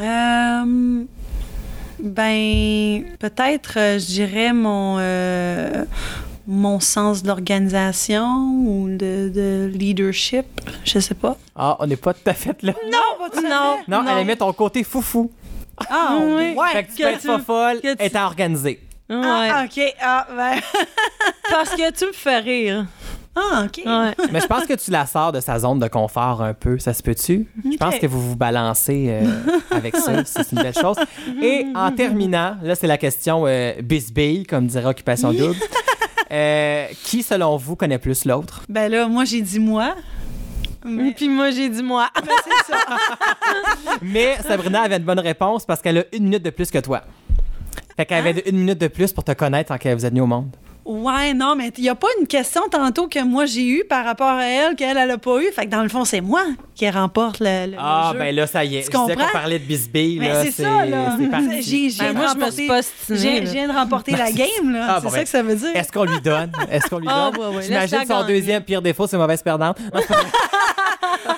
Euh, 0.00 1.02
ben, 2.00 3.04
peut-être, 3.18 3.74
euh, 3.78 3.98
je 3.98 4.06
dirais, 4.06 4.52
mon, 4.52 4.96
euh, 4.98 5.84
mon 6.46 6.80
sens 6.80 7.22
de 7.22 7.28
l'organisation 7.28 8.26
ou 8.66 8.88
de, 8.88 9.30
de 9.34 9.70
leadership. 9.72 10.46
Je 10.84 10.98
sais 10.98 11.14
pas. 11.14 11.36
Ah, 11.56 11.76
on 11.80 11.86
n'est 11.86 11.96
pas 11.96 12.14
tout 12.14 12.28
à 12.28 12.34
fait 12.34 12.62
là. 12.62 12.72
Non, 12.90 13.28
pas 13.30 13.40
Non. 13.42 13.78
Non, 13.88 14.04
elle 14.10 14.18
aimait 14.22 14.36
ton 14.36 14.52
côté 14.52 14.84
foufou. 14.84 15.30
Ah, 15.90 16.16
Oui. 16.20 16.54
ouais. 16.56 16.72
fait 16.72 16.84
que 16.84 16.90
tu 16.90 16.96
que 16.96 17.02
peux 17.02 17.08
être 17.10 17.20
tu- 17.20 17.26
pas 17.28 17.38
folle, 17.38 17.80
tu-. 17.80 17.88
Ouais. 19.10 19.16
Ah, 19.50 19.64
OK. 19.64 19.94
Ah, 20.02 20.26
ben. 20.36 20.60
Parce 21.50 21.70
que 21.70 21.90
tu 21.92 22.06
me 22.06 22.12
fais 22.12 22.38
rire. 22.40 22.86
Ah, 23.40 23.64
OK. 23.66 23.82
Ouais. 23.84 24.26
Mais 24.32 24.40
je 24.40 24.46
pense 24.46 24.64
que 24.66 24.74
tu 24.74 24.90
la 24.90 25.06
sors 25.06 25.30
de 25.32 25.40
sa 25.40 25.58
zone 25.58 25.78
de 25.78 25.86
confort 25.88 26.42
un 26.42 26.54
peu. 26.54 26.78
Ça 26.78 26.92
se 26.92 27.02
peut-tu? 27.02 27.46
Je 27.70 27.76
pense 27.76 27.96
que 27.98 28.06
vous 28.06 28.20
vous 28.30 28.36
balancez 28.36 29.06
euh, 29.10 29.22
avec 29.70 29.96
ça. 29.96 30.24
C'est 30.24 30.50
une 30.52 30.62
belle 30.62 30.74
chose. 30.74 30.96
Et 31.42 31.66
en 31.74 31.90
terminant, 31.92 32.56
là, 32.62 32.74
c'est 32.74 32.86
la 32.86 32.98
question 32.98 33.44
euh, 33.46 33.72
bisbille, 33.82 34.44
comme 34.44 34.66
dirait 34.66 34.86
Occupation 34.86 35.32
Double. 35.32 35.54
Euh, 36.30 36.84
qui, 37.04 37.22
selon 37.22 37.56
vous, 37.56 37.74
connaît 37.74 37.96
plus 37.96 38.26
l'autre? 38.26 38.62
Ben 38.68 38.90
là, 38.92 39.08
moi, 39.08 39.24
j'ai 39.24 39.40
dit 39.40 39.58
moi. 39.58 39.94
Mais- 40.84 41.12
Puis 41.12 41.26
moi, 41.26 41.50
j'ai 41.52 41.70
dit 41.70 41.82
moi. 41.82 42.08
Ben, 42.14 42.34
c'est 42.44 42.70
ça. 42.72 42.78
Mais 44.02 44.36
Sabrina 44.46 44.82
avait 44.82 44.98
une 44.98 45.04
bonne 45.04 45.20
réponse 45.20 45.64
parce 45.64 45.80
qu'elle 45.80 45.96
a 45.96 46.04
une 46.12 46.24
minute 46.24 46.42
de 46.42 46.50
plus 46.50 46.70
que 46.70 46.78
toi. 46.80 47.00
Fait 47.96 48.04
qu'elle 48.04 48.26
avait 48.26 48.42
une 48.46 48.58
minute 48.58 48.78
de 48.78 48.88
plus 48.88 49.10
pour 49.10 49.24
te 49.24 49.32
connaître 49.32 49.72
quand 49.78 49.94
vous 49.94 50.04
êtes 50.04 50.10
venu 50.12 50.20
au 50.20 50.26
monde. 50.26 50.54
Ouais, 50.90 51.34
non, 51.34 51.54
mais 51.54 51.70
il 51.76 51.82
n'y 51.82 51.90
a 51.90 51.94
pas 51.94 52.08
une 52.18 52.26
question 52.26 52.62
tantôt 52.70 53.08
que 53.08 53.22
moi 53.22 53.44
j'ai 53.44 53.66
eue 53.66 53.84
par 53.86 54.06
rapport 54.06 54.26
à 54.30 54.44
elle 54.46 54.74
qu'elle, 54.74 54.96
elle 54.96 55.10
a 55.10 55.18
pas 55.18 55.38
eu. 55.42 55.52
Fait 55.52 55.66
que 55.66 55.70
dans 55.70 55.82
le 55.82 55.90
fond, 55.90 56.06
c'est 56.06 56.22
moi 56.22 56.42
qui 56.74 56.88
remporte 56.88 57.40
le, 57.40 57.72
le- 57.72 57.76
Ah, 57.78 58.12
jeu. 58.14 58.18
ben 58.18 58.34
là, 58.34 58.46
ça 58.46 58.64
y 58.64 58.76
est. 58.76 58.80
Tu 58.80 58.86
Je 58.86 58.90
disais 58.98 59.12
comprends? 59.14 59.26
qu'on 59.26 59.32
parlait 59.32 59.58
de 59.58 59.64
bisbille. 59.64 60.18
Mais 60.18 60.30
là, 60.30 60.44
c'est 60.44 60.50
ça, 60.62 60.86
là. 60.86 61.14
c'est. 61.18 61.62
J'ai- 61.68 61.90
j'ai 61.90 62.04
Ben, 62.04 62.14
moi, 62.14 62.28
je 62.32 62.38
me 62.38 62.44
remporté- 62.44 62.52
suis 62.56 62.66
pas 62.68 62.78
ostinée, 62.78 63.18
J'ai- 63.18 63.40
là. 63.40 63.44
Je 63.46 63.50
viens 63.50 63.68
de 63.68 63.72
remporter 63.74 64.12
la 64.12 64.32
game, 64.32 64.72
là. 64.72 64.86
Ah, 64.88 64.94
c'est 64.98 65.04
bon, 65.04 65.10
ça 65.10 65.16
ben, 65.18 65.22
que 65.24 65.28
ça 65.28 65.42
veut 65.42 65.56
dire. 65.56 65.70
Est-ce 65.76 65.92
qu'on 65.92 66.04
lui 66.04 66.20
donne? 66.22 66.52
Est-ce 66.70 66.86
qu'on 66.88 66.98
lui 67.00 67.08
Ah, 67.10 67.30
donne? 67.34 67.40
ouais, 67.50 67.56
ouais, 67.56 67.62
J'imagine 67.64 67.98
son 68.08 68.26
deuxième 68.26 68.62
pire 68.62 68.80
défaut, 68.80 69.06
c'est 69.06 69.18
mauvaise 69.18 69.42
perdante. 69.42 69.76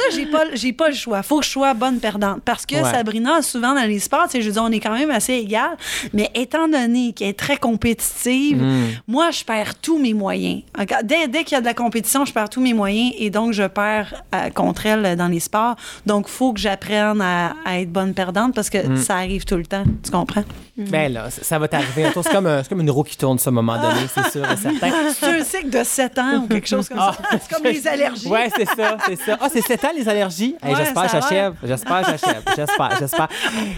Ça, 0.00 0.16
j'ai 0.16 0.26
pas, 0.26 0.42
j'ai 0.54 0.72
pas 0.72 0.88
le 0.88 0.94
choix. 0.94 1.22
Faut 1.22 1.40
que 1.40 1.44
je 1.44 1.50
sois 1.50 1.74
bonne 1.74 1.98
perdante. 1.98 2.40
Parce 2.44 2.64
que 2.66 2.76
Ouais. 2.76 2.90
Sabrina, 2.90 3.42
souvent 3.42 3.74
dans 3.74 3.86
les 3.86 3.98
sports, 3.98 4.24
tu 4.26 4.32
sais, 4.32 4.40
je 4.42 4.46
veux 4.46 4.52
dire, 4.54 4.62
on 4.64 4.70
est 4.72 4.80
quand 4.80 4.96
même 4.96 5.10
assez 5.10 5.34
égal. 5.34 5.76
Mais 6.12 6.30
étant 6.34 6.68
donné 6.68 7.12
qu'elle 7.12 7.28
est 7.28 7.38
très 7.38 7.56
compétitive, 7.56 8.62
Mm. 8.62 8.84
moi, 9.08 9.30
je 9.30 9.44
perds 9.44 9.74
tous 9.80 9.98
mes 9.98 10.14
moyens. 10.14 10.62
Dès, 11.04 11.28
dès 11.28 11.44
qu'il 11.44 11.54
y 11.54 11.58
a 11.58 11.60
de 11.60 11.66
la 11.66 11.74
compétition, 11.74 12.24
je 12.24 12.32
perds 12.32 12.48
tous 12.50 12.60
mes 12.60 12.72
moyens 12.74 13.12
et 13.18 13.30
donc 13.30 13.52
je 13.52 13.64
perds 13.64 14.22
euh, 14.34 14.50
contre 14.50 14.86
elle 14.86 15.16
dans 15.16 15.28
les 15.28 15.40
sports. 15.40 15.76
Donc, 16.06 16.28
faut 16.28 16.52
que 16.52 16.60
j'apprenne 16.60 17.20
à, 17.20 17.54
à 17.64 17.78
être 17.80 17.90
bonne 17.92 18.14
perdante 18.14 18.54
parce 18.54 18.70
que 18.70 18.78
Mm. 18.86 18.96
ça 18.96 19.16
arrive 19.16 19.44
tout 19.44 19.56
le 19.56 19.66
temps. 19.66 19.84
Tu 20.02 20.10
comprends? 20.10 20.44
Ben 20.88 21.12
là, 21.12 21.30
ça 21.30 21.42
ça 21.42 21.58
va 21.58 21.68
t'arriver. 21.68 22.06
C'est 22.14 22.30
comme, 22.32 22.46
un- 22.46 22.62
comme 22.62 22.80
une 22.80 22.90
roue 22.90 23.02
qui 23.02 23.16
tourne, 23.16 23.38
ça, 23.38 23.50
à 23.50 23.52
un 23.52 23.54
moment 23.54 23.76
donné, 23.80 24.00
c'est 24.14 24.30
sûr 24.30 24.44
et 24.50 24.56
certain. 24.56 24.90
C'est 25.20 25.40
un 25.40 25.44
cycle 25.44 25.70
de 25.70 25.82
7 25.84 26.18
ans 26.18 26.36
ou 26.44 26.46
quelque 26.48 26.68
chose 26.68 26.88
comme 26.88 26.98
Ah. 27.00 27.12
ça. 27.16 27.38
C'est 27.40 27.54
comme 27.54 27.64
les 27.64 27.86
allergies. 27.86 28.28
Ouais, 28.28 28.48
c'est 28.56 28.64
ça, 28.66 28.96
c'est 29.06 29.16
ça. 29.16 29.36
Ah, 29.40 29.48
c'est 29.52 29.60
7 29.62 29.84
ans 29.84 29.90
les 29.96 30.08
allergies? 30.08 30.56
Hey, 30.62 30.74
j'espère, 30.76 31.10
ça 31.10 31.20
j'achève. 31.20 31.54
J'espère, 31.62 32.04
j'achève. 32.04 32.42
J'espère, 32.56 32.96
j'espère. 32.98 33.28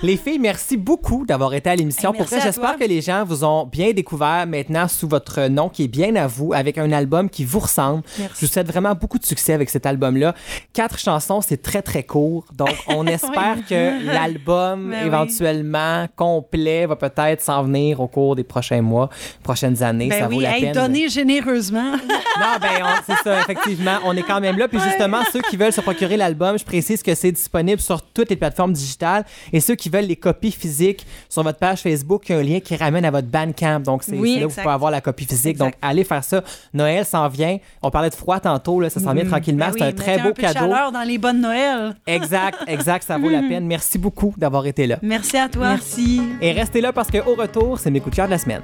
Les 0.03 0.17
filles, 0.17 0.39
merci 0.39 0.77
beaucoup 0.77 1.25
d'avoir 1.27 1.55
été 1.55 1.71
à 1.71 1.77
l'émission. 1.77 2.13
Hey, 2.13 2.19
Pour 2.19 2.33
à 2.33 2.41
j'espère 2.41 2.77
que 2.77 2.85
les 2.85 3.01
gens 3.01 3.25
vous 3.25 3.45
ont 3.45 3.65
bien 3.67 3.93
découvert 3.93 4.47
maintenant 4.47 4.87
sous 4.89 5.09
votre 5.09 5.49
nom 5.49 5.69
qui 5.69 5.85
est 5.85 5.89
bien 5.89 6.15
à 6.17 6.27
vous, 6.27 6.53
avec 6.53 6.79
un 6.79 6.93
album 6.93 7.29
qui 7.31 7.45
vous 7.45 7.61
ressemble. 7.61 8.03
Merci. 8.19 8.35
Je 8.41 8.47
vous 8.47 8.53
souhaite 8.53 8.69
vraiment 8.69 8.95
beaucoup 8.95 9.19
de 9.19 9.25
succès 9.27 9.53
avec 9.55 9.71
cet 9.71 9.87
album-là. 9.87 10.35
Quatre 10.73 10.99
chansons, 10.99 11.41
c'est 11.41 11.63
très, 11.63 11.83
très 11.83 12.03
court. 12.05 12.45
Donc, 12.55 12.75
on 12.89 13.07
espère 13.07 13.57
que 13.69 14.05
l'album, 14.07 14.91
Ben 14.91 14.99
oui. 15.01 15.07
éventuellement, 15.07 16.07
complet, 16.17 16.85
va 16.95 17.09
peut-être 17.09 17.41
s'en 17.43 17.63
venir 17.65 18.01
au 18.01 18.07
cours 18.09 18.37
des 18.37 18.45
prochains 18.45 18.83
mois, 18.83 19.09
prochaines 19.43 19.83
années. 19.83 20.09
Ben 20.09 20.21
ça 20.21 20.29
oui, 20.29 20.35
vaut 20.37 20.41
la 20.41 20.57
hey, 20.57 20.63
peine. 20.65 20.73
donnez 20.75 21.09
généreusement. 21.09 21.93
Non, 21.93 22.59
ben, 22.61 22.69
c'est 23.07 23.17
ça, 23.23 23.41
effectivement. 23.41 23.99
On 24.05 24.17
est 24.17 24.23
quand 24.23 24.41
même 24.41 24.59
là. 24.59 24.69
Puis 24.69 24.79
justement, 24.81 25.19
ceux 25.33 25.41
qui 25.43 25.57
veulent 25.57 25.73
se 25.73 25.81
procurer 25.81 26.17
l'album, 26.17 26.59
je 26.59 26.65
précise 26.65 27.03
que 27.03 27.15
c'est 27.15 27.33
disponible 27.33 27.81
sur 27.81 28.03
toutes 28.03 28.31
les 28.31 28.37
plateformes 28.37 28.73
digitales. 28.73 29.25
Et 29.53 29.61
ceux 29.61 29.75
qui 29.75 29.89
veulent 29.89 30.07
les 30.07 30.17
copies 30.17 30.53
physiques, 30.53 31.07
sur 31.29 31.43
votre 31.43 31.59
page 31.59 31.81
Facebook, 31.83 32.29
il 32.29 32.33
y 32.33 32.35
a 32.35 32.39
un 32.39 32.43
lien 32.43 32.61
qui 32.61 32.77
ramène 32.77 33.05
à 33.05 33.11
votre 33.11 33.29
Bandcamp. 33.29 33.81
Donc, 33.81 34.03
c'est 34.03 34.17
Oui, 34.17 34.39
là 34.41 34.47
où 34.47 34.49
vous 34.51 34.57
pouvez 34.61 34.73
avoir 34.75 34.91
la 34.91 35.01
copie 35.01 35.25
physique. 35.25 35.53
Exact. 35.53 35.65
Donc, 35.65 35.75
allez 35.83 36.05
faire 36.05 36.25
ça. 36.25 36.43
Noël 36.75 37.05
s'en 37.05 37.29
vient. 37.29 37.59
On 37.83 37.91
parlait 37.91 38.11
de 38.11 38.15
froid 38.15 38.41
tantôt, 38.41 38.81
là. 38.81 38.91
Ça 38.91 39.01
s'en 39.01 39.13
vient 39.15 39.25
tranquillement. 39.25 39.67
Ben 39.67 39.73
c'est 39.79 39.85
oui, 39.85 39.89
un 39.91 39.93
très 39.93 40.19
beau 40.19 40.29
un 40.29 40.33
peu 40.33 40.43
de 40.43 40.47
cadeau. 40.49 40.59
chaleur 40.61 40.93
dans 40.93 41.03
les 41.03 41.19
bonnes 41.19 41.41
Noël. 41.41 41.95
Exact, 42.07 42.59
exact. 42.67 43.05
Ça 43.07 43.19
vaut 43.19 43.29
la 43.31 43.41
peine. 43.49 43.67
Merci 43.67 43.99
beaucoup 43.99 44.35
d'avoir 44.37 44.67
été 44.67 44.87
là. 44.87 44.99
Merci 45.03 45.37
à 45.37 45.49
toi. 45.49 45.69
Merci. 45.71 46.21
Et 46.41 46.53
restez 46.53 46.81
là 46.83 46.93
parce 46.93 47.11
qu'au 47.11 47.35
retour, 47.35 47.79
c'est 47.79 47.91
mes 47.91 48.01
coups 48.01 48.11
de 48.11 48.17
cœur 48.17 48.27
de 48.27 48.33
la 48.33 48.39
semaine. 48.39 48.61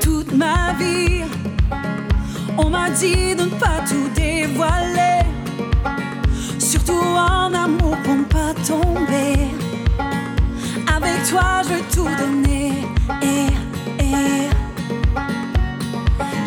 toute 0.00 0.32
ma 0.32 0.72
vie. 0.78 1.24
On 2.56 2.70
m'a 2.70 2.88
dit 2.90 3.34
de 3.34 3.42
ne 3.44 3.50
pas 3.50 3.80
tout 3.88 4.08
dévoiler, 4.14 5.20
surtout 6.58 6.92
en 7.16 7.52
amour 7.52 7.96
pour 8.04 8.14
ne 8.14 8.24
pas 8.24 8.54
tomber. 8.66 9.34
Avec 10.96 11.28
toi, 11.28 11.62
je 11.64 11.68
vais 11.74 11.84
tout 11.94 12.08
donner. 12.18 12.72
Et, 13.22 13.46
et 14.02 14.48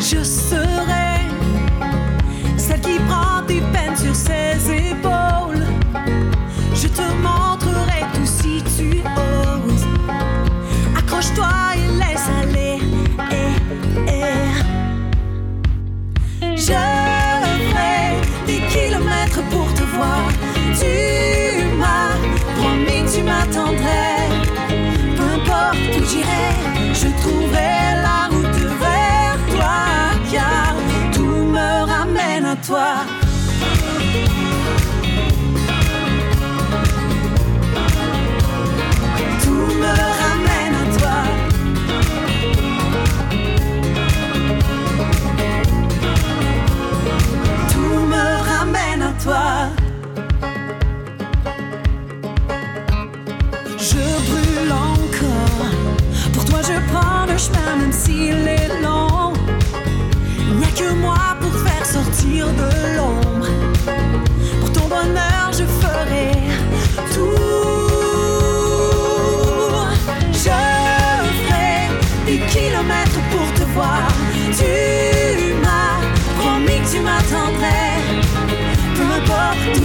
je 0.00 0.22
serai 0.22 1.11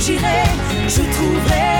j'irai, 0.07 0.43
je 0.87 1.01
trouverai 1.11 1.76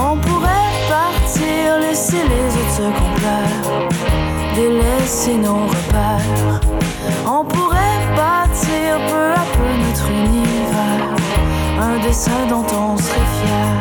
On 0.00 0.16
pourrait 0.16 0.72
partir, 0.88 1.78
laisser 1.80 2.16
les 2.16 2.48
autres 2.56 2.70
se 2.70 2.82
complaire, 2.82 3.88
délaisser 4.54 5.36
nos 5.36 5.66
repères. 5.66 6.60
On 7.26 7.44
pourrait 7.44 8.00
bâtir 8.16 8.98
peu 9.08 9.32
à 9.34 9.44
peu 9.56 9.70
notre 9.84 10.08
univers, 10.10 11.16
un 11.80 11.98
dessin 11.98 12.46
dont 12.48 12.66
on 12.74 12.96
serait 12.96 13.28
fier. 13.42 13.77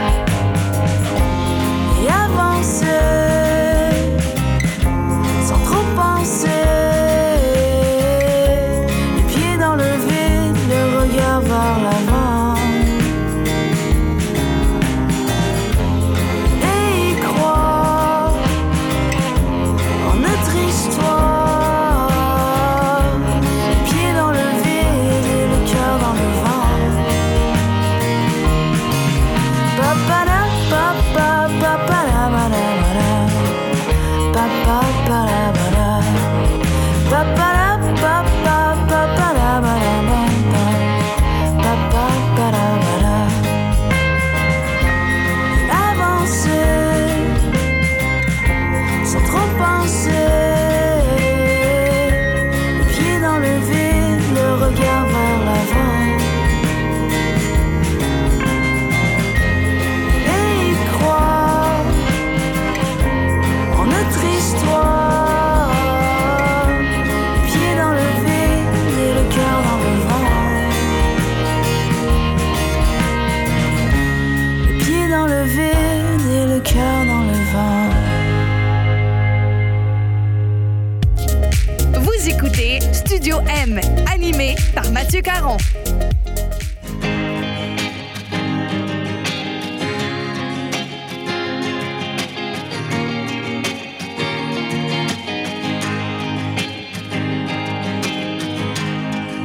Par 84.76 84.92
Mathieu 84.92 85.22
Caron. 85.22 85.58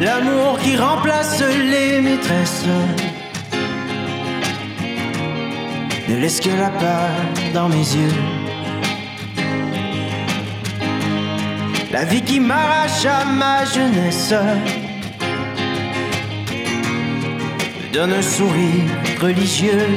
L'amour 0.01 0.59
qui 0.59 0.77
remplace 0.77 1.41
les 1.41 2.01
maîtresses 2.01 2.65
ne 6.09 6.17
laisse 6.17 6.41
que 6.41 6.49
la 6.49 6.71
peur 6.71 7.11
dans 7.55 7.69
mes 7.69 7.77
yeux. 7.77 8.42
La 11.93 12.05
vie 12.05 12.23
qui 12.23 12.41
m'arrache 12.41 13.05
à 13.05 13.25
ma 13.25 13.65
jeunesse. 13.67 14.35
Me 17.81 17.93
donne 17.93 18.13
un 18.15 18.23
sourire 18.23 18.91
religieux. 19.21 19.89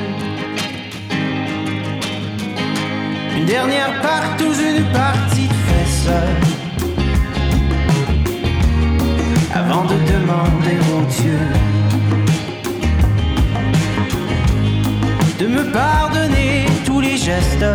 Une 3.37 3.45
dernière 3.45 4.01
partouze, 4.01 4.59
une 4.59 4.83
partie 4.91 5.47
de 5.47 5.53
fesses. 5.67 6.09
Avant 9.53 9.85
de 9.85 9.95
demander 10.11 10.77
au 10.93 11.05
Dieu 11.21 11.39
de 15.39 15.47
me 15.47 15.63
pardonner 15.71 16.65
tous 16.85 17.01
les 17.01 17.17
gestes 17.17 17.65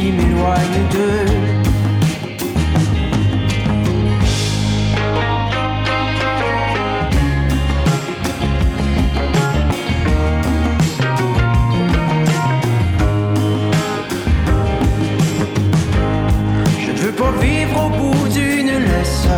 qui 0.00 0.12
m'éloignent 0.12 0.86
d'eux. 0.92 1.26
Je 16.78 16.90
ne 16.92 16.96
veux 16.96 17.12
pas 17.12 17.32
vivre 17.42 17.76
au 17.84 17.90
bout 17.98 18.28
d'une 18.28 18.72
laisse. 18.90 19.28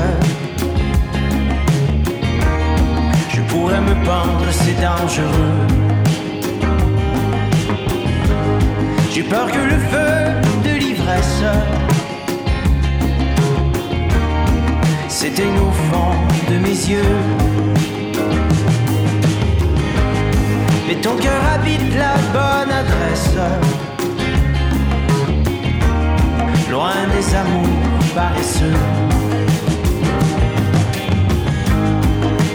Je 3.35 3.41
pourrais 3.51 3.81
me 3.81 3.95
pendre, 4.05 4.47
c'est 4.51 4.81
dangereux. 4.81 5.83
J'ai 9.13 9.25
peur 9.25 9.47
que 9.51 9.59
le 9.59 9.79
feu 9.91 10.43
s'éteigne 15.09 15.59
au 15.59 15.71
fond 15.71 16.15
de 16.51 16.59
mes 16.59 16.79
yeux. 16.93 17.17
Mais 20.89 20.97
ton 20.97 21.15
cœur 21.17 21.41
habite 21.55 21.95
la 21.97 22.15
bonne 22.33 22.73
adresse. 22.73 23.37
Loin 26.71 27.07
des 27.15 27.35
amours 27.37 28.05
paresseux. 28.15 28.79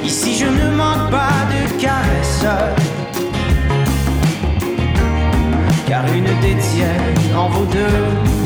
Ici 0.03 0.35
je 0.37 0.45
ne 0.45 0.75
manque 0.75 1.09
pas 1.09 1.39
de 1.53 1.81
caresses. 1.81 2.53
Car 5.87 6.03
une 6.13 6.31
des 6.41 6.57
tiennes 6.67 7.37
en 7.37 7.47
vaut 7.49 7.65
deux. 7.65 8.36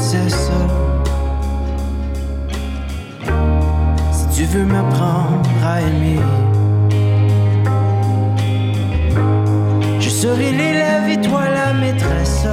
Si 0.00 0.16
tu 4.34 4.44
veux 4.44 4.64
m'apprendre 4.64 5.50
à 5.64 5.80
aimer, 5.82 6.18
je 10.00 10.08
serai 10.08 10.52
l'élève 10.52 11.08
et 11.10 11.20
toi 11.20 11.42
la 11.48 11.74
maîtresse. 11.74 12.46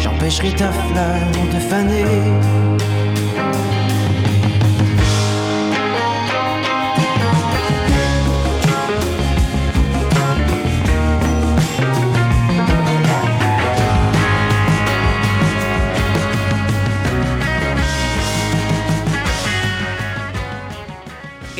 J'empêcherai 0.00 0.50
ta 0.50 0.72
fleur 0.72 1.20
de 1.52 1.60
faner. 1.60 2.67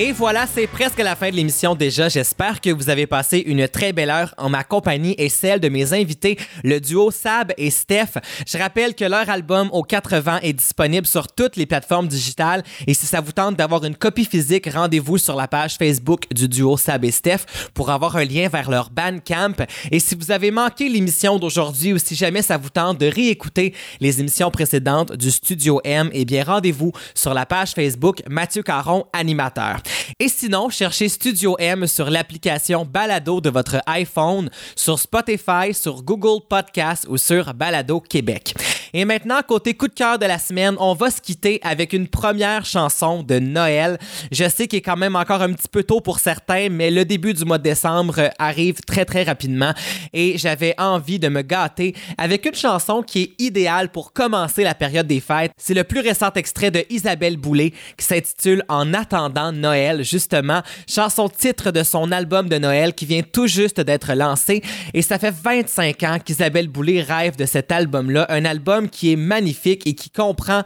Et 0.00 0.12
voilà, 0.12 0.46
c'est 0.46 0.68
presque 0.68 1.00
la 1.00 1.16
fin 1.16 1.28
de 1.28 1.34
l'émission 1.34 1.74
déjà. 1.74 2.08
J'espère 2.08 2.60
que 2.60 2.70
vous 2.70 2.88
avez 2.88 3.08
passé 3.08 3.42
une 3.44 3.66
très 3.66 3.92
belle 3.92 4.10
heure 4.10 4.32
en 4.38 4.48
ma 4.48 4.62
compagnie 4.62 5.16
et 5.18 5.28
celle 5.28 5.58
de 5.58 5.68
mes 5.68 5.92
invités, 5.92 6.38
le 6.62 6.78
duo 6.78 7.10
Sab 7.10 7.52
et 7.58 7.68
Steph. 7.68 8.20
Je 8.46 8.58
rappelle 8.58 8.94
que 8.94 9.04
leur 9.04 9.28
album 9.28 9.68
au 9.72 9.82
80 9.82 10.38
est 10.44 10.52
disponible 10.52 11.04
sur 11.04 11.26
toutes 11.26 11.56
les 11.56 11.66
plateformes 11.66 12.06
digitales 12.06 12.62
et 12.86 12.94
si 12.94 13.06
ça 13.06 13.20
vous 13.20 13.32
tente 13.32 13.56
d'avoir 13.56 13.84
une 13.84 13.96
copie 13.96 14.24
physique, 14.24 14.70
rendez-vous 14.72 15.18
sur 15.18 15.34
la 15.34 15.48
page 15.48 15.74
Facebook 15.74 16.32
du 16.32 16.46
duo 16.46 16.76
Sab 16.76 17.04
et 17.04 17.10
Steph 17.10 17.70
pour 17.74 17.90
avoir 17.90 18.14
un 18.14 18.24
lien 18.24 18.48
vers 18.48 18.70
leur 18.70 18.90
Bandcamp. 18.90 19.66
Et 19.90 19.98
si 19.98 20.14
vous 20.14 20.30
avez 20.30 20.52
manqué 20.52 20.88
l'émission 20.88 21.40
d'aujourd'hui 21.40 21.92
ou 21.92 21.98
si 21.98 22.14
jamais 22.14 22.42
ça 22.42 22.56
vous 22.56 22.70
tente 22.70 22.98
de 22.98 23.06
réécouter 23.06 23.74
les 23.98 24.20
émissions 24.20 24.52
précédentes 24.52 25.16
du 25.16 25.32
Studio 25.32 25.80
M, 25.82 26.08
eh 26.12 26.24
bien 26.24 26.44
rendez-vous 26.44 26.92
sur 27.16 27.34
la 27.34 27.46
page 27.46 27.72
Facebook 27.72 28.22
Mathieu 28.28 28.62
Caron, 28.62 29.04
animateur. 29.12 29.82
Et 30.18 30.28
sinon, 30.28 30.68
cherchez 30.70 31.08
Studio 31.08 31.56
M 31.58 31.86
sur 31.86 32.10
l'application 32.10 32.84
Balado 32.84 33.40
de 33.40 33.50
votre 33.50 33.80
iPhone, 33.86 34.50
sur 34.76 34.98
Spotify, 34.98 35.72
sur 35.72 36.02
Google 36.02 36.44
Podcast 36.48 37.06
ou 37.08 37.16
sur 37.16 37.54
Balado 37.54 38.00
Québec. 38.00 38.54
Et 38.94 39.04
maintenant, 39.04 39.40
côté 39.46 39.74
coup 39.74 39.88
de 39.88 39.94
cœur 39.94 40.18
de 40.18 40.26
la 40.26 40.38
semaine, 40.38 40.76
on 40.78 40.94
va 40.94 41.10
se 41.10 41.20
quitter 41.20 41.60
avec 41.62 41.92
une 41.92 42.08
première 42.08 42.64
chanson 42.64 43.22
de 43.22 43.38
Noël. 43.38 43.98
Je 44.32 44.48
sais 44.48 44.66
qu'il 44.66 44.78
est 44.78 44.82
quand 44.82 44.96
même 44.96 45.16
encore 45.16 45.42
un 45.42 45.52
petit 45.52 45.68
peu 45.68 45.82
tôt 45.82 46.00
pour 46.00 46.18
certains, 46.18 46.68
mais 46.70 46.90
le 46.90 47.04
début 47.04 47.34
du 47.34 47.44
mois 47.44 47.58
de 47.58 47.62
décembre 47.62 48.30
arrive 48.38 48.80
très 48.86 49.04
très 49.04 49.22
rapidement 49.22 49.72
et 50.12 50.38
j'avais 50.38 50.74
envie 50.78 51.18
de 51.18 51.28
me 51.28 51.42
gâter 51.42 51.94
avec 52.16 52.46
une 52.46 52.54
chanson 52.54 53.02
qui 53.02 53.22
est 53.22 53.42
idéale 53.42 53.90
pour 53.90 54.12
commencer 54.12 54.64
la 54.64 54.74
période 54.74 55.06
des 55.06 55.20
fêtes. 55.20 55.52
C'est 55.56 55.74
le 55.74 55.84
plus 55.84 56.00
récent 56.00 56.30
extrait 56.34 56.70
de 56.70 56.84
Isabelle 56.90 57.36
Boulay 57.36 57.72
qui 57.96 58.04
s'intitule 58.04 58.64
En 58.68 58.94
attendant 58.94 59.52
Noël, 59.52 60.04
justement, 60.04 60.62
chanson 60.88 61.28
titre 61.28 61.70
de 61.70 61.82
son 61.82 62.12
album 62.12 62.48
de 62.48 62.58
Noël 62.58 62.94
qui 62.94 63.06
vient 63.06 63.22
tout 63.22 63.46
juste 63.46 63.80
d'être 63.80 64.14
lancé 64.14 64.62
et 64.94 65.02
ça 65.02 65.18
fait 65.18 65.34
25 65.34 66.02
ans 66.04 66.18
qu'Isabelle 66.24 66.68
Boulay 66.68 67.02
rêve 67.02 67.36
de 67.36 67.46
cet 67.46 67.72
album-là, 67.72 68.26
un 68.28 68.44
album 68.44 68.77
qui 68.86 69.12
est 69.12 69.16
magnifique 69.16 69.86
et 69.86 69.94
qui 69.94 70.10
comprend 70.10 70.62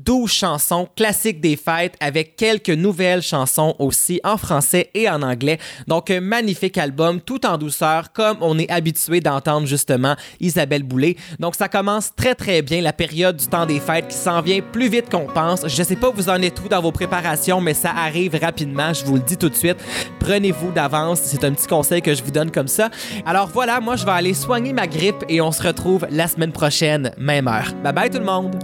12 0.00 0.32
chansons 0.32 0.88
classiques 0.96 1.40
des 1.40 1.56
fêtes 1.56 1.94
avec 2.00 2.34
quelques 2.34 2.70
nouvelles 2.70 3.22
chansons 3.22 3.76
aussi 3.78 4.20
en 4.24 4.36
français 4.36 4.90
et 4.94 5.08
en 5.08 5.22
anglais. 5.22 5.58
Donc 5.86 6.10
un 6.10 6.20
magnifique 6.20 6.78
album 6.78 7.20
tout 7.20 7.46
en 7.46 7.58
douceur 7.58 8.12
comme 8.12 8.38
on 8.40 8.58
est 8.58 8.70
habitué 8.70 9.20
d'entendre 9.20 9.66
justement 9.66 10.16
Isabelle 10.40 10.82
Boulay. 10.82 11.16
Donc 11.38 11.54
ça 11.54 11.68
commence 11.68 12.14
très 12.14 12.34
très 12.34 12.62
bien 12.62 12.80
la 12.80 12.92
période 12.92 13.36
du 13.36 13.46
temps 13.46 13.66
des 13.66 13.78
fêtes 13.78 14.08
qui 14.08 14.16
s'en 14.16 14.40
vient 14.40 14.60
plus 14.60 14.88
vite 14.88 15.10
qu'on 15.10 15.26
pense. 15.26 15.68
Je 15.68 15.82
sais 15.82 15.96
pas 15.96 16.08
où 16.08 16.14
vous 16.14 16.28
en 16.28 16.40
êtes 16.42 16.60
où 16.64 16.68
dans 16.68 16.80
vos 16.80 16.92
préparations 16.92 17.60
mais 17.60 17.74
ça 17.74 17.90
arrive 17.90 18.34
rapidement, 18.40 18.92
je 18.92 19.04
vous 19.04 19.14
le 19.14 19.22
dis 19.22 19.36
tout 19.36 19.48
de 19.48 19.54
suite. 19.54 19.76
Prenez-vous 20.18 20.72
d'avance, 20.72 21.20
c'est 21.22 21.44
un 21.44 21.52
petit 21.52 21.66
conseil 21.66 22.02
que 22.02 22.14
je 22.14 22.22
vous 22.22 22.30
donne 22.30 22.50
comme 22.50 22.68
ça. 22.68 22.90
Alors 23.26 23.48
voilà, 23.48 23.80
moi 23.80 23.96
je 23.96 24.04
vais 24.04 24.12
aller 24.12 24.34
soigner 24.34 24.72
ma 24.72 24.86
grippe 24.86 25.24
et 25.28 25.40
on 25.40 25.52
se 25.52 25.62
retrouve 25.62 26.06
la 26.10 26.28
semaine 26.28 26.52
prochaine, 26.52 27.12
même. 27.18 27.51
Bye 27.52 27.92
bye 27.92 28.08
tout 28.08 28.18
le 28.18 28.24
monde. 28.24 28.56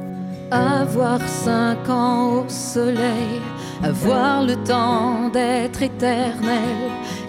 Avoir 0.50 1.20
cinq 1.20 1.90
ans 1.90 2.38
au 2.38 2.48
soleil, 2.48 3.38
avoir 3.84 4.42
le 4.42 4.56
temps 4.64 5.28
d'être 5.28 5.82
éternel 5.82 6.78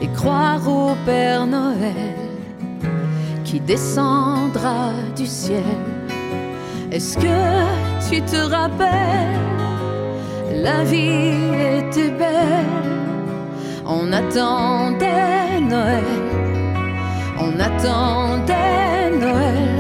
et 0.01 0.07
croire 0.07 0.65
au 0.65 0.95
Père 1.05 1.45
Noël 1.45 2.15
qui 3.43 3.59
descendra 3.59 4.93
du 5.17 5.27
ciel. 5.27 5.63
Est-ce 6.93 7.17
que 7.17 8.09
tu 8.09 8.21
te 8.21 8.37
rappelles, 8.37 9.37
la 10.63 10.85
vie 10.85 11.33
était 11.77 12.11
belle, 12.11 12.93
on 13.85 14.13
attendait 14.13 15.59
Noël, 15.59 16.05
on 17.37 17.59
attendait 17.59 19.09
Noël, 19.19 19.19
Noël. 19.19 19.78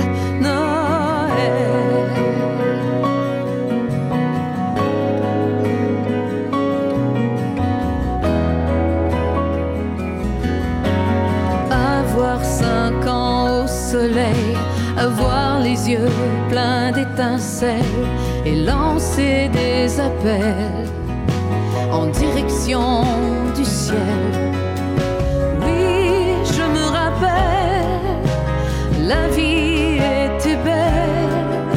Yeux 16.49 16.55
pleins 16.55 16.91
d'étincelles 16.91 17.83
et 18.45 18.55
lancer 18.55 19.49
des 19.49 19.99
appels 19.99 20.87
en 21.91 22.07
direction 22.07 23.03
du 23.55 23.65
ciel. 23.65 23.97
Oui, 25.61 26.35
je 26.45 26.63
me 26.75 26.85
rappelle, 26.91 27.87
la 29.07 29.27
vie 29.29 29.97
était 29.97 30.57
belle, 30.63 31.73